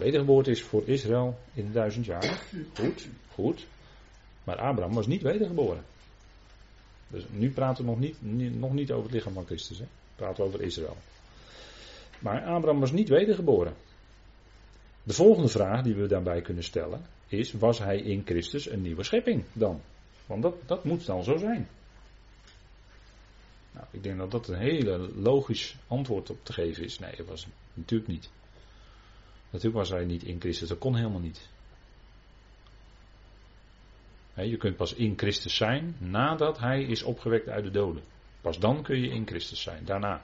Wedergeboorte 0.00 0.50
is 0.50 0.62
voor 0.62 0.88
Israël 0.88 1.38
in 1.52 1.72
duizend 1.72 2.06
jaar. 2.06 2.42
Goed, 2.74 3.08
goed. 3.34 3.66
Maar 4.44 4.56
Abraham 4.56 4.94
was 4.94 5.06
niet 5.06 5.22
wedergeboren. 5.22 5.84
Dus 7.08 7.24
nu 7.30 7.50
praten 7.50 7.84
we 7.84 7.90
nog 7.90 8.00
niet, 8.00 8.16
nog 8.58 8.72
niet 8.72 8.92
over 8.92 9.04
het 9.04 9.12
lichaam 9.12 9.32
van 9.32 9.46
Christus. 9.46 9.78
Hè? 9.78 9.84
We 9.84 10.24
praten 10.24 10.44
over 10.44 10.62
Israël. 10.62 10.96
Maar 12.18 12.44
Abraham 12.44 12.80
was 12.80 12.92
niet 12.92 13.08
wedergeboren. 13.08 13.74
De 15.02 15.12
volgende 15.12 15.48
vraag 15.48 15.82
die 15.82 15.94
we 15.94 16.06
daarbij 16.06 16.40
kunnen 16.40 16.64
stellen 16.64 17.06
is: 17.28 17.52
was 17.52 17.78
hij 17.78 17.98
in 17.98 18.22
Christus 18.24 18.70
een 18.70 18.82
nieuwe 18.82 19.02
schepping 19.02 19.44
dan? 19.52 19.80
Want 20.26 20.42
dat, 20.42 20.54
dat 20.66 20.84
moet 20.84 21.06
dan 21.06 21.24
zo 21.24 21.36
zijn. 21.36 21.68
Nou, 23.72 23.86
ik 23.90 24.02
denk 24.02 24.18
dat 24.18 24.30
dat 24.30 24.48
een 24.48 24.58
hele 24.58 25.10
logisch 25.14 25.76
antwoord 25.86 26.30
op 26.30 26.44
te 26.44 26.52
geven 26.52 26.84
is. 26.84 26.98
Nee, 26.98 27.16
dat 27.16 27.26
was 27.26 27.46
natuurlijk 27.74 28.10
niet. 28.10 28.28
Natuurlijk 29.50 29.76
was 29.76 29.88
hij 29.88 30.04
niet 30.04 30.22
in 30.22 30.40
Christus, 30.40 30.68
dat 30.68 30.78
kon 30.78 30.96
helemaal 30.96 31.20
niet. 31.20 31.48
Je 34.34 34.56
kunt 34.56 34.76
pas 34.76 34.94
in 34.94 35.18
Christus 35.18 35.56
zijn 35.56 35.96
nadat 35.98 36.58
hij 36.58 36.82
is 36.82 37.02
opgewekt 37.02 37.48
uit 37.48 37.64
de 37.64 37.70
doden. 37.70 38.02
Pas 38.40 38.58
dan 38.58 38.82
kun 38.82 39.00
je 39.00 39.08
in 39.08 39.26
Christus 39.26 39.62
zijn, 39.62 39.84
daarna. 39.84 40.22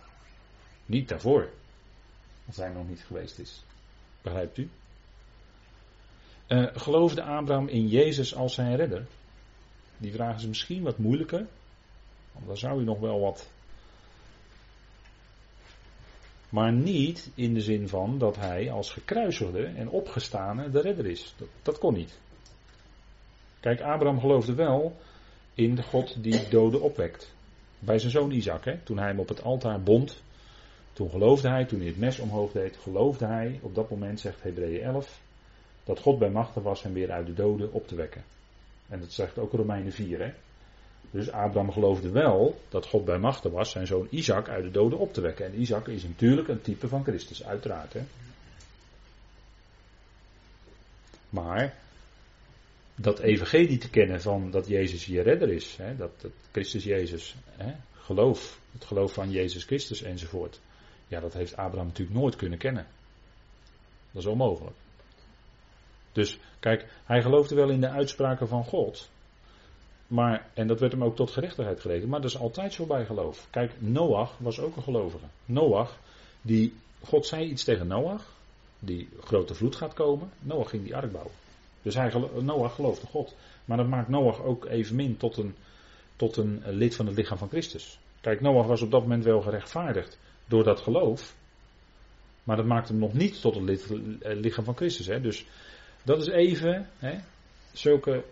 Niet 0.86 1.08
daarvoor, 1.08 1.50
als 2.46 2.56
hij 2.56 2.72
nog 2.72 2.88
niet 2.88 3.04
geweest 3.06 3.38
is. 3.38 3.62
Begrijpt 4.22 4.58
u? 4.58 4.68
Uh, 6.48 6.66
geloofde 6.74 7.22
Abraham 7.22 7.68
in 7.68 7.88
Jezus 7.88 8.34
als 8.34 8.54
zijn 8.54 8.76
redder? 8.76 9.06
Die 9.96 10.12
vraag 10.12 10.36
is 10.36 10.46
misschien 10.46 10.82
wat 10.82 10.98
moeilijker, 10.98 11.46
want 12.32 12.46
dan 12.46 12.56
zou 12.56 12.80
u 12.80 12.84
nog 12.84 12.98
wel 12.98 13.20
wat. 13.20 13.48
Maar 16.56 16.72
niet 16.72 17.30
in 17.34 17.54
de 17.54 17.60
zin 17.60 17.88
van 17.88 18.18
dat 18.18 18.36
hij 18.36 18.70
als 18.70 18.90
gekruisigde 18.90 19.64
en 19.64 19.88
opgestane 19.88 20.70
de 20.70 20.80
redder 20.80 21.06
is. 21.06 21.34
Dat, 21.36 21.48
dat 21.62 21.78
kon 21.78 21.94
niet. 21.94 22.18
Kijk, 23.60 23.80
Abraham 23.80 24.20
geloofde 24.20 24.54
wel 24.54 24.96
in 25.54 25.74
de 25.74 25.82
God 25.82 26.22
die 26.22 26.48
doden 26.48 26.82
opwekt. 26.82 27.34
Bij 27.78 27.98
zijn 27.98 28.12
zoon 28.12 28.30
Isaac, 28.30 28.64
hè, 28.64 28.78
toen 28.82 28.98
hij 28.98 29.06
hem 29.08 29.18
op 29.18 29.28
het 29.28 29.42
altaar 29.42 29.82
bond. 29.82 30.22
Toen 30.92 31.10
geloofde 31.10 31.48
hij, 31.48 31.64
toen 31.64 31.78
hij 31.78 31.88
het 31.88 31.98
mes 31.98 32.18
omhoog 32.18 32.52
deed, 32.52 32.76
geloofde 32.76 33.26
hij, 33.26 33.58
op 33.62 33.74
dat 33.74 33.90
moment 33.90 34.20
zegt 34.20 34.42
Hebreeën 34.42 34.82
11, 34.82 35.20
dat 35.84 36.00
God 36.00 36.18
bij 36.18 36.30
machten 36.30 36.62
was 36.62 36.82
hem 36.82 36.92
weer 36.92 37.10
uit 37.10 37.26
de 37.26 37.34
doden 37.34 37.72
op 37.72 37.88
te 37.88 37.94
wekken. 37.94 38.24
En 38.88 39.00
dat 39.00 39.12
zegt 39.12 39.38
ook 39.38 39.52
Romeinen 39.52 39.92
4. 39.92 40.20
Hè. 40.20 40.32
Dus 41.10 41.30
Abraham 41.30 41.72
geloofde 41.72 42.10
wel 42.10 42.60
dat 42.68 42.86
God 42.86 43.04
bij 43.04 43.18
machten 43.18 43.50
was 43.50 43.70
zijn 43.70 43.86
zoon 43.86 44.06
Isaac 44.10 44.48
uit 44.48 44.64
de 44.64 44.70
doden 44.70 44.98
op 44.98 45.12
te 45.12 45.20
wekken. 45.20 45.46
En 45.46 45.60
Isaac 45.60 45.88
is 45.88 46.02
natuurlijk 46.02 46.48
een 46.48 46.60
type 46.60 46.88
van 46.88 47.02
Christus, 47.04 47.44
uiteraard. 47.44 47.92
Hè. 47.92 48.00
Maar 51.28 51.74
dat 52.94 53.18
evangelie 53.18 53.78
te 53.78 53.90
kennen 53.90 54.20
van 54.20 54.50
dat 54.50 54.66
Jezus 54.66 55.06
je 55.06 55.20
redder 55.20 55.50
is. 55.50 55.76
Hè, 55.76 55.96
dat, 55.96 56.20
dat, 56.20 56.32
Christus 56.52 56.84
Jezus, 56.84 57.34
hè, 57.56 57.74
geloof, 57.92 58.60
het 58.72 58.84
geloof 58.84 59.12
van 59.12 59.30
Jezus 59.30 59.64
Christus 59.64 60.02
enzovoort. 60.02 60.60
Ja, 61.08 61.20
dat 61.20 61.32
heeft 61.32 61.56
Abraham 61.56 61.86
natuurlijk 61.86 62.18
nooit 62.18 62.36
kunnen 62.36 62.58
kennen. 62.58 62.86
Dat 64.10 64.22
is 64.22 64.28
onmogelijk. 64.28 64.76
Dus 66.12 66.38
kijk, 66.60 66.86
hij 67.04 67.22
geloofde 67.22 67.54
wel 67.54 67.70
in 67.70 67.80
de 67.80 67.88
uitspraken 67.88 68.48
van 68.48 68.64
God. 68.64 69.10
Maar, 70.06 70.48
en 70.54 70.66
dat 70.66 70.80
werd 70.80 70.92
hem 70.92 71.04
ook 71.04 71.16
tot 71.16 71.30
gerechtigheid 71.30 71.80
gerekend. 71.80 72.10
Maar 72.10 72.20
dat 72.20 72.30
is 72.30 72.38
altijd 72.38 72.72
zo 72.72 72.86
bij 72.86 73.04
geloof. 73.04 73.46
Kijk, 73.50 73.72
Noach 73.78 74.38
was 74.38 74.60
ook 74.60 74.76
een 74.76 74.82
gelovige. 74.82 75.24
Noach, 75.44 75.98
die, 76.42 76.74
God 77.04 77.26
zei 77.26 77.44
iets 77.44 77.64
tegen 77.64 77.86
Noach. 77.86 78.34
Die 78.78 79.08
grote 79.20 79.54
vloed 79.54 79.76
gaat 79.76 79.94
komen. 79.94 80.30
Noach 80.40 80.70
ging 80.70 80.82
die 80.82 80.96
ark 80.96 81.12
bouwen. 81.12 81.34
Dus 81.82 81.94
hij, 81.94 82.12
Noach 82.40 82.74
geloofde 82.74 83.06
God. 83.06 83.34
Maar 83.64 83.76
dat 83.76 83.88
maakt 83.88 84.08
Noach 84.08 84.42
ook 84.42 84.64
evenmin 84.64 85.16
tot 85.16 85.36
een, 85.36 85.54
tot 86.16 86.36
een 86.36 86.62
lid 86.66 86.94
van 86.94 87.06
het 87.06 87.16
lichaam 87.16 87.38
van 87.38 87.48
Christus. 87.48 87.98
Kijk, 88.20 88.40
Noach 88.40 88.66
was 88.66 88.82
op 88.82 88.90
dat 88.90 89.02
moment 89.02 89.24
wel 89.24 89.40
gerechtvaardigd 89.40 90.18
door 90.46 90.64
dat 90.64 90.80
geloof. 90.80 91.34
Maar 92.44 92.56
dat 92.56 92.66
maakt 92.66 92.88
hem 92.88 92.98
nog 92.98 93.12
niet 93.12 93.40
tot 93.40 93.56
lid, 93.56 93.86
eh, 94.20 94.36
lichaam 94.36 94.64
van 94.64 94.76
Christus. 94.76 95.06
Hè? 95.06 95.20
Dus 95.20 95.46
dat 96.02 96.20
is 96.20 96.28
even, 96.28 96.88
hè, 96.98 97.18
zulke, 97.72 98.24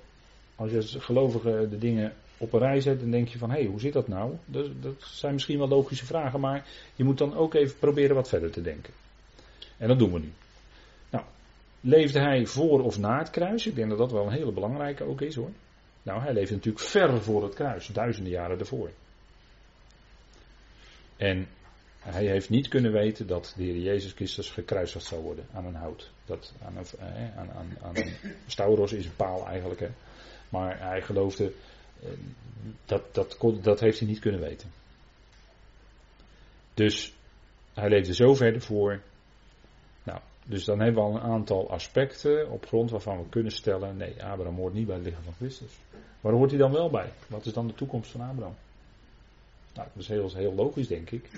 als 0.56 0.70
je 0.70 1.00
gelovigen 1.00 1.70
de 1.70 1.78
dingen 1.78 2.12
op 2.38 2.52
een 2.52 2.58
rij 2.58 2.80
zet, 2.80 3.00
dan 3.00 3.10
denk 3.10 3.28
je 3.28 3.38
van, 3.38 3.50
hé, 3.50 3.60
hey, 3.60 3.66
hoe 3.66 3.80
zit 3.80 3.92
dat 3.92 4.08
nou? 4.08 4.36
Dat, 4.44 4.66
dat 4.80 4.94
zijn 4.98 5.32
misschien 5.32 5.58
wel 5.58 5.68
logische 5.68 6.06
vragen, 6.06 6.40
maar 6.40 6.66
je 6.94 7.04
moet 7.04 7.18
dan 7.18 7.34
ook 7.34 7.54
even 7.54 7.78
proberen 7.78 8.14
wat 8.14 8.28
verder 8.28 8.50
te 8.50 8.62
denken. 8.62 8.92
En 9.76 9.88
dat 9.88 9.98
doen 9.98 10.12
we 10.12 10.18
nu. 10.18 10.32
Nou, 11.10 11.24
leefde 11.80 12.20
hij 12.20 12.46
voor 12.46 12.82
of 12.82 12.98
na 12.98 13.18
het 13.18 13.30
kruis? 13.30 13.66
Ik 13.66 13.74
denk 13.74 13.88
dat 13.88 13.98
dat 13.98 14.12
wel 14.12 14.26
een 14.26 14.32
hele 14.32 14.52
belangrijke 14.52 15.04
ook 15.04 15.20
is 15.20 15.34
hoor. 15.34 15.50
Nou, 16.02 16.20
hij 16.20 16.32
leefde 16.32 16.54
natuurlijk 16.54 16.84
ver 16.84 17.22
voor 17.22 17.42
het 17.42 17.54
kruis, 17.54 17.86
duizenden 17.86 18.32
jaren 18.32 18.58
ervoor. 18.58 18.90
En 21.16 21.48
hij 21.98 22.26
heeft 22.26 22.50
niet 22.50 22.68
kunnen 22.68 22.92
weten 22.92 23.26
dat 23.26 23.54
de 23.56 23.62
Heer 23.62 23.76
Jezus 23.76 24.12
Christus 24.12 24.50
gekruisigd 24.50 25.04
zou 25.04 25.22
worden 25.22 25.46
aan 25.52 25.66
een 25.66 25.74
hout. 25.74 26.10
Dat, 26.24 26.52
aan, 26.64 26.76
een, 26.76 26.86
eh, 26.98 27.38
aan, 27.38 27.50
aan, 27.50 27.76
aan 27.82 27.94
stauros 28.46 28.92
is 28.92 29.04
een 29.04 29.16
paal 29.16 29.46
eigenlijk. 29.46 29.80
Hè. 29.80 29.88
Maar 30.54 30.80
hij 30.80 31.02
geloofde, 31.02 31.52
eh, 32.02 32.08
dat, 32.84 33.14
dat, 33.14 33.38
dat 33.60 33.80
heeft 33.80 33.98
hij 33.98 34.08
niet 34.08 34.18
kunnen 34.18 34.40
weten. 34.40 34.70
Dus 36.74 37.14
hij 37.72 37.88
leefde 37.88 38.14
zo 38.14 38.34
verder 38.34 38.60
voor. 38.60 39.00
Nou, 40.02 40.20
dus 40.44 40.64
dan 40.64 40.80
hebben 40.80 41.02
we 41.02 41.08
al 41.08 41.14
een 41.14 41.32
aantal 41.32 41.70
aspecten 41.70 42.50
op 42.50 42.66
grond 42.66 42.90
waarvan 42.90 43.18
we 43.18 43.28
kunnen 43.28 43.52
stellen: 43.52 43.96
nee, 43.96 44.24
Abraham 44.24 44.56
hoort 44.56 44.74
niet 44.74 44.86
bij 44.86 44.96
het 44.96 45.04
lichaam 45.04 45.22
van 45.22 45.34
Christus. 45.38 45.72
Waar 46.20 46.32
hoort 46.32 46.50
hij 46.50 46.58
dan 46.58 46.72
wel 46.72 46.90
bij? 46.90 47.12
Wat 47.26 47.46
is 47.46 47.52
dan 47.52 47.66
de 47.66 47.74
toekomst 47.74 48.10
van 48.10 48.20
Abraham? 48.20 48.56
Nou, 49.74 49.88
dat 49.92 50.02
is 50.02 50.08
heel, 50.08 50.34
heel 50.34 50.54
logisch, 50.54 50.88
denk 50.88 51.10
ik. 51.10 51.30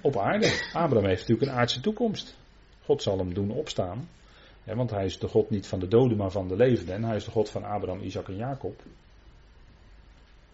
Op 0.00 0.16
aarde. 0.16 0.46
Abraham 0.72 1.08
heeft 1.08 1.20
natuurlijk 1.20 1.50
een 1.50 1.58
aardse 1.58 1.80
toekomst. 1.80 2.36
God 2.84 3.02
zal 3.02 3.18
hem 3.18 3.34
doen 3.34 3.50
opstaan. 3.50 4.08
Want 4.76 4.90
hij 4.90 5.04
is 5.04 5.18
de 5.18 5.28
God 5.28 5.50
niet 5.50 5.66
van 5.66 5.78
de 5.78 5.88
doden, 5.88 6.16
maar 6.16 6.30
van 6.30 6.48
de 6.48 6.56
levenden. 6.56 6.94
En 6.94 7.04
hij 7.04 7.16
is 7.16 7.24
de 7.24 7.30
God 7.30 7.50
van 7.50 7.64
Abraham, 7.64 8.00
Isaac 8.00 8.28
en 8.28 8.36
Jacob. 8.36 8.82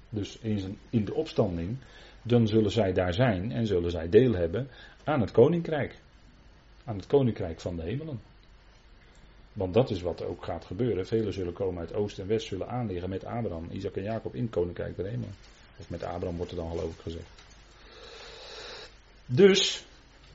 Dus 0.09 0.39
in, 0.39 0.79
in 0.91 1.05
de 1.05 1.15
opstanding, 1.15 1.77
dan 2.23 2.47
zullen 2.47 2.71
zij 2.71 2.93
daar 2.93 3.15
zijn 3.15 3.53
en 3.53 3.67
zullen 3.67 3.91
zij 3.91 4.09
deel 4.09 4.33
hebben 4.35 4.69
aan 5.05 5.21
het 5.21 5.31
koninkrijk. 5.31 5.99
Aan 6.85 6.97
het 6.97 7.07
koninkrijk 7.07 7.61
van 7.61 7.77
de 7.77 7.83
hemelen. 7.83 8.21
Want 9.53 9.75
dat 9.75 9.91
is 9.91 10.01
wat 10.03 10.25
ook 10.25 10.45
gaat 10.45 10.65
gebeuren. 10.65 11.07
Velen 11.07 11.33
zullen 11.33 11.53
komen 11.53 11.81
uit 11.81 11.95
oost 11.95 12.19
en 12.19 12.27
west, 12.27 12.47
zullen 12.47 12.69
aanliggen 12.69 13.09
met 13.09 13.25
Abraham, 13.25 13.69
Isaac 13.71 13.97
en 13.97 14.03
Jacob 14.03 14.35
in 14.35 14.43
het 14.43 14.51
koninkrijk 14.51 14.97
der 14.97 15.07
hemelen. 15.07 15.35
Of 15.77 15.91
met 15.91 16.03
Abraham 16.03 16.37
wordt 16.37 16.51
er 16.51 16.57
dan 16.59 16.71
geloof 16.71 16.95
ik 16.95 17.01
gezegd. 17.01 17.29
Dus, 19.27 19.85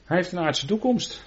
hij 0.05 0.17
heeft 0.17 0.31
een 0.31 0.39
aardse 0.39 0.65
toekomst. 0.65 1.23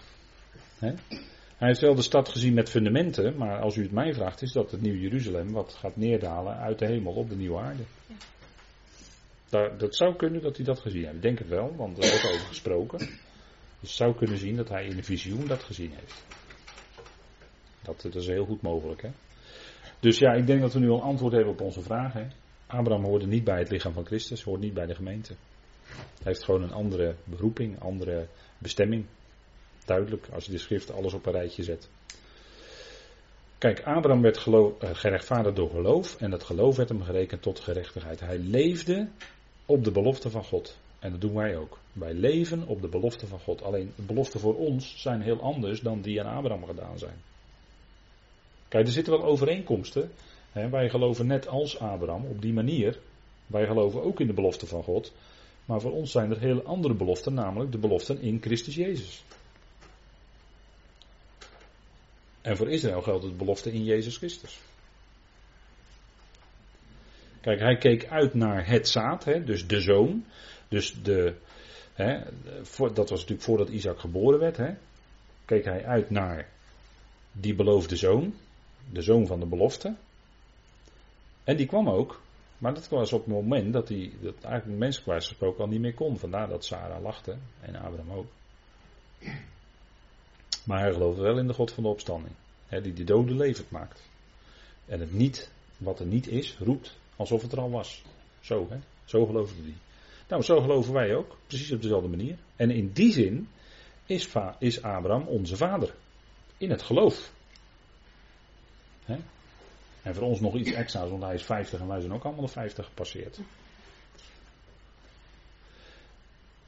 Hij 1.62 1.70
heeft 1.70 1.82
wel 1.82 1.94
de 1.94 2.02
stad 2.02 2.28
gezien 2.28 2.54
met 2.54 2.70
fundamenten, 2.70 3.36
maar 3.36 3.60
als 3.60 3.76
u 3.76 3.82
het 3.82 3.92
mij 3.92 4.14
vraagt, 4.14 4.42
is 4.42 4.52
dat 4.52 4.70
het 4.70 4.80
nieuwe 4.80 5.00
Jeruzalem 5.00 5.52
wat 5.52 5.74
gaat 5.74 5.96
neerdalen 5.96 6.56
uit 6.56 6.78
de 6.78 6.86
hemel 6.86 7.12
op 7.12 7.28
de 7.28 7.36
nieuwe 7.36 7.58
aarde. 7.58 7.82
Daar, 9.48 9.78
dat 9.78 9.96
zou 9.96 10.16
kunnen 10.16 10.42
dat 10.42 10.56
hij 10.56 10.64
dat 10.64 10.80
gezien 10.80 11.02
heeft. 11.02 11.14
Ik 11.14 11.22
denk 11.22 11.38
het 11.38 11.48
wel, 11.48 11.76
want 11.76 12.04
er 12.04 12.10
wordt 12.10 12.24
over 12.24 12.46
gesproken. 12.46 12.98
Dus 12.98 13.08
het 13.80 13.90
zou 13.90 14.14
kunnen 14.14 14.38
zien 14.38 14.56
dat 14.56 14.68
hij 14.68 14.84
in 14.84 14.96
de 14.96 15.02
visioen 15.02 15.46
dat 15.46 15.62
gezien 15.62 15.92
heeft. 15.94 16.24
Dat, 17.82 18.02
dat 18.02 18.14
is 18.14 18.26
heel 18.26 18.44
goed 18.44 18.62
mogelijk. 18.62 19.02
Hè? 19.02 19.10
Dus 20.00 20.18
ja, 20.18 20.32
ik 20.32 20.46
denk 20.46 20.60
dat 20.60 20.72
we 20.72 20.78
nu 20.78 20.90
al 20.90 21.02
antwoord 21.02 21.32
hebben 21.32 21.52
op 21.52 21.60
onze 21.60 21.82
vraag. 21.82 22.12
Hè? 22.12 22.26
Abraham 22.66 23.04
hoorde 23.04 23.26
niet 23.26 23.44
bij 23.44 23.58
het 23.58 23.70
lichaam 23.70 23.92
van 23.92 24.06
Christus, 24.06 24.42
hoort 24.42 24.60
niet 24.60 24.74
bij 24.74 24.86
de 24.86 24.94
gemeente. 24.94 25.34
Hij 25.86 26.32
heeft 26.32 26.44
gewoon 26.44 26.62
een 26.62 26.72
andere 26.72 27.14
beroeping, 27.24 27.80
andere 27.80 28.26
bestemming. 28.58 29.04
Duidelijk, 29.84 30.28
als 30.32 30.44
je 30.44 30.52
de 30.52 30.58
schrift 30.58 30.92
alles 30.92 31.12
op 31.12 31.26
een 31.26 31.32
rijtje 31.32 31.62
zet. 31.62 31.88
Kijk, 33.58 33.82
Abraham 33.82 34.22
werd 34.22 34.38
geloof, 34.38 34.82
uh, 34.82 34.90
gerechtvaardigd 34.92 35.56
door 35.56 35.70
geloof 35.70 36.16
en 36.16 36.30
dat 36.30 36.42
geloof 36.42 36.76
werd 36.76 36.88
hem 36.88 37.02
gerekend 37.02 37.42
tot 37.42 37.60
gerechtigheid. 37.60 38.20
Hij 38.20 38.38
leefde 38.38 39.08
op 39.66 39.84
de 39.84 39.90
belofte 39.90 40.30
van 40.30 40.44
God. 40.44 40.76
En 40.98 41.10
dat 41.10 41.20
doen 41.20 41.34
wij 41.34 41.56
ook. 41.56 41.78
Wij 41.92 42.14
leven 42.14 42.66
op 42.66 42.82
de 42.82 42.88
belofte 42.88 43.26
van 43.26 43.40
God. 43.40 43.62
Alleen 43.62 43.92
de 43.96 44.02
beloften 44.02 44.40
voor 44.40 44.54
ons 44.56 45.00
zijn 45.00 45.20
heel 45.20 45.40
anders 45.40 45.80
dan 45.80 46.00
die 46.00 46.22
aan 46.22 46.36
Abraham 46.36 46.64
gedaan 46.64 46.98
zijn. 46.98 47.16
Kijk, 48.68 48.86
er 48.86 48.92
zitten 48.92 49.12
wel 49.12 49.24
overeenkomsten. 49.24 50.10
wij 50.52 50.88
geloven 50.88 51.26
net 51.26 51.48
als 51.48 51.78
Abraham 51.78 52.24
op 52.26 52.42
die 52.42 52.52
manier. 52.52 52.98
Wij 53.46 53.66
geloven 53.66 54.02
ook 54.02 54.20
in 54.20 54.26
de 54.26 54.32
belofte 54.32 54.66
van 54.66 54.82
God. 54.82 55.12
Maar 55.64 55.80
voor 55.80 55.92
ons 55.92 56.10
zijn 56.10 56.30
er 56.30 56.38
hele 56.38 56.62
andere 56.62 56.94
beloften, 56.94 57.34
namelijk 57.34 57.72
de 57.72 57.78
beloften 57.78 58.20
in 58.20 58.40
Christus 58.40 58.74
Jezus. 58.74 59.24
En 62.42 62.56
voor 62.56 62.70
Israël 62.70 63.02
geldt 63.02 63.24
het 63.24 63.36
belofte 63.36 63.72
in 63.72 63.84
Jezus 63.84 64.16
Christus. 64.16 64.60
Kijk, 67.40 67.60
hij 67.60 67.76
keek 67.76 68.06
uit 68.06 68.34
naar 68.34 68.66
het 68.66 68.88
zaad, 68.88 69.24
hè, 69.24 69.44
dus 69.44 69.66
de 69.66 69.80
zoon. 69.80 70.24
Dus 70.68 71.02
de, 71.02 71.34
hè, 71.94 72.20
dat 72.76 73.10
was 73.10 73.10
natuurlijk 73.10 73.42
voordat 73.42 73.68
Isaac 73.68 73.98
geboren 73.98 74.38
werd. 74.38 74.56
Hè, 74.56 74.74
keek 75.44 75.64
hij 75.64 75.84
uit 75.84 76.10
naar 76.10 76.48
die 77.32 77.54
beloofde 77.54 77.96
zoon, 77.96 78.34
de 78.92 79.02
zoon 79.02 79.26
van 79.26 79.40
de 79.40 79.46
belofte. 79.46 79.94
En 81.44 81.56
die 81.56 81.66
kwam 81.66 81.88
ook. 81.88 82.20
Maar 82.58 82.74
dat 82.74 82.88
was 82.88 83.12
op 83.12 83.24
het 83.24 83.34
moment 83.34 83.72
dat 83.72 83.88
hij, 83.88 84.12
dat 84.20 84.34
eigenlijk 84.42 84.78
menselijk 84.78 85.22
gesproken 85.22 85.64
al 85.64 85.70
niet 85.70 85.80
meer 85.80 85.94
kon. 85.94 86.18
Vandaar 86.18 86.48
dat 86.48 86.64
Sarah 86.64 87.02
lachte 87.02 87.36
en 87.60 87.74
Abraham 87.74 88.10
ook. 88.10 88.26
Maar 90.64 90.80
hij 90.80 90.92
geloofde 90.92 91.22
wel 91.22 91.38
in 91.38 91.46
de 91.46 91.54
God 91.54 91.72
van 91.72 91.82
de 91.82 91.88
opstanding. 91.88 92.34
Hè, 92.66 92.80
die 92.80 92.92
de 92.92 93.04
doden 93.04 93.36
levend 93.36 93.70
maakt. 93.70 94.02
En 94.86 95.00
het 95.00 95.12
niet, 95.12 95.50
wat 95.76 96.00
er 96.00 96.06
niet 96.06 96.26
is, 96.26 96.56
roept 96.58 96.96
alsof 97.16 97.42
het 97.42 97.52
er 97.52 97.60
al 97.60 97.70
was. 97.70 98.02
Zo, 98.40 98.66
hè? 98.70 98.78
Zo 99.04 99.26
geloofde 99.26 99.62
hij. 99.62 99.74
Nou, 100.28 100.42
zo 100.42 100.60
geloven 100.60 100.92
wij 100.92 101.14
ook. 101.14 101.36
Precies 101.46 101.72
op 101.72 101.82
dezelfde 101.82 102.08
manier. 102.08 102.36
En 102.56 102.70
in 102.70 102.92
die 102.92 103.12
zin 103.12 103.48
is, 104.06 104.28
is 104.58 104.82
Abraham 104.82 105.26
onze 105.26 105.56
vader. 105.56 105.94
In 106.56 106.70
het 106.70 106.82
geloof. 106.82 107.32
Hè? 109.04 109.16
En 110.02 110.14
voor 110.14 110.24
ons 110.24 110.40
nog 110.40 110.54
iets 110.54 110.72
extra's, 110.72 111.10
want 111.10 111.22
hij 111.22 111.34
is 111.34 111.42
50 111.42 111.80
en 111.80 111.86
wij 111.86 112.00
zijn 112.00 112.12
ook 112.12 112.24
allemaal 112.24 112.44
de 112.44 112.52
50 112.52 112.84
gepasseerd. 112.84 113.38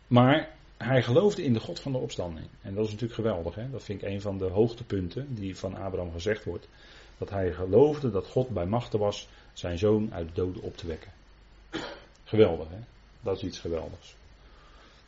Maar 0.07 0.54
hij 0.77 1.03
geloofde 1.03 1.43
in 1.45 1.53
de 1.53 1.61
God 1.61 1.81
van 1.81 1.93
de 1.93 1.99
opstanding. 1.99 2.47
En 2.63 2.75
dat 2.75 2.85
is 2.85 2.91
natuurlijk 2.91 3.21
geweldig. 3.21 3.55
Hè? 3.55 3.71
Dat 3.71 3.83
vind 3.83 4.03
ik 4.03 4.09
een 4.09 4.21
van 4.21 4.39
de 4.39 4.45
hoogtepunten 4.45 5.35
die 5.35 5.57
van 5.57 5.75
Abraham 5.75 6.13
gezegd 6.13 6.45
wordt. 6.45 6.69
Dat 7.19 7.31
hij 7.31 7.53
geloofde 7.53 8.11
dat 8.11 8.27
God 8.27 8.49
bij 8.49 8.67
machten 8.67 8.99
was 8.99 9.29
zijn 9.53 9.79
zoon 9.79 10.15
uit 10.15 10.27
de 10.27 10.35
doden 10.35 10.63
op 10.63 10.77
te 10.77 10.87
wekken. 10.87 11.13
Geweldig, 12.25 12.69
hè? 12.69 12.79
Dat 13.21 13.37
is 13.37 13.43
iets 13.43 13.59
geweldigs. 13.59 14.15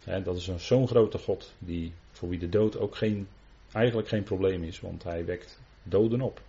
dat 0.04 0.36
is 0.36 0.50
zo'n 0.56 0.88
grote 0.88 1.18
God 1.18 1.52
die, 1.58 1.92
voor 2.10 2.28
wie 2.28 2.38
de 2.38 2.48
dood 2.48 2.78
ook 2.78 2.96
geen, 2.96 3.28
eigenlijk 3.72 4.08
geen 4.08 4.22
probleem 4.22 4.62
is, 4.62 4.80
want 4.80 5.02
hij 5.02 5.24
wekt 5.24 5.60
doden 5.82 6.20
op. 6.20 6.40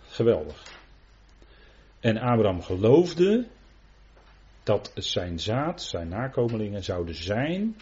Geweldig. 0.00 0.62
En 2.00 2.16
Abraham 2.16 2.62
geloofde 2.62 3.46
dat 4.62 4.92
zijn 4.94 5.40
zaad, 5.40 5.82
zijn 5.82 6.08
nakomelingen 6.08 6.84
zouden 6.84 7.14
zijn 7.14 7.76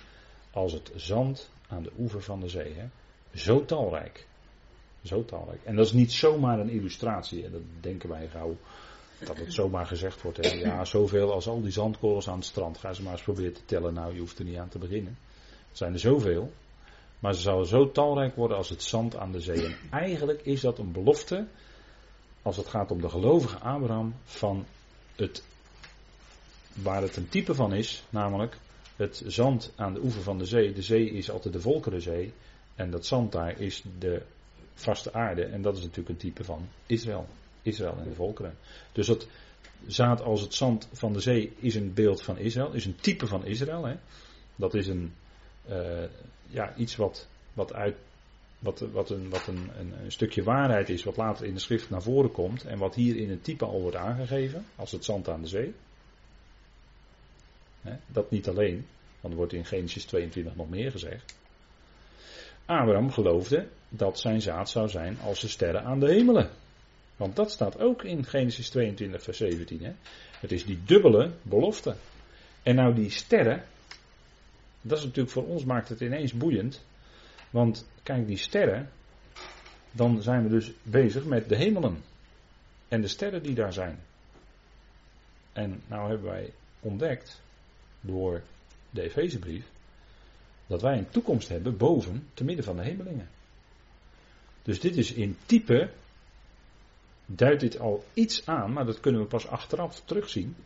als 0.57 0.73
het 0.73 0.93
zand 0.95 1.51
aan 1.69 1.83
de 1.83 1.93
oever 1.99 2.23
van 2.23 2.41
de 2.41 2.49
zee. 2.49 2.75
Hè? 2.75 2.87
Zo 3.35 3.65
talrijk. 3.65 4.27
Zo 5.03 5.25
talrijk. 5.25 5.65
En 5.65 5.77
dat 5.77 5.87
is 5.87 5.93
niet 5.93 6.13
zomaar 6.13 6.59
een 6.59 6.69
illustratie. 6.69 7.45
En 7.45 7.53
dat 7.53 7.61
denken 7.81 8.09
wij 8.09 8.29
gauw. 8.29 8.57
Dat 9.25 9.37
het 9.37 9.53
zomaar 9.53 9.87
gezegd 9.87 10.23
wordt. 10.23 10.39
Hè? 10.45 10.55
Ja, 10.55 10.85
zoveel 10.85 11.33
als 11.33 11.49
al 11.49 11.61
die 11.61 11.71
zandkorrels 11.71 12.29
aan 12.29 12.37
het 12.37 12.45
strand. 12.45 12.79
Ga 12.79 12.93
ze 12.93 13.03
maar 13.03 13.13
eens 13.13 13.23
proberen 13.23 13.53
te 13.53 13.65
tellen. 13.65 13.95
Nou, 13.95 14.15
je 14.15 14.21
hoeft 14.21 14.39
er 14.39 14.45
niet 14.45 14.57
aan 14.57 14.69
te 14.69 14.79
beginnen. 14.79 15.19
Het 15.69 15.79
zijn 15.79 15.93
er 15.93 15.99
zoveel. 15.99 16.53
Maar 17.19 17.35
ze 17.35 17.41
zouden 17.41 17.69
zo 17.69 17.91
talrijk 17.91 18.37
worden 18.37 18.57
als 18.57 18.69
het 18.69 18.83
zand 18.83 19.17
aan 19.17 19.33
de 19.33 19.41
zee. 19.41 19.65
En 19.65 19.77
eigenlijk 19.91 20.43
is 20.43 20.61
dat 20.61 20.79
een 20.79 20.93
belofte 20.93 21.47
als 22.43 22.57
het 22.57 22.67
gaat 22.67 22.91
om 22.91 23.01
de 23.01 23.09
gelovige 23.09 23.59
Abraham 23.59 24.15
van 24.25 24.67
het 25.17 25.45
waar 26.73 27.03
het 27.03 27.17
een 27.17 27.29
type 27.29 27.55
van 27.55 27.75
is, 27.75 28.05
namelijk 28.11 28.59
het 28.97 29.23
zand 29.27 29.73
aan 29.77 29.95
de 29.95 30.03
oever 30.03 30.23
van 30.23 30.39
de 30.39 30.45
zee. 30.45 30.73
De 30.73 30.83
zee 30.83 31.11
is 31.11 31.31
altijd 31.31 31.55
de 31.55 31.61
volkerenzee. 31.61 32.33
En 32.75 32.91
dat 32.91 33.07
zand 33.07 33.33
daar 33.33 33.61
is 33.61 33.83
de 33.99 34.23
vaste 34.75 35.13
aarde. 35.13 35.45
En 35.45 35.63
dat 35.63 35.77
is 35.77 35.83
natuurlijk 35.83 36.09
een 36.09 36.17
type 36.17 36.45
van 36.45 36.69
Israël. 36.87 37.27
Israël 37.63 37.97
en 37.99 38.09
de 38.09 38.15
volkeren. 38.15 38.55
Dus 38.93 39.07
dat 39.07 39.27
zaad 39.87 40.23
als 40.23 40.41
het 40.41 40.55
zand 40.55 40.89
van 40.93 41.13
de 41.13 41.21
zee 41.21 41.53
is 41.59 41.75
een 41.75 41.95
beeld 41.95 42.23
van 42.23 42.39
Israël. 42.39 42.73
Is 42.73 42.85
een 42.85 42.97
type 42.97 43.27
van 43.27 43.45
Israël. 43.45 43.85
Hè. 43.85 43.95
Dat 44.57 44.75
is 44.75 44.87
een, 44.87 45.13
uh, 45.69 46.05
ja, 46.49 46.77
iets 46.77 46.97
wat, 46.97 47.29
wat 47.53 47.73
uit 47.73 47.97
wat, 48.59 48.81
wat, 48.93 49.11
een, 49.11 49.29
wat 49.31 49.47
een, 49.47 49.71
een, 49.79 49.93
een, 50.05 50.13
stukje 50.13 50.43
waarheid 50.43 50.89
is, 50.89 51.05
wat 51.05 51.17
later 51.17 51.47
in 51.47 51.55
de 51.55 51.61
schrift 51.61 51.91
naar 51.91 52.03
voren 52.03 52.33
komt. 52.33 52.65
En 52.65 52.79
wat 52.79 52.95
hier 52.95 53.17
in 53.17 53.31
het 53.31 53.45
type 53.45 53.65
al 53.65 53.81
wordt 53.81 53.97
aangegeven, 53.97 54.65
als 54.77 54.93
het 54.93 55.05
zand 55.05 55.29
aan 55.29 55.43
de 55.43 55.49
zee. 55.49 55.75
Dat 58.07 58.31
niet 58.31 58.49
alleen, 58.49 58.87
want 59.21 59.35
er 59.35 59.39
wordt 59.41 59.53
in 59.53 59.65
Genesis 59.65 60.05
22 60.05 60.55
nog 60.55 60.69
meer 60.69 60.91
gezegd. 60.91 61.35
Abraham 62.65 63.11
geloofde 63.11 63.69
dat 63.89 64.19
zijn 64.19 64.41
zaad 64.41 64.71
zou 64.71 64.89
zijn 64.89 65.19
als 65.21 65.41
de 65.41 65.49
sterren 65.49 65.85
aan 65.85 66.01
de 66.01 66.11
hemelen. 66.11 66.51
Want 67.17 67.37
dat 67.37 67.51
staat 67.51 67.79
ook 67.79 68.03
in 68.05 68.25
Genesis 68.25 68.69
22, 68.69 69.23
vers 69.23 69.37
17. 69.37 69.85
Hè? 69.85 69.93
Het 70.41 70.53
is 70.53 70.65
die 70.65 70.83
dubbele 70.85 71.31
belofte. 71.43 71.95
En 72.63 72.75
nou 72.75 72.95
die 72.95 73.11
sterren, 73.11 73.65
dat 74.81 74.99
is 74.99 75.05
natuurlijk 75.05 75.35
voor 75.35 75.47
ons 75.47 75.65
maakt 75.65 75.89
het 75.89 76.01
ineens 76.01 76.33
boeiend. 76.33 76.85
Want 77.51 77.89
kijk, 78.03 78.27
die 78.27 78.37
sterren, 78.37 78.91
dan 79.91 80.23
zijn 80.23 80.43
we 80.43 80.49
dus 80.49 80.73
bezig 80.83 81.25
met 81.25 81.49
de 81.49 81.57
hemelen. 81.57 82.03
En 82.89 83.01
de 83.01 83.09
sterren 83.09 83.43
die 83.43 83.55
daar 83.55 83.73
zijn. 83.73 83.99
En 85.53 85.83
nou 85.87 86.09
hebben 86.09 86.31
wij 86.31 86.53
ontdekt, 86.81 87.43
door 88.07 88.43
de 88.91 89.03
Efezebrief, 89.03 89.65
dat 90.67 90.83
wij 90.83 90.99
een 90.99 91.11
toekomst 91.11 91.49
hebben 91.49 91.77
boven, 91.77 92.29
te 92.35 92.45
midden 92.45 92.65
van 92.65 92.77
de 92.77 92.83
hemelingen. 92.83 93.29
Dus 94.63 94.81
dit 94.81 94.97
is 94.97 95.13
in 95.13 95.37
type, 95.47 95.91
duidt 97.27 97.61
dit 97.61 97.79
al 97.79 98.05
iets 98.15 98.47
aan, 98.47 98.73
maar 98.73 98.87
dat 98.87 99.01
kunnen 99.01 99.21
we 99.21 99.27
pas 99.27 99.47
achteraf 99.47 100.01
terugzien. 100.05 100.57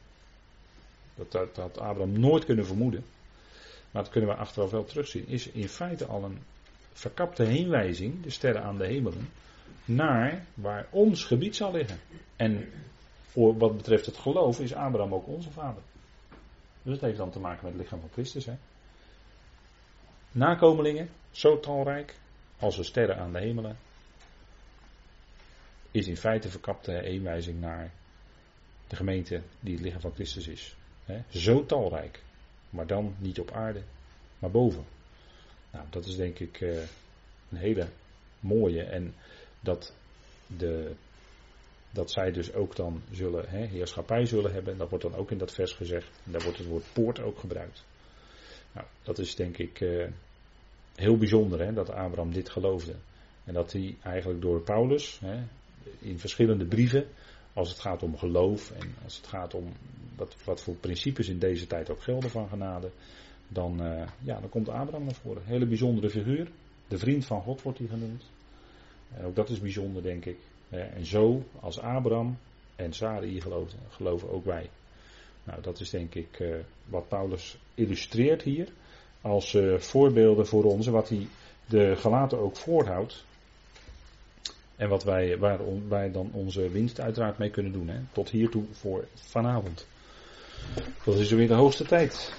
Dat, 1.14 1.32
dat 1.32 1.56
had 1.56 1.78
Abraham 1.78 2.20
nooit 2.20 2.44
kunnen 2.44 2.66
vermoeden. 2.66 3.04
Maar 3.90 4.02
dat 4.02 4.12
kunnen 4.12 4.30
we 4.30 4.36
achteraf 4.36 4.70
wel 4.70 4.84
terugzien. 4.84 5.26
Is 5.26 5.48
in 5.48 5.68
feite 5.68 6.06
al 6.06 6.24
een 6.24 6.38
verkapte 6.92 7.44
heenwijzing, 7.44 8.22
de 8.22 8.30
sterren 8.30 8.62
aan 8.62 8.78
de 8.78 8.86
hemelen, 8.86 9.28
naar 9.84 10.44
waar 10.54 10.86
ons 10.90 11.24
gebied 11.24 11.56
zal 11.56 11.72
liggen. 11.72 11.98
En 12.36 12.68
voor 13.22 13.58
wat 13.58 13.76
betreft 13.76 14.06
het 14.06 14.16
geloof 14.16 14.60
is 14.60 14.74
Abraham 14.74 15.14
ook 15.14 15.26
onze 15.26 15.50
vader. 15.50 15.82
Dus 16.82 16.92
het 16.92 17.00
heeft 17.00 17.16
dan 17.16 17.30
te 17.30 17.38
maken 17.38 17.64
met 17.64 17.72
het 17.72 17.82
lichaam 17.82 18.00
van 18.00 18.10
Christus. 18.12 18.46
Hè? 18.46 18.54
Nakomelingen, 20.32 21.10
zo 21.30 21.60
talrijk 21.60 22.14
als 22.58 22.76
de 22.76 22.82
sterren 22.82 23.16
aan 23.16 23.32
de 23.32 23.38
hemelen, 23.38 23.76
is 25.90 26.06
in 26.06 26.16
feite 26.16 26.48
verkapte 26.48 26.92
heenwijzing 26.92 27.60
naar 27.60 27.90
de 28.88 28.96
gemeente 28.96 29.42
die 29.60 29.74
het 29.74 29.82
lichaam 29.82 30.00
van 30.00 30.14
Christus 30.14 30.48
is. 30.48 30.76
Hè? 31.04 31.22
Zo 31.28 31.66
talrijk, 31.66 32.22
maar 32.70 32.86
dan 32.86 33.14
niet 33.18 33.40
op 33.40 33.50
aarde, 33.50 33.82
maar 34.38 34.50
boven. 34.50 34.84
Nou, 35.70 35.86
dat 35.90 36.06
is 36.06 36.16
denk 36.16 36.38
ik 36.38 36.60
uh, 36.60 36.80
een 37.50 37.58
hele 37.58 37.88
mooie. 38.40 38.82
En 38.82 39.14
dat, 39.60 39.94
de, 40.46 40.92
dat 41.90 42.10
zij 42.10 42.32
dus 42.32 42.52
ook 42.52 42.76
dan 42.76 43.02
zullen, 43.10 43.48
heerschappij 43.48 44.26
zullen 44.26 44.52
hebben. 44.52 44.78
Dat 44.78 44.88
wordt 44.88 45.04
dan 45.04 45.14
ook 45.14 45.30
in 45.30 45.38
dat 45.38 45.52
vers 45.52 45.72
gezegd. 45.72 46.10
En 46.24 46.32
daar 46.32 46.42
wordt 46.42 46.58
het 46.58 46.66
woord 46.66 46.84
poort 46.92 47.20
ook 47.20 47.38
gebruikt. 47.38 47.84
Nou, 48.72 48.86
dat 49.02 49.18
is 49.18 49.34
denk 49.34 49.58
ik 49.58 49.80
uh, 49.80 50.06
heel 50.94 51.16
bijzonder 51.16 51.60
hè, 51.60 51.72
dat 51.72 51.90
Abraham 51.90 52.32
dit 52.32 52.50
geloofde. 52.50 52.94
En 53.44 53.54
dat 53.54 53.72
hij 53.72 53.96
eigenlijk 54.02 54.40
door 54.40 54.60
Paulus 54.60 55.20
in 55.98 56.18
verschillende 56.18 56.64
brieven, 56.64 57.06
als 57.52 57.68
het 57.68 57.78
gaat 57.78 58.02
om 58.02 58.18
geloof 58.18 58.70
en 58.70 58.94
als 59.04 59.16
het 59.16 59.26
gaat 59.26 59.54
om 59.54 59.72
wat, 60.16 60.36
wat 60.44 60.62
voor 60.62 60.74
principes 60.74 61.28
in 61.28 61.38
deze 61.38 61.66
tijd 61.66 61.90
ook 61.90 62.02
gelden 62.02 62.30
van 62.30 62.48
genade, 62.48 62.90
dan, 63.48 63.86
uh, 63.86 64.06
ja, 64.22 64.40
dan 64.40 64.48
komt 64.48 64.68
Abraham 64.68 65.04
naar 65.04 65.14
voren. 65.14 65.44
Hele 65.44 65.66
bijzondere 65.66 66.10
figuur. 66.10 66.50
De 66.88 66.98
vriend 66.98 67.26
van 67.26 67.42
God 67.42 67.62
wordt 67.62 67.78
hij 67.78 67.88
genoemd. 67.88 68.24
En 69.14 69.24
ook 69.24 69.34
dat 69.36 69.48
is 69.50 69.60
bijzonder, 69.60 70.02
denk 70.02 70.24
ik. 70.24 70.38
En 70.70 71.06
zo 71.06 71.42
als 71.60 71.80
Abraham 71.80 72.38
en 72.76 72.92
Sarai 72.92 73.40
geloven, 73.40 73.78
geloven 73.88 74.30
ook 74.30 74.44
wij. 74.44 74.70
Nou, 75.44 75.62
dat 75.62 75.80
is 75.80 75.90
denk 75.90 76.14
ik 76.14 76.38
uh, 76.38 76.54
wat 76.84 77.08
Paulus 77.08 77.58
illustreert 77.74 78.42
hier. 78.42 78.68
Als 79.20 79.54
uh, 79.54 79.78
voorbeelden 79.78 80.46
voor 80.46 80.64
ons. 80.64 80.86
Wat 80.86 81.08
hij 81.08 81.26
de 81.66 81.96
gelaten 81.96 82.38
ook 82.38 82.56
voorhoudt. 82.56 83.24
En 84.76 84.88
wat 84.88 85.04
wij, 85.04 85.38
waar 85.38 85.88
wij 85.88 86.10
dan 86.10 86.30
onze 86.32 86.68
winst 86.68 87.00
uiteraard 87.00 87.38
mee 87.38 87.50
kunnen 87.50 87.72
doen. 87.72 87.88
Hè. 87.88 87.98
Tot 88.12 88.30
hiertoe 88.30 88.64
voor 88.72 89.04
vanavond. 89.14 89.86
Dat 91.04 91.14
is 91.14 91.30
weer 91.30 91.48
de 91.48 91.54
hoogste 91.54 91.84
tijd. 91.84 92.34